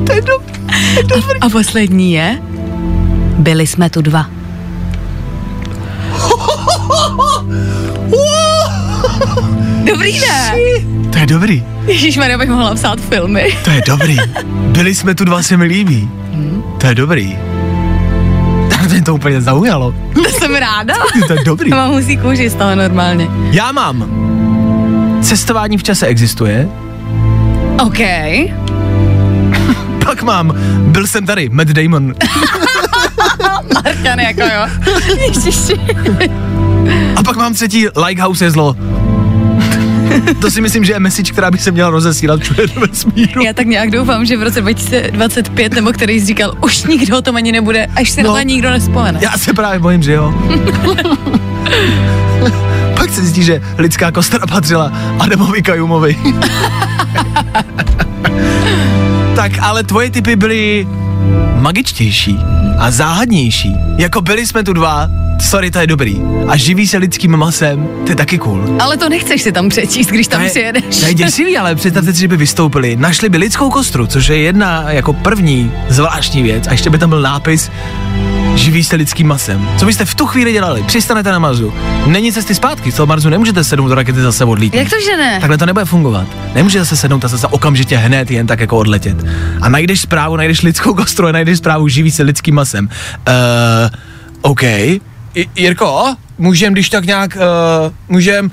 To 0.06 0.12
je 0.12 0.22
dobrý. 0.22 1.40
A 1.40 1.48
poslední 1.48 2.12
je, 2.12 2.38
byli 3.38 3.66
jsme 3.66 3.90
tu 3.90 4.02
dva. 4.02 4.26
Dobrý 9.92 10.20
ne? 10.20 10.52
To 11.12 11.18
je 11.18 11.26
dobrý. 11.26 11.64
Ježišmarja, 11.86 12.38
bych 12.38 12.50
mohla 12.50 12.74
psát 12.74 13.00
filmy. 13.00 13.56
To 13.64 13.70
je 13.70 13.82
dobrý. 13.86 14.16
Byli 14.76 14.94
jsme 14.94 15.14
tu 15.14 15.24
dva, 15.24 15.42
se 15.42 15.56
mi 15.56 15.64
líbí. 15.64 16.08
To 16.80 16.86
je 16.86 16.94
dobrý. 16.94 17.38
Tak 18.70 18.82
mě 18.90 19.02
to 19.02 19.14
úplně 19.14 19.40
zaujalo. 19.40 19.94
To 20.14 20.24
jsem 20.24 20.54
ráda. 20.54 20.94
To 21.26 21.32
je 21.32 21.44
dobrý. 21.44 21.70
Mám 21.70 21.90
husí 21.92 22.16
kůži 22.16 22.50
z 22.50 22.54
toho 22.54 22.74
normálně. 22.76 23.28
Já 23.50 23.72
mám. 23.72 24.25
Cestování 25.22 25.78
v 25.78 25.82
čase 25.82 26.06
existuje. 26.06 26.68
OK. 27.82 27.98
Pak 30.04 30.22
mám. 30.22 30.52
Byl 30.80 31.06
jsem 31.06 31.26
tady. 31.26 31.48
Matt 31.48 31.68
Damon. 31.68 32.14
Marťan, 33.74 34.20
jako 34.20 34.40
jo. 34.40 34.66
A 37.16 37.22
pak 37.22 37.36
mám 37.36 37.54
třetí. 37.54 37.86
Lighthouse 38.06 38.44
je 38.44 38.50
zlo. 38.50 38.76
To 40.40 40.50
si 40.50 40.60
myslím, 40.60 40.84
že 40.84 40.92
je 40.92 41.00
message, 41.00 41.32
která 41.32 41.50
by 41.50 41.58
se 41.58 41.70
měla 41.70 41.90
rozesílat 41.90 42.40
všude 42.40 42.66
do 42.66 42.80
vesmíru. 42.80 43.42
Já 43.42 43.52
tak 43.52 43.66
nějak 43.66 43.90
doufám, 43.90 44.24
že 44.24 44.36
v 44.36 44.42
roce 44.42 44.60
2025, 44.60 45.74
nebo 45.74 45.92
který 45.92 46.20
jsi 46.20 46.26
říkal, 46.26 46.54
už 46.64 46.84
nikdo 46.84 47.18
o 47.18 47.22
tom 47.22 47.36
ani 47.36 47.52
nebude, 47.52 47.86
až 47.96 48.10
se 48.10 48.22
No. 48.22 48.28
no. 48.28 48.34
na 48.34 48.40
to 48.40 48.46
nikdo 48.48 48.70
nespomene. 48.70 49.18
Já 49.22 49.38
se 49.38 49.52
právě 49.54 49.78
bojím, 49.78 50.02
že 50.02 50.12
jo. 50.12 50.34
Pak 53.06 53.14
se 53.14 53.20
zjistí, 53.20 53.42
že 53.42 53.60
lidská 53.78 54.10
kostra 54.12 54.46
patřila 54.46 54.92
Adamovi 55.18 55.62
Kajumovi. 55.62 56.16
tak 59.36 59.52
ale 59.60 59.82
tvoje 59.84 60.10
typy 60.10 60.36
byly 60.36 60.88
magičtější 61.54 62.38
a 62.78 62.90
záhadnější. 62.90 63.72
Jako 63.98 64.20
byli 64.22 64.46
jsme 64.46 64.64
tu 64.64 64.72
dva, 64.72 65.08
sorry, 65.40 65.70
to 65.70 65.78
je 65.78 65.86
dobrý. 65.86 66.20
A 66.48 66.56
živí 66.56 66.86
se 66.86 66.96
lidským 66.98 67.36
masem, 67.36 67.88
to 68.04 68.12
je 68.12 68.16
taky 68.16 68.38
cool. 68.38 68.62
Ale 68.80 68.96
to 68.96 69.08
nechceš 69.08 69.42
si 69.42 69.52
tam 69.52 69.68
přečíst, 69.68 70.06
když 70.06 70.28
tam 70.28 70.40
To 70.40 70.44
je, 70.44 70.50
přijedeš. 70.50 71.00
to 71.00 71.06
je 71.06 71.14
děsivý, 71.14 71.58
ale 71.58 71.74
představte 71.74 72.12
si, 72.12 72.20
že 72.20 72.28
by 72.28 72.36
vystoupili, 72.36 72.96
našli 72.96 73.28
by 73.28 73.38
lidskou 73.38 73.70
kostru, 73.70 74.06
což 74.06 74.28
je 74.28 74.38
jedna 74.38 74.84
jako 74.90 75.12
první 75.12 75.72
zvláštní 75.88 76.42
věc 76.42 76.66
a 76.66 76.72
ještě 76.72 76.90
by 76.90 76.98
tam 76.98 77.08
byl 77.10 77.20
nápis 77.20 77.70
Živí 78.56 78.84
se 78.84 78.96
lidským 78.96 79.26
masem. 79.26 79.68
Co 79.78 79.86
byste 79.86 80.04
v 80.04 80.14
tu 80.14 80.26
chvíli 80.26 80.52
dělali? 80.52 80.82
Přistanete 80.82 81.30
na 81.30 81.38
Marsu. 81.38 81.74
Není 82.06 82.32
cesty 82.32 82.54
zpátky, 82.54 82.92
z 82.92 82.94
toho 82.94 83.06
Marsu 83.06 83.28
nemůžete 83.28 83.64
sednout 83.64 83.88
do 83.88 83.94
rakety 83.94 84.20
zase 84.20 84.44
odlítnout. 84.44 84.78
Jak 84.78 84.90
to, 84.90 84.96
že 85.04 85.16
ne? 85.16 85.40
Takhle 85.40 85.58
to 85.58 85.66
nebude 85.66 85.84
fungovat. 85.84 86.26
Nemůže 86.54 86.78
zase 86.78 86.96
sednout 86.96 87.24
a 87.24 87.28
zase 87.28 87.46
okamžitě 87.46 87.96
hned 87.96 88.30
jen 88.30 88.46
tak 88.46 88.60
jako 88.60 88.76
odletět. 88.76 89.16
A 89.60 89.68
najdeš 89.68 90.00
zprávu, 90.00 90.36
najdeš 90.36 90.62
lidskou 90.62 90.94
kostru 90.94 91.26
a 91.26 91.32
najdeš 91.32 91.58
zprávu, 91.58 91.88
živí 91.88 92.10
se 92.10 92.22
lidským 92.22 92.54
masem. 92.54 92.88
Uh, 93.28 93.34
OK. 94.40 94.62
I, 94.62 95.00
Jirko, 95.56 96.14
můžem 96.38 96.72
když 96.72 96.90
tak 96.90 97.04
nějak, 97.06 97.36
uh, 97.36 97.92
můžem... 98.08 98.50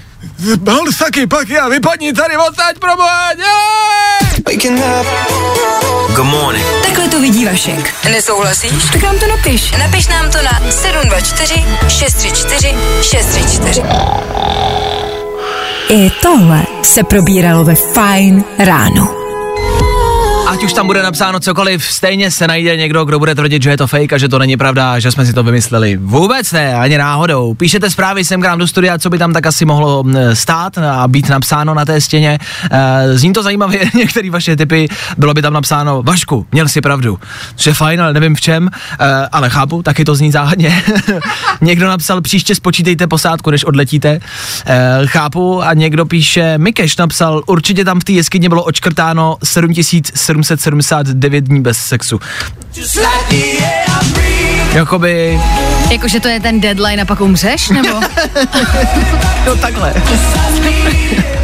Balsaky, 0.58 1.28
paky 1.28 1.60
a 1.60 1.70
vypadni 1.70 2.14
tady 2.14 2.38
odsaď, 2.38 2.76
Waking 4.46 4.80
up. 4.80 5.08
Good 6.16 6.26
morning. 6.26 6.66
Takhle 6.86 7.08
to 7.08 7.20
vidí 7.20 7.46
Vašek. 7.46 7.94
Nesouhlasíš? 8.12 8.84
Tak 8.92 9.04
nám 9.04 9.20
to 9.20 9.28
napiš. 9.28 9.72
Napiš 9.72 10.08
nám 10.08 10.32
to 10.32 10.38
na 10.42 10.72
724 10.72 11.64
634 11.88 12.76
634. 13.02 13.84
I 15.90 16.10
tohle 16.22 16.64
se 16.84 17.04
probíralo 17.04 17.64
ve 17.64 17.76
Fine 17.76 18.44
ráno. 18.60 19.23
Ať 20.48 20.64
už 20.64 20.74
tam 20.74 20.88
bude 20.88 21.04
napsáno 21.04 21.40
cokoliv, 21.40 21.84
stejně 21.86 22.32
se 22.32 22.48
najde 22.48 22.78
někdo, 22.78 23.06
kdo 23.06 23.20
bude 23.20 23.36
tvrdit, 23.36 23.64
že 23.64 23.70
je 23.70 23.78
to 23.78 23.88
fake 23.88 24.14
a 24.14 24.18
že 24.18 24.30
to 24.30 24.40
není 24.40 24.58
pravda, 24.58 25.00
že 25.00 25.12
jsme 25.12 25.26
si 25.26 25.34
to 25.34 25.44
vymysleli. 25.44 25.98
Vůbec 25.98 26.52
ne, 26.52 26.76
ani 26.76 26.98
náhodou. 26.98 27.54
Píšete 27.54 27.90
zprávy 27.90 28.26
sem 28.26 28.42
k 28.42 28.46
nám 28.46 28.60
do 28.60 28.68
studia, 28.68 28.98
co 28.98 29.10
by 29.10 29.18
tam 29.18 29.34
tak 29.34 29.46
asi 29.46 29.66
mohlo 29.66 30.04
stát 30.34 30.78
a 30.78 31.08
být 31.08 31.30
napsáno 31.30 31.74
na 31.74 31.86
té 31.86 32.02
stěně. 32.02 32.40
E, 32.72 33.18
zní 33.18 33.34
to 33.34 33.44
zajímavě, 33.44 33.86
některé 33.96 34.30
vaše 34.30 34.56
typy, 34.56 34.88
bylo 35.18 35.34
by 35.34 35.42
tam 35.42 35.54
napsáno, 35.54 36.04
Vašku, 36.04 36.46
měl 36.52 36.68
si 36.68 36.82
pravdu. 36.82 37.20
Že 37.56 37.74
fajn, 37.74 38.02
ale 38.02 38.14
nevím 38.14 38.36
v 38.36 38.42
čem, 38.42 38.70
e, 39.00 39.28
ale 39.32 39.50
chápu, 39.50 39.84
taky 39.84 40.06
to 40.06 40.16
zní 40.16 40.32
záhadně. 40.32 40.84
někdo 41.62 41.88
napsal, 41.88 42.22
příště 42.22 42.56
spočítejte 42.56 43.08
posádku, 43.08 43.52
než 43.52 43.64
odletíte. 43.64 44.20
E, 44.66 45.02
chápu 45.06 45.64
a 45.64 45.74
někdo 45.74 46.06
píše, 46.06 46.58
Mikeš 46.58 46.98
napsal, 46.98 47.44
určitě 47.46 47.86
tam 47.86 48.00
v 48.00 48.04
té 48.04 48.12
jeskyni 48.12 48.50
bylo 48.50 48.64
očkrtáno 48.64 49.38
7779 50.42 51.42
dní 51.44 51.62
bez 51.62 51.78
sexu. 51.78 52.20
Jakoby, 54.74 55.40
Jakože 55.92 56.20
to 56.20 56.28
je 56.28 56.40
ten 56.40 56.62
deadline 56.62 57.02
a 57.02 57.06
pak 57.06 57.22
umřeš, 57.22 57.70
nebo? 57.70 57.90
no 59.46 59.56
takhle. 59.56 59.94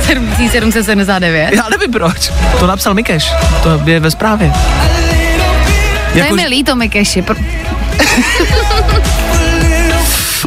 7779. 0.02 1.54
Já 1.54 1.70
nevím 1.70 1.92
proč. 1.92 2.32
To 2.60 2.68
napsal 2.68 2.94
Mikeš. 2.94 3.32
To 3.64 3.82
je 3.86 4.00
ve 4.00 4.12
zprávě. 4.12 4.52
To 6.14 6.18
je 6.20 6.34
mi 6.34 6.48
líto, 6.48 6.76
Mikeši. 6.76 7.22
Pr- 7.22 7.46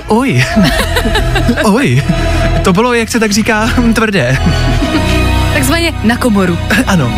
Oj. 0.07 0.45
Oj. 1.65 2.03
To 2.65 2.73
bylo, 2.73 2.95
jak 2.95 3.09
se 3.09 3.21
tak 3.21 3.33
říká, 3.33 3.71
tvrdé. 3.95 4.39
takzvaně 5.55 5.93
na 6.05 6.17
komoru. 6.17 6.59
Ano. 6.87 7.13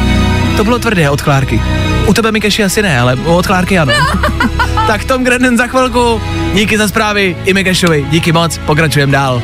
To 0.57 0.65
bylo 0.65 0.79
tvrdé 0.79 1.11
od 1.11 1.23
Klárky. 1.23 1.61
U 2.07 2.15
tebe 2.15 2.33
Mikeši 2.33 2.65
asi 2.65 2.83
ne, 2.83 3.01
ale 3.01 3.17
od 3.17 3.47
Klárky 3.47 3.79
ano. 3.79 3.93
tak 4.87 5.05
Tom 5.05 5.25
Grennan 5.25 5.57
za 5.57 5.67
chvilku. 5.67 6.21
Díky 6.55 6.79
za 6.79 6.89
zprávy 6.89 7.37
i 7.45 7.55
Mikešovi. 7.55 8.07
Díky 8.11 8.33
moc. 8.33 8.59
Pokračujeme 8.67 9.13
dál. 9.13 9.43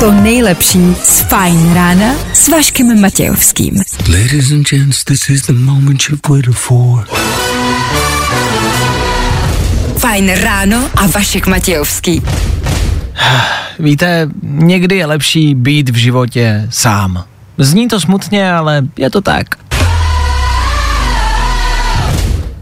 To 0.00 0.12
nejlepší 0.12 0.94
z 1.02 1.20
Fine 1.20 1.74
rána 1.74 2.14
s 2.32 2.48
Vaškem 2.48 3.00
Matějovským. 3.00 3.74
Ladies 4.08 4.52
and 4.52 4.68
gents, 4.68 5.04
this 5.04 5.30
is 5.30 5.42
the 5.42 5.52
moment 5.52 6.02
you've 6.08 6.20
waited 6.28 6.54
for. 6.54 7.04
Fajn 9.98 10.30
ráno 10.34 10.90
a 10.96 11.06
Vašek 11.06 11.46
Matějovský. 11.46 12.22
Víte, 13.78 14.28
někdy 14.42 14.96
je 14.96 15.06
lepší 15.06 15.54
být 15.54 15.88
v 15.90 15.94
životě 15.94 16.66
sám. 16.70 17.24
Zní 17.60 17.88
to 17.88 18.00
smutně, 18.00 18.52
ale 18.52 18.82
je 18.96 19.10
to 19.10 19.20
tak. 19.20 19.46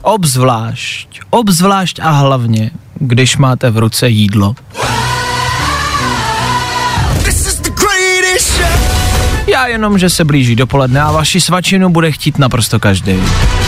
Obzvlášť, 0.03 1.21
obzvlášť 1.31 2.01
a 2.03 2.11
hlavně, 2.11 2.71
když 2.95 3.37
máte 3.37 3.71
v 3.71 3.79
ruce 3.79 4.09
jídlo. 4.09 4.55
Já 9.47 9.67
jenom, 9.67 9.99
že 9.99 10.11
se 10.11 10.25
blíží 10.25 10.57
dopoledne 10.57 11.01
a 11.03 11.13
vaši 11.13 11.41
svačinu 11.41 11.89
bude 11.89 12.13
chtít 12.13 12.39
naprosto 12.39 12.81
každý. 12.81 13.23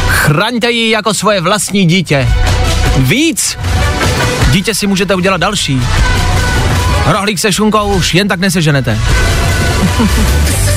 Chraňte 0.08 0.70
ji 0.70 0.90
jako 0.90 1.14
svoje 1.14 1.40
vlastní 1.40 1.86
dítě. 1.86 2.28
Víc! 2.98 3.58
Dítě 4.50 4.74
si 4.74 4.86
můžete 4.86 5.14
udělat 5.14 5.40
další. 5.40 5.82
Rohlík 7.06 7.38
se 7.38 7.52
šunkou 7.52 7.94
už 7.94 8.14
jen 8.14 8.28
tak 8.28 8.40
neseženete. 8.40 8.98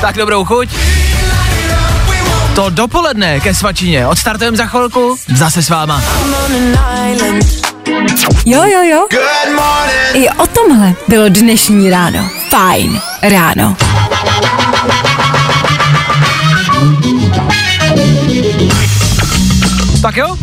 tak 0.00 0.16
dobrou 0.16 0.44
chuť. 0.44 0.68
To 2.54 2.70
dopoledne 2.70 3.40
ke 3.40 3.54
svačině. 3.54 4.06
Odstartujeme 4.06 4.56
za 4.56 4.66
chvilku. 4.66 5.16
Zase 5.36 5.62
s 5.62 5.68
váma. 5.68 6.02
Jo, 8.46 8.62
jo, 8.64 8.82
jo. 8.82 9.06
I 10.14 10.28
o 10.28 10.46
tomhle 10.46 10.94
bylo 11.08 11.28
dnešní 11.28 11.90
ráno. 11.90 12.30
Fajn 12.50 13.00
ráno. 13.22 13.76
Tak 20.02 20.16
jo, 20.16 20.36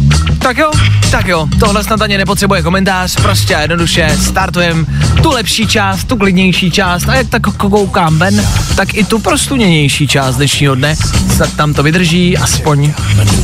tak 0.47 0.57
jo, 0.57 0.71
tak 1.11 1.27
jo. 1.27 1.47
Tohle 1.59 1.83
snad 1.83 2.01
ani 2.01 2.17
nepotřebuje 2.17 2.61
komentář, 2.61 3.15
prostě 3.15 3.55
a 3.55 3.61
jednoduše 3.61 4.17
startujeme 4.21 4.85
tu 5.23 5.31
lepší 5.31 5.67
část, 5.67 6.03
tu 6.03 6.17
klidnější 6.17 6.71
část 6.71 7.09
a 7.09 7.15
jak 7.15 7.29
tak 7.29 7.41
koukám 7.41 8.19
ven, 8.19 8.47
tak 8.75 8.93
i 8.93 9.03
tu 9.03 9.19
prostuněnější 9.19 10.07
část 10.07 10.35
dnešního 10.35 10.75
dne. 10.75 10.95
Snad 11.35 11.53
tam 11.53 11.73
to 11.73 11.83
vydrží 11.83 12.37
aspoň 12.37 12.93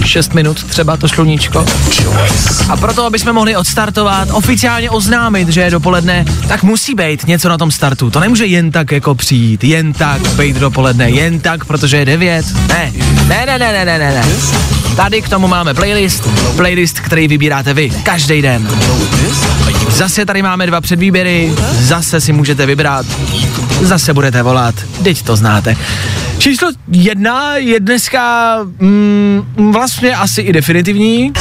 6 0.06 0.34
minut 0.34 0.64
třeba 0.64 0.98
to 0.98 1.08
sluníčko. 1.08 1.66
A 2.70 2.78
proto, 2.78 3.06
aby 3.06 3.20
jsme 3.20 3.34
mohli 3.34 3.56
odstartovat, 3.56 4.30
oficiálně 4.32 4.90
oznámit, 4.90 5.50
že 5.50 5.62
je 5.62 5.72
dopoledne, 5.72 6.26
tak 6.48 6.64
musí 6.64 6.96
být 6.96 7.28
něco 7.28 7.50
na 7.50 7.58
tom 7.58 7.72
startu. 7.72 8.10
To 8.10 8.20
nemůže 8.20 8.46
jen 8.46 8.72
tak 8.72 8.92
jako 8.92 9.16
přijít, 9.16 9.64
jen 9.64 9.94
tak 9.94 10.22
být 10.22 10.58
dopoledne, 10.58 11.10
jen 11.10 11.40
tak, 11.40 11.66
protože 11.66 11.98
je 11.98 12.06
9. 12.06 12.46
Ne, 12.68 12.94
ne, 13.28 13.46
ne, 13.46 13.60
ne, 13.60 13.86
ne, 13.86 13.86
ne, 13.86 13.98
ne. 14.00 14.83
Tady 14.96 15.22
k 15.22 15.30
tomu 15.30 15.48
máme 15.48 15.74
playlist, 15.74 16.30
playlist, 16.56 17.00
který 17.00 17.28
vybíráte 17.28 17.74
vy 17.74 17.90
každý 17.90 18.42
den. 18.42 18.68
Zase 19.90 20.26
tady 20.26 20.42
máme 20.42 20.68
dva 20.68 20.82
předvýběry, 20.82 21.54
zase 21.72 22.22
si 22.22 22.34
můžete 22.34 22.66
vybrat, 22.66 23.06
zase 23.82 24.14
budete 24.14 24.44
volat, 24.44 24.76
teď 25.04 25.22
to 25.22 25.36
znáte. 25.36 25.76
Číslo 26.38 26.72
jedna 26.92 27.56
je 27.56 27.80
dneska 27.80 28.58
mm, 28.80 29.72
vlastně 29.74 30.16
asi 30.16 30.42
i 30.42 30.54
definitivní. 30.54 31.34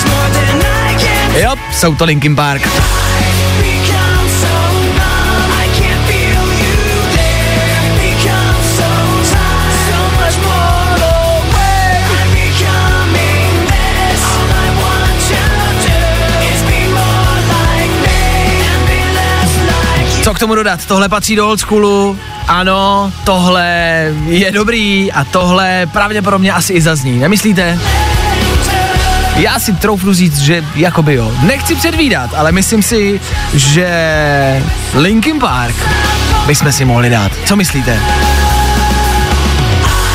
Jo, 1.43 1.55
jsou 1.73 1.95
to 1.95 2.05
Linkin 2.05 2.37
Park. 2.37 2.69
Tomu 20.43 20.55
dodat? 20.55 20.87
Tohle 20.87 21.09
patří 21.09 21.37
do 21.37 21.49
old 21.49 21.61
schoolu. 21.61 22.19
Ano, 22.49 23.13
tohle 23.25 23.67
je 24.27 24.53
dobrý 24.53 25.13
a 25.13 25.25
tohle 25.25 25.87
pravděpodobně 25.93 26.53
asi 26.53 26.73
i 26.73 26.81
zazní. 26.81 27.19
Nemyslíte? 27.19 27.79
Já 29.37 29.59
si 29.59 29.73
troufnu 29.73 30.15
říct, 30.15 30.39
že 30.39 30.65
jakoby 30.75 31.15
jo. 31.15 31.33
Nechci 31.43 31.75
předvídat, 31.75 32.31
ale 32.37 32.53
myslím 32.53 32.83
si, 32.83 33.21
že 33.55 33.89
Linkin 34.95 35.41
Park 35.41 35.77
bychom 36.47 36.73
si 36.73 36.85
mohli 36.85 37.11
dát. 37.11 37.33
Co 37.45 37.57
myslíte? 37.57 38.01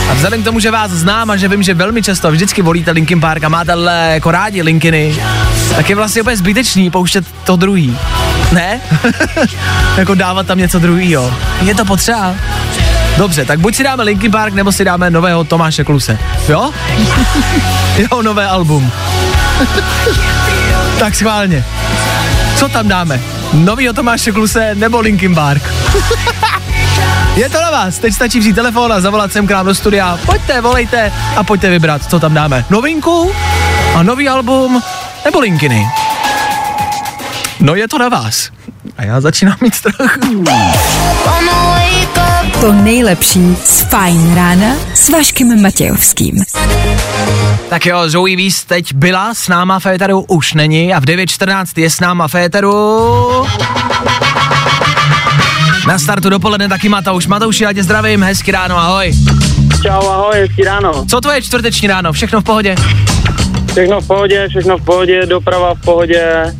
A 0.10 0.14
vzhledem 0.14 0.42
k 0.42 0.46
tomu, 0.46 0.60
že 0.60 0.72
vás 0.72 0.92
znám 0.92 1.32
a 1.32 1.38
že 1.38 1.48
vím, 1.48 1.64
že 1.64 1.74
velmi 1.74 2.04
často 2.04 2.32
vždycky 2.32 2.62
volíte 2.62 2.92
Linkin 2.92 3.22
Park 3.22 3.44
a 3.44 3.50
máte 3.50 3.74
jako 4.14 4.32
rádi 4.32 4.62
Linkiny, 4.62 5.16
tak 5.76 5.90
je 5.90 5.96
vlastně 5.96 6.22
úplně 6.22 6.38
zbytečný 6.38 6.90
pouštět 6.90 7.26
to 7.44 7.56
druhý. 7.56 7.98
Ne? 8.52 8.82
jako 9.98 10.16
dávat 10.16 10.48
tam 10.48 10.58
něco 10.58 10.80
druhýho. 10.80 11.34
Je 11.62 11.76
to 11.76 11.86
potřeba. 11.86 12.36
Dobře, 13.18 13.46
tak 13.46 13.60
buď 13.60 13.76
si 13.76 13.84
dáme 13.84 14.04
Linkin 14.04 14.32
Park, 14.32 14.54
nebo 14.54 14.72
si 14.72 14.86
dáme 14.86 15.10
nového 15.10 15.44
Tomáše 15.44 15.84
Kluse. 15.84 16.20
Jo? 16.50 16.72
Jeho 17.98 18.22
nové 18.22 18.48
album. 18.48 18.92
tak 21.00 21.16
schválně. 21.16 21.64
Co 22.56 22.70
tam 22.70 22.88
dáme? 22.88 23.22
Novýho 23.54 23.94
Tomáše 23.94 24.32
Kluse 24.32 24.76
nebo 24.76 25.00
Linkin 25.00 25.36
Park? 25.36 25.74
Je 27.36 27.50
to 27.50 27.62
na 27.62 27.72
vás, 27.72 28.00
teď 28.00 28.14
stačí 28.14 28.40
vzít 28.40 28.56
telefon 28.56 28.94
a 28.94 29.02
zavolat 29.02 29.34
sem 29.34 29.48
k 29.48 29.52
nám 29.52 29.66
do 29.66 29.76
studia. 29.76 30.20
Pojďte, 30.26 30.62
volejte 30.62 31.14
a 31.36 31.44
pojďte 31.44 31.70
vybrat, 31.70 32.02
co 32.10 32.20
tam 32.20 32.34
dáme. 32.34 32.66
Novinku 32.70 33.32
A 33.96 34.04
nový 34.04 34.30
album 34.30 34.82
nebo 35.26 35.40
Linkiny? 35.40 35.88
No 37.60 37.76
je 37.76 37.88
to 37.88 37.98
na 37.98 38.10
vás. 38.10 38.50
A 38.98 39.04
já 39.04 39.22
začínám 39.22 39.56
mít 39.62 39.76
strach. 39.76 40.18
To 42.62 42.74
nejlepší 42.74 43.56
z 43.66 43.82
Fajn 43.82 44.36
rána 44.36 44.76
s 44.94 45.10
Vaškem 45.10 45.62
Matějovským. 45.62 46.44
Tak 47.70 47.86
jo, 47.86 48.10
Zoe 48.10 48.36
Víz 48.36 48.64
teď 48.64 48.94
byla 48.94 49.34
s 49.34 49.48
náma 49.48 49.80
Féteru, 49.80 50.26
už 50.28 50.54
není 50.54 50.94
a 50.94 51.00
v 51.00 51.04
9.14 51.04 51.66
je 51.82 51.90
s 51.90 52.00
náma 52.00 52.28
Féteru. 52.28 53.48
Na 55.88 56.00
startu 56.00 56.30
dopoledne 56.30 56.70
taky 56.70 56.90
Matouš. 56.90 57.28
Matouši, 57.28 57.64
já 57.64 57.74
tě 57.74 57.84
zdravím, 57.84 58.24
hezky 58.24 58.52
ráno, 58.52 58.78
ahoj. 58.78 59.14
Čau, 59.84 60.10
ahoj, 60.10 60.36
hezký 60.40 60.64
ráno. 60.64 61.06
Co 61.10 61.22
tvoje 61.22 61.42
čtvrteční 61.42 61.88
ráno, 61.88 62.14
všechno 62.14 62.42
v 62.42 62.44
pohodě? 62.44 62.76
Všechno 63.72 64.02
v 64.02 64.08
pohodě, 64.08 64.48
všechno 64.50 64.78
v 64.78 64.86
pohodě, 64.86 65.26
doprava 65.26 65.74
v 65.74 65.82
pohodě, 65.82 66.54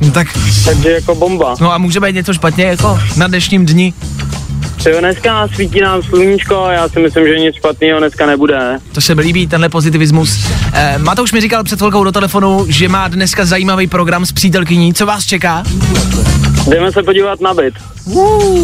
No 0.00 0.10
tak, 0.10 0.26
takže 0.64 0.90
jako 0.90 1.14
bomba. 1.14 1.54
no 1.60 1.72
a 1.72 1.78
může 1.78 2.00
být 2.00 2.14
něco 2.14 2.34
špatně 2.34 2.64
jako 2.64 2.98
na 3.16 3.26
dnešním 3.26 3.66
dni? 3.66 3.94
Třeba 4.76 5.00
dneska 5.00 5.48
svítí 5.54 5.80
nám 5.80 6.02
sluníčko 6.02 6.64
a 6.64 6.72
já 6.72 6.88
si 6.88 7.00
myslím, 7.00 7.26
že 7.28 7.38
nic 7.38 7.54
špatného 7.56 7.98
dneska 7.98 8.26
nebude. 8.26 8.78
To 8.92 9.00
se 9.00 9.14
mi 9.14 9.22
líbí, 9.22 9.46
tenhle 9.46 9.68
pozitivismus. 9.68 10.46
Eh, 10.72 10.98
Matouš 10.98 11.32
mi 11.32 11.40
říkal 11.40 11.64
před 11.64 11.78
chvilkou 11.78 12.04
do 12.04 12.12
telefonu, 12.12 12.66
že 12.68 12.88
má 12.88 13.08
dneska 13.08 13.44
zajímavý 13.44 13.86
program 13.86 14.26
s 14.26 14.32
přítelkyní. 14.32 14.94
Co 14.94 15.06
vás 15.06 15.26
čeká? 15.26 15.62
Jdeme 16.68 16.92
se 16.92 17.02
podívat 17.02 17.40
na 17.40 17.54
byt. 17.54 17.74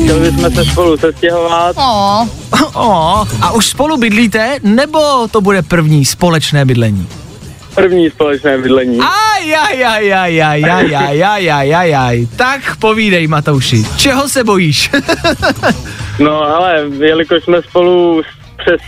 Chtěli 0.05 0.31
bychom 0.31 0.51
se 0.55 0.65
spolu 0.65 0.97
sestěhovat. 0.97 1.77
O, 1.77 2.27
O, 2.75 3.25
a 3.43 3.51
už 3.53 3.67
spolu 3.67 3.97
bydlíte, 3.97 4.57
nebo 4.63 5.29
to 5.31 5.41
bude 5.41 5.63
první 5.63 6.05
společné 6.05 6.65
bydlení? 6.65 7.07
První 7.75 8.11
společné 8.11 8.59
bydlení. 8.59 8.99
Aj, 9.01 9.55
aj, 9.55 9.85
aj, 9.85 10.13
aj, 10.13 10.43
aj, 10.43 10.65
aj, 10.65 10.95
aj, 10.95 11.23
aj, 11.23 11.51
aj, 11.51 11.75
aj, 11.75 11.95
aj. 11.95 12.17
Tak 12.37 12.77
povídej, 12.77 13.27
Matouši, 13.27 13.85
čeho 13.97 14.29
se 14.29 14.45
bojíš? 14.45 14.91
No 16.21 16.43
ale 16.43 16.85
jelikož 16.99 17.45
jsme 17.45 17.63
spolu 17.63 18.23
přes, 18.57 18.81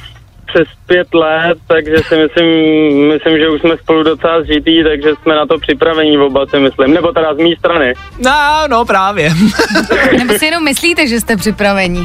přes 0.55 0.69
pět 0.87 1.15
let, 1.15 1.59
takže 1.67 1.97
si 2.09 2.17
myslím, 2.17 2.49
myslím, 3.09 3.39
že 3.39 3.49
už 3.49 3.61
jsme 3.61 3.77
spolu 3.77 4.03
docela 4.03 4.43
zžitý, 4.43 4.85
takže 4.85 5.09
jsme 5.23 5.35
na 5.35 5.47
to 5.47 5.59
připravení 5.59 6.19
oba 6.19 6.47
si 6.47 6.59
myslím. 6.59 6.95
Nebo 6.95 7.13
teda 7.13 7.35
z 7.35 7.39
mé 7.39 7.49
strany. 7.59 7.95
no, 8.25 8.33
no 8.71 8.85
právě. 8.85 9.31
nebo 10.19 10.35
si 10.39 10.45
jenom 10.47 10.65
myslíte, 10.65 11.07
že 11.09 11.21
jste 11.21 11.37
připraveni? 11.37 12.05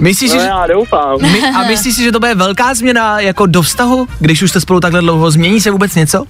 Myslíš, 0.00 0.32
No 0.32 0.40
že... 0.40 0.46
já 0.46 0.66
doufám. 0.66 1.18
My, 1.32 1.42
a 1.56 1.62
myslíš 1.68 1.94
si, 1.94 2.02
že 2.02 2.12
to 2.12 2.20
bude 2.20 2.34
velká 2.34 2.74
změna 2.74 3.20
jako 3.20 3.46
do 3.46 3.62
vztahu, 3.62 4.06
když 4.20 4.42
už 4.42 4.50
jste 4.50 4.60
spolu 4.60 4.80
takhle 4.80 5.00
dlouho? 5.00 5.30
Změní 5.30 5.60
se 5.60 5.70
vůbec 5.70 5.94
něco? 5.94 6.24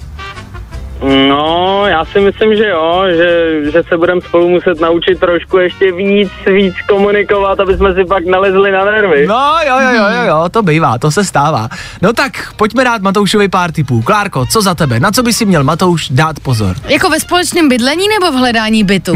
No, 1.28 1.82
já 1.86 2.04
si 2.04 2.20
myslím, 2.20 2.56
že 2.56 2.68
jo, 2.68 3.02
že, 3.16 3.58
že 3.72 3.82
se 3.88 3.96
budeme 3.96 4.20
spolu 4.20 4.48
muset 4.48 4.80
naučit 4.80 5.20
trošku 5.20 5.58
ještě 5.58 5.92
víc, 5.92 6.30
víc 6.46 6.74
komunikovat, 6.88 7.60
aby 7.60 7.76
jsme 7.76 7.94
si 7.94 8.04
pak 8.04 8.24
nalezli 8.26 8.72
na 8.72 8.84
nervy. 8.84 9.26
No 9.26 9.56
jo, 9.66 9.76
jo, 9.80 9.88
jo, 9.94 10.04
jo, 10.16 10.22
jo, 10.26 10.44
to 10.50 10.62
bývá, 10.62 10.98
to 10.98 11.10
se 11.10 11.24
stává. 11.24 11.68
No 12.02 12.12
tak, 12.12 12.52
pojďme 12.56 12.84
dát 12.84 13.02
Matoušovi 13.02 13.48
pár 13.48 13.72
tipů. 13.72 14.02
Klárko, 14.02 14.46
co 14.46 14.62
za 14.62 14.74
tebe? 14.74 15.00
Na 15.00 15.10
co 15.10 15.22
by 15.22 15.32
si 15.32 15.44
měl 15.44 15.64
Matouš 15.64 16.08
dát 16.10 16.40
pozor? 16.40 16.76
Jako 16.88 17.08
ve 17.10 17.20
společném 17.20 17.68
bydlení 17.68 18.04
nebo 18.08 18.32
v 18.32 18.34
hledání 18.34 18.84
bytu? 18.84 19.14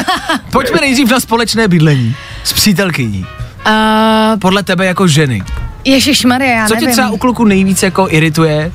Pojďme 0.52 0.80
nejdřív 0.80 1.10
na 1.10 1.20
společné 1.20 1.68
bydlení 1.68 2.16
s 2.44 2.52
přítelkyní. 2.52 3.26
uh, 3.66 4.38
Podle 4.40 4.62
tebe 4.62 4.86
jako 4.86 5.08
ženy. 5.08 5.42
Ježišmarja, 5.84 6.50
já 6.56 6.68
Co 6.68 6.74
tě 6.74 6.80
nevím. 6.80 6.92
třeba 6.92 7.10
u 7.10 7.16
kluku 7.16 7.44
nejvíc 7.44 7.82
jako 7.82 8.06
irituje 8.10 8.72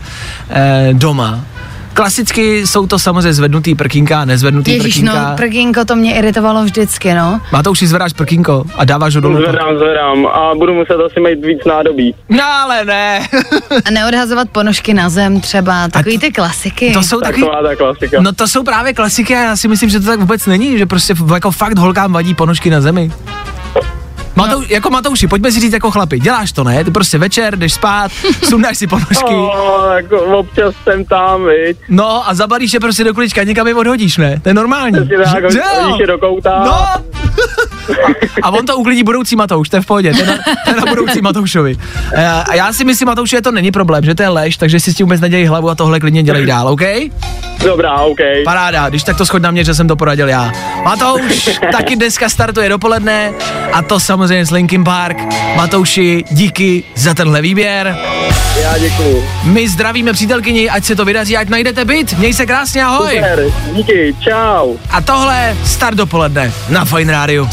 eh, 0.50 0.90
doma? 0.94 1.40
Klasicky 2.00 2.68
jsou 2.68 2.88
to 2.88 3.00
samozřejmě 3.00 3.34
zvednutý 3.34 3.76
prkínka 3.76 4.22
a 4.22 4.26
nezvednutý 4.26 4.72
Ježíš, 4.72 4.94
prkínka. 4.94 5.30
no, 5.30 5.36
prkínko, 5.38 5.86
to 5.86 5.96
mě 5.96 6.16
iritovalo 6.16 6.64
vždycky, 6.64 7.14
no. 7.14 7.42
Matouši, 7.52 7.88
zvedáš 7.88 8.14
prkínko 8.14 8.64
a 8.76 8.86
dáváš 8.86 9.16
ho 9.16 9.22
dolů. 9.22 9.36
Zvedám, 9.36 9.78
zvedám 9.78 10.28
a 10.28 10.56
budu 10.56 10.74
muset 10.74 10.96
asi 11.06 11.20
mít 11.20 11.46
víc 11.46 11.60
nádobí. 11.66 12.16
No 12.30 12.44
ale 12.44 12.86
ne. 12.86 13.20
A 13.86 13.92
neodhazovat 13.92 14.50
ponožky 14.50 14.94
na 14.94 15.10
zem 15.10 15.42
třeba, 15.42 15.88
takový 15.88 16.18
ty 16.20 16.32
klasiky. 16.32 16.92
to 16.94 17.04
jsou 17.04 17.22
taky... 17.22 17.42
Taková 17.42 17.62
ta 17.64 17.76
klasika. 17.76 18.22
No 18.22 18.34
to 18.34 18.48
jsou 18.48 18.64
právě 18.64 18.94
klasiky 18.94 19.36
a 19.36 19.40
já 19.40 19.56
si 19.56 19.68
myslím, 19.68 19.90
že 19.90 20.00
to 20.00 20.06
tak 20.06 20.20
vůbec 20.20 20.46
není, 20.46 20.78
že 20.78 20.86
prostě 20.86 21.14
jako 21.34 21.52
fakt 21.52 21.78
holkám 21.80 22.14
vadí 22.14 22.36
ponožky 22.36 22.70
na 22.70 22.82
zemi. 22.82 23.12
Matou, 24.40 24.62
jako 24.70 24.90
Matouši, 24.90 25.28
pojďme 25.28 25.52
si 25.52 25.60
říct 25.60 25.74
jako 25.74 25.92
chlapi, 25.92 26.20
děláš 26.20 26.52
to, 26.52 26.64
ne? 26.64 26.84
Ty 26.84 26.92
prostě 26.92 27.18
večer 27.18 27.56
jdeš 27.58 27.74
spát, 27.74 28.12
sundáš 28.44 28.78
si 28.78 28.88
ponožky, 28.88 29.34
Oh, 29.34 29.94
jako 29.96 30.22
občas 30.22 30.74
jsem 30.84 31.06
tam, 31.06 31.46
viď. 31.46 31.78
no 31.90 32.30
a 32.30 32.34
zabalíš 32.34 32.74
je 32.74 32.80
prostě 32.80 33.04
do 33.04 33.14
kulička, 33.14 33.44
někam 33.44 33.68
je 33.68 33.76
odhodíš, 33.76 34.18
ne? 34.18 34.40
To 34.44 34.50
je 34.50 34.54
normální. 34.54 34.98
Hodíš 35.00 36.00
je 36.00 36.08
do 36.08 36.18
kouta. 36.18 36.64
No! 36.66 36.86
A 38.42 38.50
on 38.52 38.66
to 38.66 38.78
uklidí 38.78 39.04
budoucí 39.04 39.36
Matouš, 39.36 39.70
to 39.70 39.76
je 39.76 39.82
v 39.82 39.86
pohodě, 39.86 40.14
to 40.14 40.20
je 40.20 40.26
na, 40.28 40.34
to 40.66 40.70
je 40.70 40.76
na 40.76 40.86
budoucí 40.90 41.22
Matoušovi. 41.22 41.78
A 42.50 42.56
já 42.56 42.74
si 42.74 42.84
myslím, 42.86 43.06
Matouši, 43.06 43.36
že 43.36 43.42
to 43.42 43.52
není 43.52 43.72
problém, 43.72 44.04
že 44.06 44.16
to 44.16 44.24
je 44.24 44.30
lež, 44.30 44.58
takže 44.58 44.80
si 44.80 44.94
s 44.94 44.96
tím 44.96 45.06
vůbec 45.06 45.22
nedělej 45.22 45.46
hlavu 45.46 45.70
a 45.70 45.76
tohle 45.76 46.00
klidně 46.00 46.24
dělej 46.24 46.46
dál, 46.46 46.68
OK? 46.68 46.82
Dobrá, 47.64 47.94
OK. 48.02 48.18
Paráda, 48.46 48.90
když 48.90 49.04
tak 49.04 49.18
to 49.18 49.26
schoď 49.26 49.42
na 49.42 49.52
mě, 49.52 49.64
že 49.64 49.74
jsem 49.76 49.88
to 49.88 49.96
poradil 49.96 50.30
já. 50.30 50.52
Matouš 50.84 51.50
taky 51.72 51.96
dneska 51.96 52.30
startuje 52.30 52.70
dopoledne 52.70 53.32
a 53.74 53.82
to 53.82 54.00
samozřejmě 54.00 54.46
s 54.46 54.52
Linkin 54.52 54.84
Park. 54.84 55.18
Matouši, 55.56 56.24
díky 56.32 56.84
za 56.96 57.14
tenhle 57.14 57.42
výběr. 57.42 57.98
Já 58.62 58.78
děkuju. 58.78 59.24
My 59.44 59.70
zdravíme 59.70 60.14
přítelkyni, 60.14 60.70
ať 60.70 60.84
se 60.86 60.96
to 60.96 61.06
vydaří, 61.06 61.38
ať 61.38 61.50
najdete 61.50 61.86
byt. 61.86 62.14
Měj 62.18 62.34
se 62.34 62.46
krásně, 62.46 62.84
ahoj. 62.84 63.16
Super, 63.16 63.44
díky, 63.74 64.16
čau. 64.20 64.76
A 64.92 65.02
tohle 65.02 65.58
start 65.66 65.98
dopoledne 65.98 66.52
na 66.70 66.86
Fine 66.86 67.12
Radio. 67.14 67.48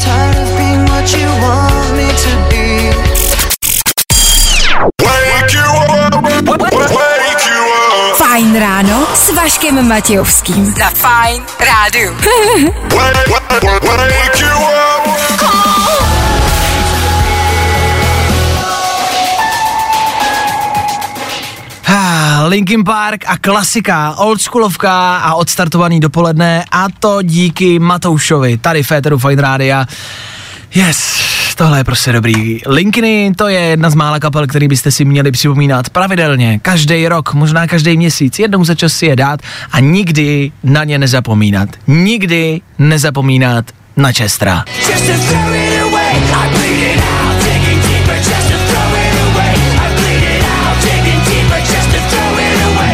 Vaškem 9.47 9.87
Matějovským. 9.87 10.65
Za 10.65 10.89
Fajn 10.89 11.43
rádu. 11.59 12.15
Ah, 21.87 22.47
Linkin 22.47 22.83
Park 22.83 23.23
a 23.27 23.37
klasika, 23.37 24.15
oldschoolovka 24.17 25.17
a 25.17 25.33
odstartovaný 25.35 25.99
dopoledne 25.99 26.65
a 26.71 26.85
to 26.99 27.21
díky 27.21 27.79
Matoušovi, 27.79 28.57
tady 28.57 28.83
Féteru 28.83 29.17
Fine 29.17 29.41
Rádia. 29.41 29.85
Yes, 30.75 31.36
tohle 31.57 31.79
je 31.79 31.83
prostě 31.83 32.11
dobrý. 32.11 32.59
Linkiny, 32.67 33.31
to 33.35 33.47
je 33.47 33.59
jedna 33.59 33.89
z 33.89 33.95
mála 33.95 34.19
kapel, 34.19 34.47
který 34.47 34.67
byste 34.67 34.91
si 34.91 35.05
měli 35.05 35.31
připomínat 35.31 35.89
pravidelně, 35.89 36.59
každý 36.61 37.07
rok, 37.07 37.33
možná 37.33 37.67
každý 37.67 37.97
měsíc, 37.97 38.39
jednou 38.39 38.63
za 38.63 38.75
čas 38.75 38.93
si 38.93 39.05
je 39.05 39.15
dát 39.15 39.39
a 39.71 39.79
nikdy 39.79 40.51
na 40.63 40.83
ně 40.83 40.99
nezapomínat. 40.99 41.69
Nikdy 41.87 42.61
nezapomínat 42.79 43.65
na 43.97 44.13
Čestra. 44.13 44.63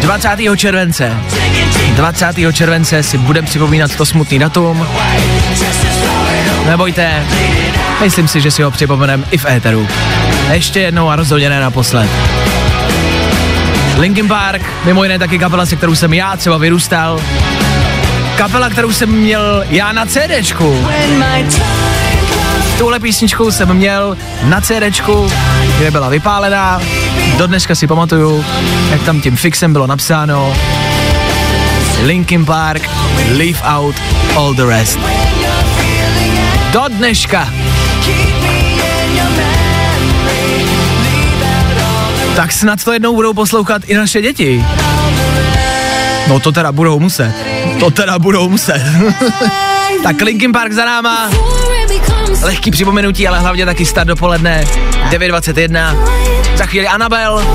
20. 0.02 0.30
července. 0.58 1.14
20. 1.96 2.28
července 2.54 3.04
si 3.04 3.18
budeme 3.18 3.48
připomínat 3.48 3.96
to 3.96 4.06
smutný 4.06 4.40
datum. 4.40 4.88
Nebojte, 6.66 7.28
myslím 8.02 8.28
si, 8.28 8.42
že 8.42 8.52
si 8.52 8.64
ho 8.64 8.72
připomeneme 8.72 9.24
i 9.32 9.38
v 9.38 9.46
éteru. 9.46 9.88
Ještě 10.52 10.80
jednou 10.80 11.10
a 11.10 11.16
rozhodně 11.16 11.50
ne 11.50 11.60
naposled. 11.60 12.10
Linkin 13.98 14.28
Park, 14.28 14.62
mimo 14.86 15.04
jiné 15.04 15.20
taky 15.20 15.40
kapela, 15.40 15.66
se 15.66 15.76
kterou 15.76 15.96
jsem 15.96 16.14
já 16.14 16.38
třeba 16.38 16.58
vyrůstal. 16.58 17.20
Kapela, 18.38 18.70
kterou 18.70 18.94
jsem 18.94 19.10
měl 19.10 19.64
já 19.70 19.92
na 19.92 20.06
CDčku. 20.06 20.88
Tuhle 22.78 23.00
písničku 23.00 23.52
jsem 23.52 23.74
měl 23.74 24.18
na 24.44 24.62
CDčku, 24.62 25.32
kde 25.78 25.92
byla 25.92 26.10
vypálená. 26.10 26.82
Do 27.38 27.48
dneška 27.48 27.76
si 27.76 27.88
pamatuju, 27.88 28.46
jak 28.92 29.04
tam 29.04 29.22
tím 29.22 29.38
fixem 29.38 29.74
bylo 29.74 29.88
napsáno 29.88 30.54
Linkin 32.04 32.46
Park, 32.46 32.90
leave 33.38 33.60
out 33.64 33.96
all 34.36 34.54
the 34.54 34.66
rest. 34.66 35.00
Do 36.74 36.84
dneška. 36.88 37.54
Tak 42.36 42.52
snad 42.52 42.84
to 42.84 42.94
jednou 42.94 43.16
budou 43.16 43.34
poslouchat 43.34 43.82
i 43.86 43.94
naše 43.94 44.22
děti. 44.22 44.66
No 46.28 46.40
to 46.40 46.52
teda 46.52 46.72
budou 46.72 47.00
muset. 47.00 47.34
To 47.80 47.92
teda 47.92 48.20
budou 48.20 48.50
muset. 48.50 48.82
tak 50.04 50.22
Linkin 50.22 50.52
Park 50.52 50.72
za 50.72 50.86
náma. 50.86 51.30
Lehký 52.42 52.72
připomenutí, 52.72 53.28
ale 53.28 53.40
hlavně 53.40 53.66
taky 53.66 53.86
start 53.86 54.08
dopoledne. 54.08 54.64
9.21. 55.10 55.98
Za 56.56 56.66
chvíli 56.66 56.88
Anabel. 56.88 57.46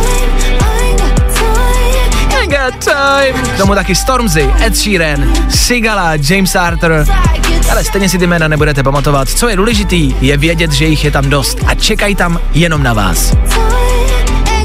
That 2.69 2.85
time. 2.85 3.33
K 3.55 3.57
tomu 3.57 3.75
taky 3.75 3.95
Stormzy, 3.95 4.51
Ed 4.61 4.77
Sheeran, 4.77 5.33
Sigala, 5.49 6.13
James 6.21 6.57
Arthur. 6.57 7.07
Ale 7.71 7.85
stejně 7.85 8.09
si 8.09 8.19
ty 8.19 8.27
jména 8.27 8.49
nebudete 8.49 8.83
pamatovat. 8.83 9.29
Co 9.29 9.49
je 9.49 9.57
důležitý, 9.57 10.15
je 10.21 10.37
vědět, 10.37 10.73
že 10.73 10.87
jich 10.87 11.05
je 11.05 11.11
tam 11.11 11.31
dost 11.31 11.59
a 11.67 11.75
čekají 11.75 12.15
tam 12.15 12.41
jenom 12.55 12.83
na 12.83 12.93
vás. 12.93 13.33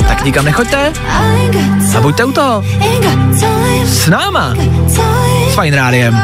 Tak 0.07 0.23
nikam 0.23 0.45
nechoďte 0.45 0.93
a 1.97 2.01
buďte 2.01 2.23
u 2.25 2.31
toho. 2.31 2.63
S 3.85 4.07
náma. 4.07 4.55
S 5.49 5.53
Fajn 5.53 5.73
rádiem. 5.73 6.23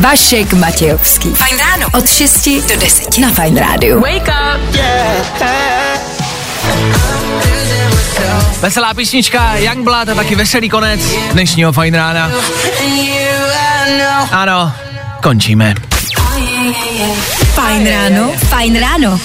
Vašek 0.00 0.52
Matějovský. 0.52 1.34
Fajn 1.34 1.58
ráno. 1.58 1.86
Od 1.94 2.08
6 2.08 2.48
do 2.68 2.76
10 2.80 3.18
na 3.18 3.30
Fajn 3.30 3.56
rádiu. 3.56 4.00
Wake 4.00 4.28
up. 4.28 4.60
Veselá 8.64 8.94
písnička 8.94 9.54
Youngblood 9.56 10.08
a 10.08 10.14
taky 10.14 10.34
veselý 10.34 10.68
konec 10.68 11.00
dnešního 11.32 11.72
Fajn 11.72 11.94
rána. 11.94 12.30
Ano, 14.30 14.72
končíme. 15.22 15.74
Fajn 17.54 17.88
ráno. 17.88 18.32
Fajn 18.48 18.80
ráno. 18.80 19.20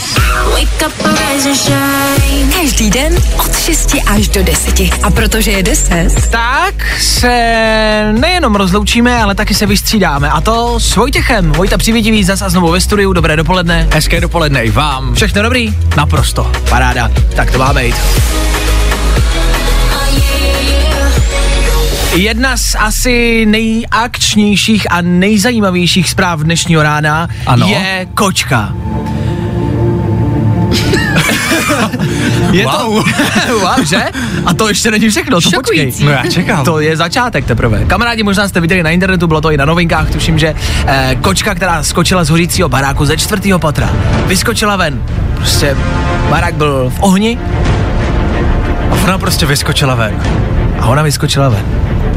Každý 2.61 2.89
den 2.89 3.15
od 3.37 3.59
6 3.59 3.95
až 4.07 4.27
do 4.27 4.43
10. 4.43 4.79
A 5.03 5.09
protože 5.09 5.51
je 5.51 5.63
10, 5.63 6.29
Tak 6.29 6.97
se 7.01 7.29
nejenom 8.11 8.55
rozloučíme, 8.55 9.23
ale 9.23 9.35
taky 9.35 9.53
se 9.55 9.65
vystřídáme. 9.65 10.29
A 10.29 10.41
to 10.41 10.79
s 10.79 10.95
Vojtěchem. 10.95 11.51
Vojta 11.51 11.77
přivítivý 11.77 12.23
zas 12.23 12.41
a 12.41 12.49
znovu 12.49 12.71
ve 12.71 12.81
studiu. 12.81 13.13
Dobré 13.13 13.35
dopoledne. 13.35 13.87
Hezké 13.93 14.21
dopoledne 14.21 14.63
i 14.63 14.71
vám. 14.71 15.15
Všechno 15.15 15.41
dobrý? 15.41 15.73
Naprosto. 15.97 16.51
Paráda. 16.69 17.11
Tak 17.35 17.51
to 17.51 17.57
má 17.57 17.73
být. 17.73 17.95
Jedna 22.15 22.57
z 22.57 22.75
asi 22.79 23.45
nejakčnějších 23.45 24.91
a 24.91 25.01
nejzajímavějších 25.01 26.09
zpráv 26.09 26.39
dnešního 26.39 26.83
rána 26.83 27.27
Ano. 27.47 27.67
je 27.67 28.07
kočka. 28.13 28.73
je 32.51 32.65
Wow. 32.65 33.03
to, 33.47 33.59
wow, 33.59 33.85
že? 33.85 34.03
A 34.45 34.53
to 34.53 34.67
ještě 34.67 34.91
není 34.91 35.09
všechno, 35.09 35.41
to 35.41 35.49
počkej. 35.51 35.77
Šokující. 35.77 36.05
No 36.05 36.11
já 36.11 36.23
čekám. 36.31 36.65
To 36.65 36.79
je 36.79 36.97
začátek 36.97 37.45
teprve. 37.45 37.85
Kamarádi, 37.85 38.23
možná 38.23 38.47
jste 38.47 38.61
viděli 38.61 38.83
na 38.83 38.89
internetu, 38.89 39.27
bylo 39.27 39.41
to 39.41 39.51
i 39.51 39.57
na 39.57 39.65
novinkách, 39.65 40.11
tuším, 40.11 40.39
že 40.39 40.55
eh, 40.87 41.17
kočka, 41.21 41.55
která 41.55 41.83
skočila 41.83 42.23
z 42.23 42.29
hořícího 42.29 42.69
baráku 42.69 43.05
ze 43.05 43.17
čtvrtého 43.17 43.59
patra, 43.59 43.89
vyskočila 44.27 44.75
ven. 44.75 45.01
Prostě 45.35 45.77
barák 46.29 46.53
byl 46.53 46.91
v 46.95 46.99
ohni 46.99 47.37
A 48.91 48.95
ona 49.03 49.17
prostě 49.17 49.45
vyskočila 49.45 49.95
ven. 49.95 50.15
a 50.79 50.85
ona 50.87 51.01
vyskočila 51.03 51.49
ven. 51.49 51.65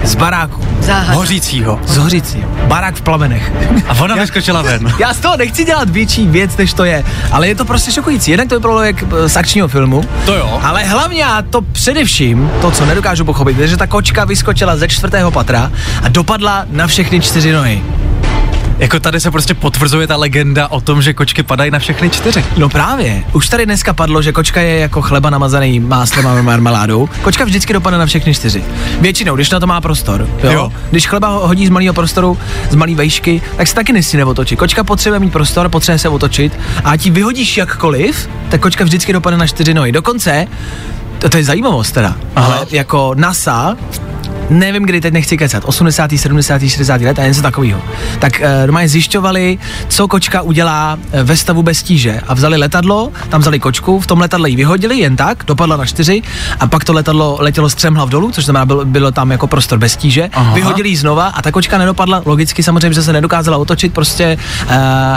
Z 0.05 0.15
baráku. 0.15 0.67
Záhada. 0.81 1.13
Hořícího. 1.19 1.81
Z 1.87 1.97
hořícího. 1.97 2.49
Barák 2.67 2.95
v 2.97 3.01
plamenech. 3.03 3.53
A 3.89 3.95
ona 4.01 4.15
vyskočila 4.17 4.63
ven. 4.63 4.95
Já 4.99 5.15
z 5.15 5.19
toho 5.21 5.37
nechci 5.37 5.65
dělat 5.65 5.91
větší 5.91 6.27
věc, 6.27 6.57
než 6.57 6.73
to 6.73 6.85
je, 6.85 7.05
ale 7.33 7.49
je 7.49 7.55
to 7.55 7.65
prostě 7.65 7.93
šokující. 7.93 8.31
Jednak 8.31 8.49
to 8.49 8.55
vypadalo 8.55 8.83
jak 8.83 9.03
eh, 9.03 9.29
z 9.29 9.37
akčního 9.37 9.69
filmu, 9.69 10.05
To 10.27 10.35
jo. 10.35 10.61
ale 10.63 10.85
hlavně 10.85 11.25
a 11.25 11.43
to 11.43 11.63
především, 11.63 12.51
to, 12.61 12.71
co 12.71 12.87
nedokážu 12.87 13.25
pochopit, 13.25 13.59
je, 13.59 13.69
že 13.69 13.77
ta 13.77 13.87
kočka 13.87 14.25
vyskočila 14.25 14.77
ze 14.77 14.89
čtvrtého 14.89 15.31
patra 15.31 15.73
a 16.03 16.09
dopadla 16.09 16.65
na 16.71 16.87
všechny 16.87 17.21
čtyři 17.21 17.53
nohy. 17.53 17.83
Jako 18.83 19.01
tady 19.01 19.21
se 19.21 19.31
prostě 19.31 19.55
potvrzuje 19.55 20.07
ta 20.07 20.17
legenda 20.17 20.69
o 20.69 20.81
tom, 20.81 21.03
že 21.03 21.13
kočky 21.15 21.43
padají 21.43 21.71
na 21.71 21.79
všechny 21.79 22.11
čtyři. 22.11 22.45
No 22.57 22.69
právě. 22.69 23.25
Už 23.33 23.49
tady 23.49 23.67
dneska 23.67 23.93
padlo, 23.93 24.23
že 24.23 24.33
kočka 24.33 24.61
je 24.61 24.79
jako 24.79 25.03
chleba 25.03 25.31
namazaný 25.31 25.81
máslem 25.81 26.27
a 26.27 26.43
marmeládou. 26.43 27.09
Kočka 27.23 27.45
vždycky 27.45 27.73
dopadne 27.73 27.99
na 27.99 28.07
všechny 28.07 28.35
čtyři. 28.35 28.65
Většinou, 29.01 29.35
když 29.37 29.51
na 29.51 29.61
to 29.61 29.67
má 29.67 29.81
prostor. 29.81 30.29
Jo? 30.45 30.51
Jo. 30.53 30.73
Když 30.91 31.07
chleba 31.07 31.29
ho- 31.29 31.47
hodí 31.49 31.67
z 31.67 31.71
malého 31.71 31.95
prostoru, 31.95 32.39
z 32.71 32.75
malé 32.75 32.95
vejšky, 32.95 33.43
tak 33.57 33.69
se 33.69 33.75
taky 33.75 33.93
nesmí 33.93 34.23
otočit. 34.25 34.59
Kočka 34.59 34.85
potřebuje 34.85 35.21
mít 35.21 35.33
prostor, 35.33 35.69
potřebuje 35.69 35.99
se 35.99 36.09
otočit 36.09 36.59
a 36.85 36.95
ji 36.95 37.11
vyhodíš 37.11 37.57
jakkoliv, 37.57 38.29
tak 38.49 38.61
kočka 38.61 38.85
vždycky 38.85 39.13
dopadne 39.13 39.39
na 39.39 39.47
čtyři 39.47 39.75
nohy. 39.75 39.93
Dokonce, 39.93 40.47
to, 41.19 41.29
to 41.29 41.37
je 41.37 41.45
zajímavost 41.45 41.93
teda, 41.93 42.17
Aha. 42.37 42.47
ale 42.47 42.67
jako 42.71 43.13
NASA 43.15 43.77
nevím 44.53 44.83
kdy, 44.83 45.01
teď 45.01 45.15
nechci 45.15 45.37
kecat, 45.37 45.63
80., 45.67 46.11
70., 46.17 46.63
60. 46.69 47.01
let 47.01 47.19
a 47.19 47.27
něco 47.27 47.43
takového. 47.43 47.83
Tak 48.19 48.41
e, 48.41 48.67
doma 48.67 48.83
je 48.83 48.89
zjišťovali, 48.89 49.59
co 49.89 50.09
kočka 50.09 50.43
udělá 50.43 50.99
eh, 51.13 51.23
ve 51.23 51.37
stavu 51.37 51.63
bez 51.63 51.83
tíže. 51.83 52.21
A 52.29 52.35
vzali 52.35 52.57
letadlo, 52.57 53.13
tam 53.29 53.41
vzali 53.41 53.61
kočku, 53.61 54.01
v 54.01 54.07
tom 54.07 54.21
letadle 54.21 54.51
ji 54.51 54.57
vyhodili 54.57 54.99
jen 54.99 55.17
tak, 55.17 55.45
dopadla 55.47 55.77
na 55.77 55.87
čtyři 55.87 56.23
a 56.61 56.67
pak 56.67 56.85
to 56.85 56.93
letadlo 56.93 57.37
letělo 57.41 57.71
střemhlav 57.71 58.09
dolů, 58.09 58.31
což 58.31 58.45
znamená, 58.45 58.67
bylo, 58.67 58.85
bylo 58.85 59.13
tam 59.13 59.31
jako 59.31 59.47
prostor 59.47 59.79
bez 59.79 59.97
tíže. 59.97 60.31
Aha. 60.33 60.55
Vyhodili 60.55 60.89
ji 60.89 60.97
znova 60.97 61.27
a 61.27 61.43
ta 61.43 61.53
kočka 61.53 61.79
nedopadla, 61.79 62.23
logicky 62.25 62.63
samozřejmě, 62.63 62.95
že 62.95 63.03
se 63.03 63.13
nedokázala 63.13 63.57
otočit 63.57 63.95
prostě 63.95 64.25
e, 64.25 64.39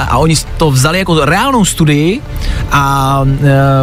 a 0.08 0.18
oni 0.18 0.36
to 0.58 0.72
vzali 0.72 1.00
jako 1.00 1.26
reálnou 1.26 1.66
studii 1.66 2.22
a 2.72 3.22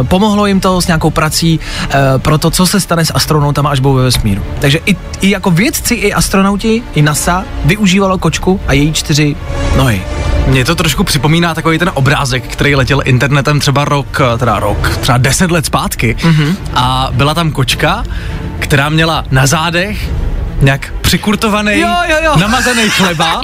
e, 0.01 0.03
pomohlo 0.03 0.45
jim 0.45 0.59
to 0.59 0.81
s 0.81 0.87
nějakou 0.87 1.09
prací 1.09 1.59
e, 1.59 2.19
pro 2.19 2.37
to, 2.37 2.51
co 2.51 2.65
se 2.65 2.79
stane 2.79 3.05
s 3.05 3.11
astronautama, 3.15 3.69
až 3.69 3.79
budou 3.79 3.95
ve 3.95 4.03
vesmíru. 4.03 4.43
Takže 4.59 4.79
i, 4.85 4.95
i 5.21 5.29
jako 5.43 5.51
vědci, 5.51 5.93
i 5.93 6.13
astronauti, 6.13 6.83
i 6.95 7.01
NASA 7.01 7.45
využívalo 7.65 8.17
kočku 8.17 8.59
a 8.67 8.73
její 8.73 8.93
čtyři 8.93 9.35
nohy. 9.77 10.01
Mně 10.47 10.65
to 10.65 10.75
trošku 10.75 11.03
připomíná 11.03 11.53
takový 11.53 11.77
ten 11.77 11.91
obrázek, 11.93 12.47
který 12.47 12.75
letěl 12.75 13.01
internetem 13.05 13.59
třeba 13.59 13.85
rok, 13.85 14.21
teda 14.37 14.59
rok, 14.59 14.97
třeba 15.01 15.17
deset 15.17 15.51
let 15.51 15.65
zpátky. 15.65 16.15
Mm-hmm. 16.19 16.55
A 16.73 17.09
byla 17.11 17.33
tam 17.33 17.51
kočka, 17.51 18.03
která 18.59 18.89
měla 18.89 19.25
na 19.31 19.47
zádech 19.47 20.11
nějak 20.61 20.93
přikurtovaný, 21.17 21.79
Jo, 21.79 21.89
jo, 22.09 22.15
jo. 22.23 22.33
namazaný 22.37 22.89
chleba. 22.89 23.41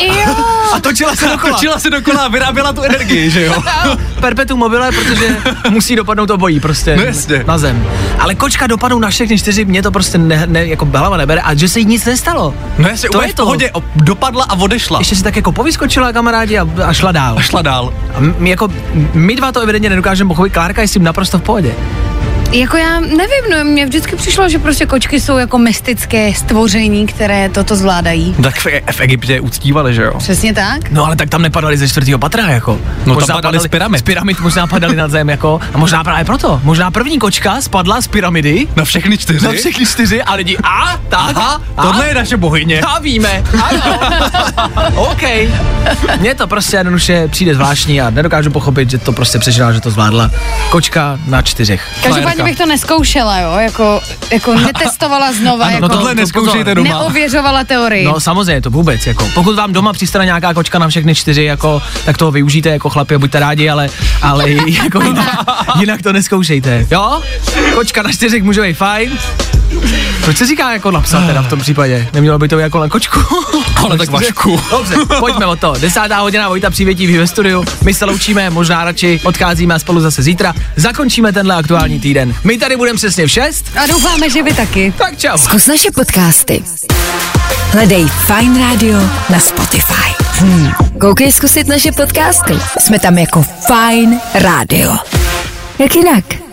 A 0.74 0.80
točila 0.80 1.16
se 1.16 1.26
A 1.34 1.38
točila 1.38 1.80
se 1.80 1.90
dokola 1.90 2.22
a 2.22 2.28
vyráběla 2.28 2.74
tu 2.74 2.82
energii, 2.82 3.30
že 3.30 3.46
jo? 3.46 3.64
Perpetuum 4.20 4.60
mobile, 4.60 4.92
protože 4.92 5.38
musí 5.70 5.96
dopadnout 5.96 6.30
obojí 6.30 6.60
prostě 6.60 6.96
No 6.98 7.04
jasně. 7.04 7.44
na 7.48 7.58
zem. 7.58 7.86
Ale 8.20 8.36
kočka 8.36 8.68
dopadnou 8.68 9.00
na 9.00 9.10
všechny 9.10 9.38
čtyři, 9.38 9.66
mě 9.66 9.82
to 9.84 9.92
prostě 9.92 10.18
ne, 10.18 10.44
ne, 10.48 10.66
jako 10.68 10.86
hlava 10.94 11.18
nebere 11.18 11.42
a 11.42 11.54
že 11.54 11.70
se 11.70 11.80
jí 11.80 11.86
nic 11.86 12.06
nestalo. 12.06 12.54
No 12.78 12.90
jestli 12.90 13.10
To 13.10 13.18
úplně 13.18 13.30
je 13.30 13.34
v 13.34 13.36
to. 13.36 13.44
pohodě, 13.44 13.72
o- 13.72 13.84
dopadla 13.96 14.44
a 14.50 14.54
odešla. 14.56 15.00
Ještě 15.00 15.16
si 15.16 15.24
tak 15.24 15.36
jako 15.36 15.52
povyskočila 15.52 16.14
kamarádi 16.14 16.58
a, 16.58 16.68
a 16.86 16.94
šla 16.94 17.12
dál. 17.12 17.36
A 17.38 17.42
šla 17.42 17.62
dál. 17.62 17.94
A 18.16 18.20
my, 18.20 18.50
jako, 18.50 18.68
my 19.14 19.36
dva 19.36 19.52
to 19.52 19.60
evidentně 19.62 19.90
nedokážeme 19.90 20.28
pochopit, 20.28 20.54
Klárka 20.54 20.82
je 20.82 20.88
s 20.88 20.92
tím 20.92 21.04
naprosto 21.04 21.38
v 21.38 21.42
pohodě. 21.42 21.72
Jako 22.52 22.78
já 22.78 23.00
nevím, 23.00 23.44
no 23.52 23.64
mně 23.64 23.86
vždycky 23.86 24.16
přišlo, 24.16 24.50
že 24.50 24.60
prostě 24.60 24.86
kočky 24.86 25.20
jsou 25.20 25.38
jako 25.38 25.58
mystické 25.58 26.34
stvoření, 26.34 27.08
které 27.08 27.50
toto 27.50 27.76
zvládají. 27.76 28.36
Tak 28.44 28.56
v, 28.60 28.66
v 28.92 29.02
Egyptě 29.02 29.40
uctívali, 29.40 29.94
že 29.94 30.04
jo? 30.04 30.14
Přesně 30.18 30.54
tak? 30.54 30.92
No 30.92 31.06
ale 31.06 31.16
tak 31.16 31.30
tam 31.30 31.42
nepadali 31.42 31.78
ze 31.78 31.90
čtvrtého 31.90 32.20
patra, 32.20 32.50
jako. 32.50 32.80
No, 33.06 33.16
tam 33.16 33.28
padali 33.28 33.60
z 33.60 33.68
pyramid. 33.68 34.00
Z 34.00 34.02
pyramid 34.02 34.40
možná 34.40 34.68
padali 34.68 34.96
na 34.96 35.08
zem, 35.08 35.30
jako. 35.30 35.60
A 35.74 35.78
možná 35.78 36.04
právě 36.04 36.26
proto. 36.26 36.62
Možná 36.64 36.92
první 36.92 37.20
kočka 37.20 37.62
spadla 37.62 38.02
z 38.02 38.08
pyramidy. 38.08 38.68
Na 38.76 38.84
všechny 38.86 39.18
čtyři? 39.18 39.46
Na 39.46 39.52
všechny 39.52 39.86
čtyři 39.86 40.24
a 40.24 40.34
lidi, 40.34 40.58
a, 40.64 41.00
tak, 41.10 41.38
Aha, 41.38 41.62
a, 41.78 41.84
tohle 41.84 42.08
je 42.08 42.14
naše 42.14 42.38
bohyně. 42.38 42.82
a 42.82 43.00
víme, 43.00 43.44
ano. 43.64 44.00
OK. 44.96 45.22
Mně 46.20 46.36
to 46.36 46.48
prostě 46.48 46.78
jednoduše 46.78 47.28
přijde 47.28 47.56
zvláštní 47.56 48.02
a 48.02 48.10
nedokážu 48.10 48.52
pochopit, 48.52 48.90
že 48.90 48.98
to 48.98 49.12
prostě 49.12 49.40
přežila, 49.40 49.72
že 49.72 49.82
to 49.82 49.92
zvládla. 49.92 50.32
Kočka 50.70 51.20
na 51.28 51.42
čtyřech. 51.42 51.88
Každopádně 52.04 52.39
Frajerka. 52.44 52.44
bych 52.44 52.58
to 52.58 52.66
neskoušela, 52.66 53.40
jo, 53.40 53.58
jako, 53.58 54.02
jako 54.32 54.54
netestovala 54.66 55.32
znova, 55.34 55.66
Ano, 55.66 55.74
jako 55.74 55.88
no 55.88 55.90
Tohle 55.90 56.16
to 56.16 56.22
neskoušejte 56.22 56.76
doma. 56.76 56.90
neověřovala 56.90 57.64
teorii. 57.64 58.06
No 58.06 58.20
samozřejmě, 58.20 58.62
to 58.62 58.70
vůbec, 58.70 59.08
jako. 59.08 59.30
Pokud 59.34 59.56
vám 59.56 59.74
doma 59.74 59.94
přistane 59.94 60.26
nějaká 60.26 60.54
kočka 60.54 60.80
na 60.80 60.88
všechny 60.88 61.16
čtyři, 61.16 61.44
jako, 61.44 61.82
tak 62.06 62.18
toho 62.18 62.32
využijte 62.32 62.70
jako 62.70 62.90
chlapi 62.90 63.16
a 63.16 63.20
buďte 63.20 63.40
rádi, 63.40 63.70
ale, 63.70 63.90
ale 64.22 64.50
jako 64.84 65.02
jinak, 65.02 65.40
jinak 65.80 66.02
to 66.02 66.14
neskoušejte. 66.14 66.88
Jo? 66.92 67.22
Kočka 67.76 68.04
na 68.04 68.12
čtyřech 68.12 68.44
může 68.44 68.62
být 68.62 68.74
fajn. 68.74 69.20
Proč 70.22 70.38
se 70.38 70.46
říká 70.46 70.72
jako 70.72 70.92
napsat 70.92 71.26
teda 71.28 71.42
v 71.42 71.50
tom 71.50 71.60
případě? 71.60 72.08
Nemělo 72.14 72.40
by 72.40 72.48
to 72.48 72.56
být 72.56 72.62
jako 72.62 72.80
na 72.80 72.90
kočku? 72.90 73.20
Ale 73.76 73.98
tak 73.98 74.10
Vašku. 74.10 74.62
Dobře, 74.72 74.96
pojďme 75.20 75.46
o 75.46 75.56
to. 75.56 75.74
Desátá 75.80 76.20
hodina, 76.20 76.50
Vojta 76.50 76.70
přivětí 76.70 77.18
ve 77.18 77.28
studiu. 77.28 77.66
My 77.84 77.94
se 77.94 78.06
loučíme, 78.06 78.50
možná 78.50 78.84
radši 78.84 79.22
odcházíme 79.24 79.74
a 79.74 79.80
spolu 79.80 80.02
zase 80.02 80.24
zítra. 80.24 80.54
Zakončíme 80.76 81.34
tenhle 81.34 81.56
aktuální 81.56 82.00
týden. 82.00 82.36
My 82.44 82.58
tady 82.58 82.76
budeme 82.78 82.98
přesně 82.98 83.28
v 83.28 83.32
6. 83.32 83.66
A 83.84 83.88
doufáme, 83.88 84.30
že 84.30 84.44
vy 84.44 84.54
taky. 84.54 84.94
Tak 84.98 85.18
čau. 85.18 85.38
Zkus 85.38 85.68
naše 85.68 85.92
podcasty. 85.92 86.64
Hledej 87.72 88.08
Fine 88.08 88.60
Radio 88.60 89.00
na 89.30 89.40
Spotify. 89.40 90.24
Hmm. 90.40 90.72
Koukej 91.02 91.32
zkusit 91.32 91.68
naše 91.68 91.92
podcasty. 91.92 92.54
Jsme 92.80 93.00
tam 93.00 93.18
jako 93.18 93.44
Fine 93.68 94.20
Radio. 94.34 94.98
Jak 95.80 95.96
jinak? 95.96 96.49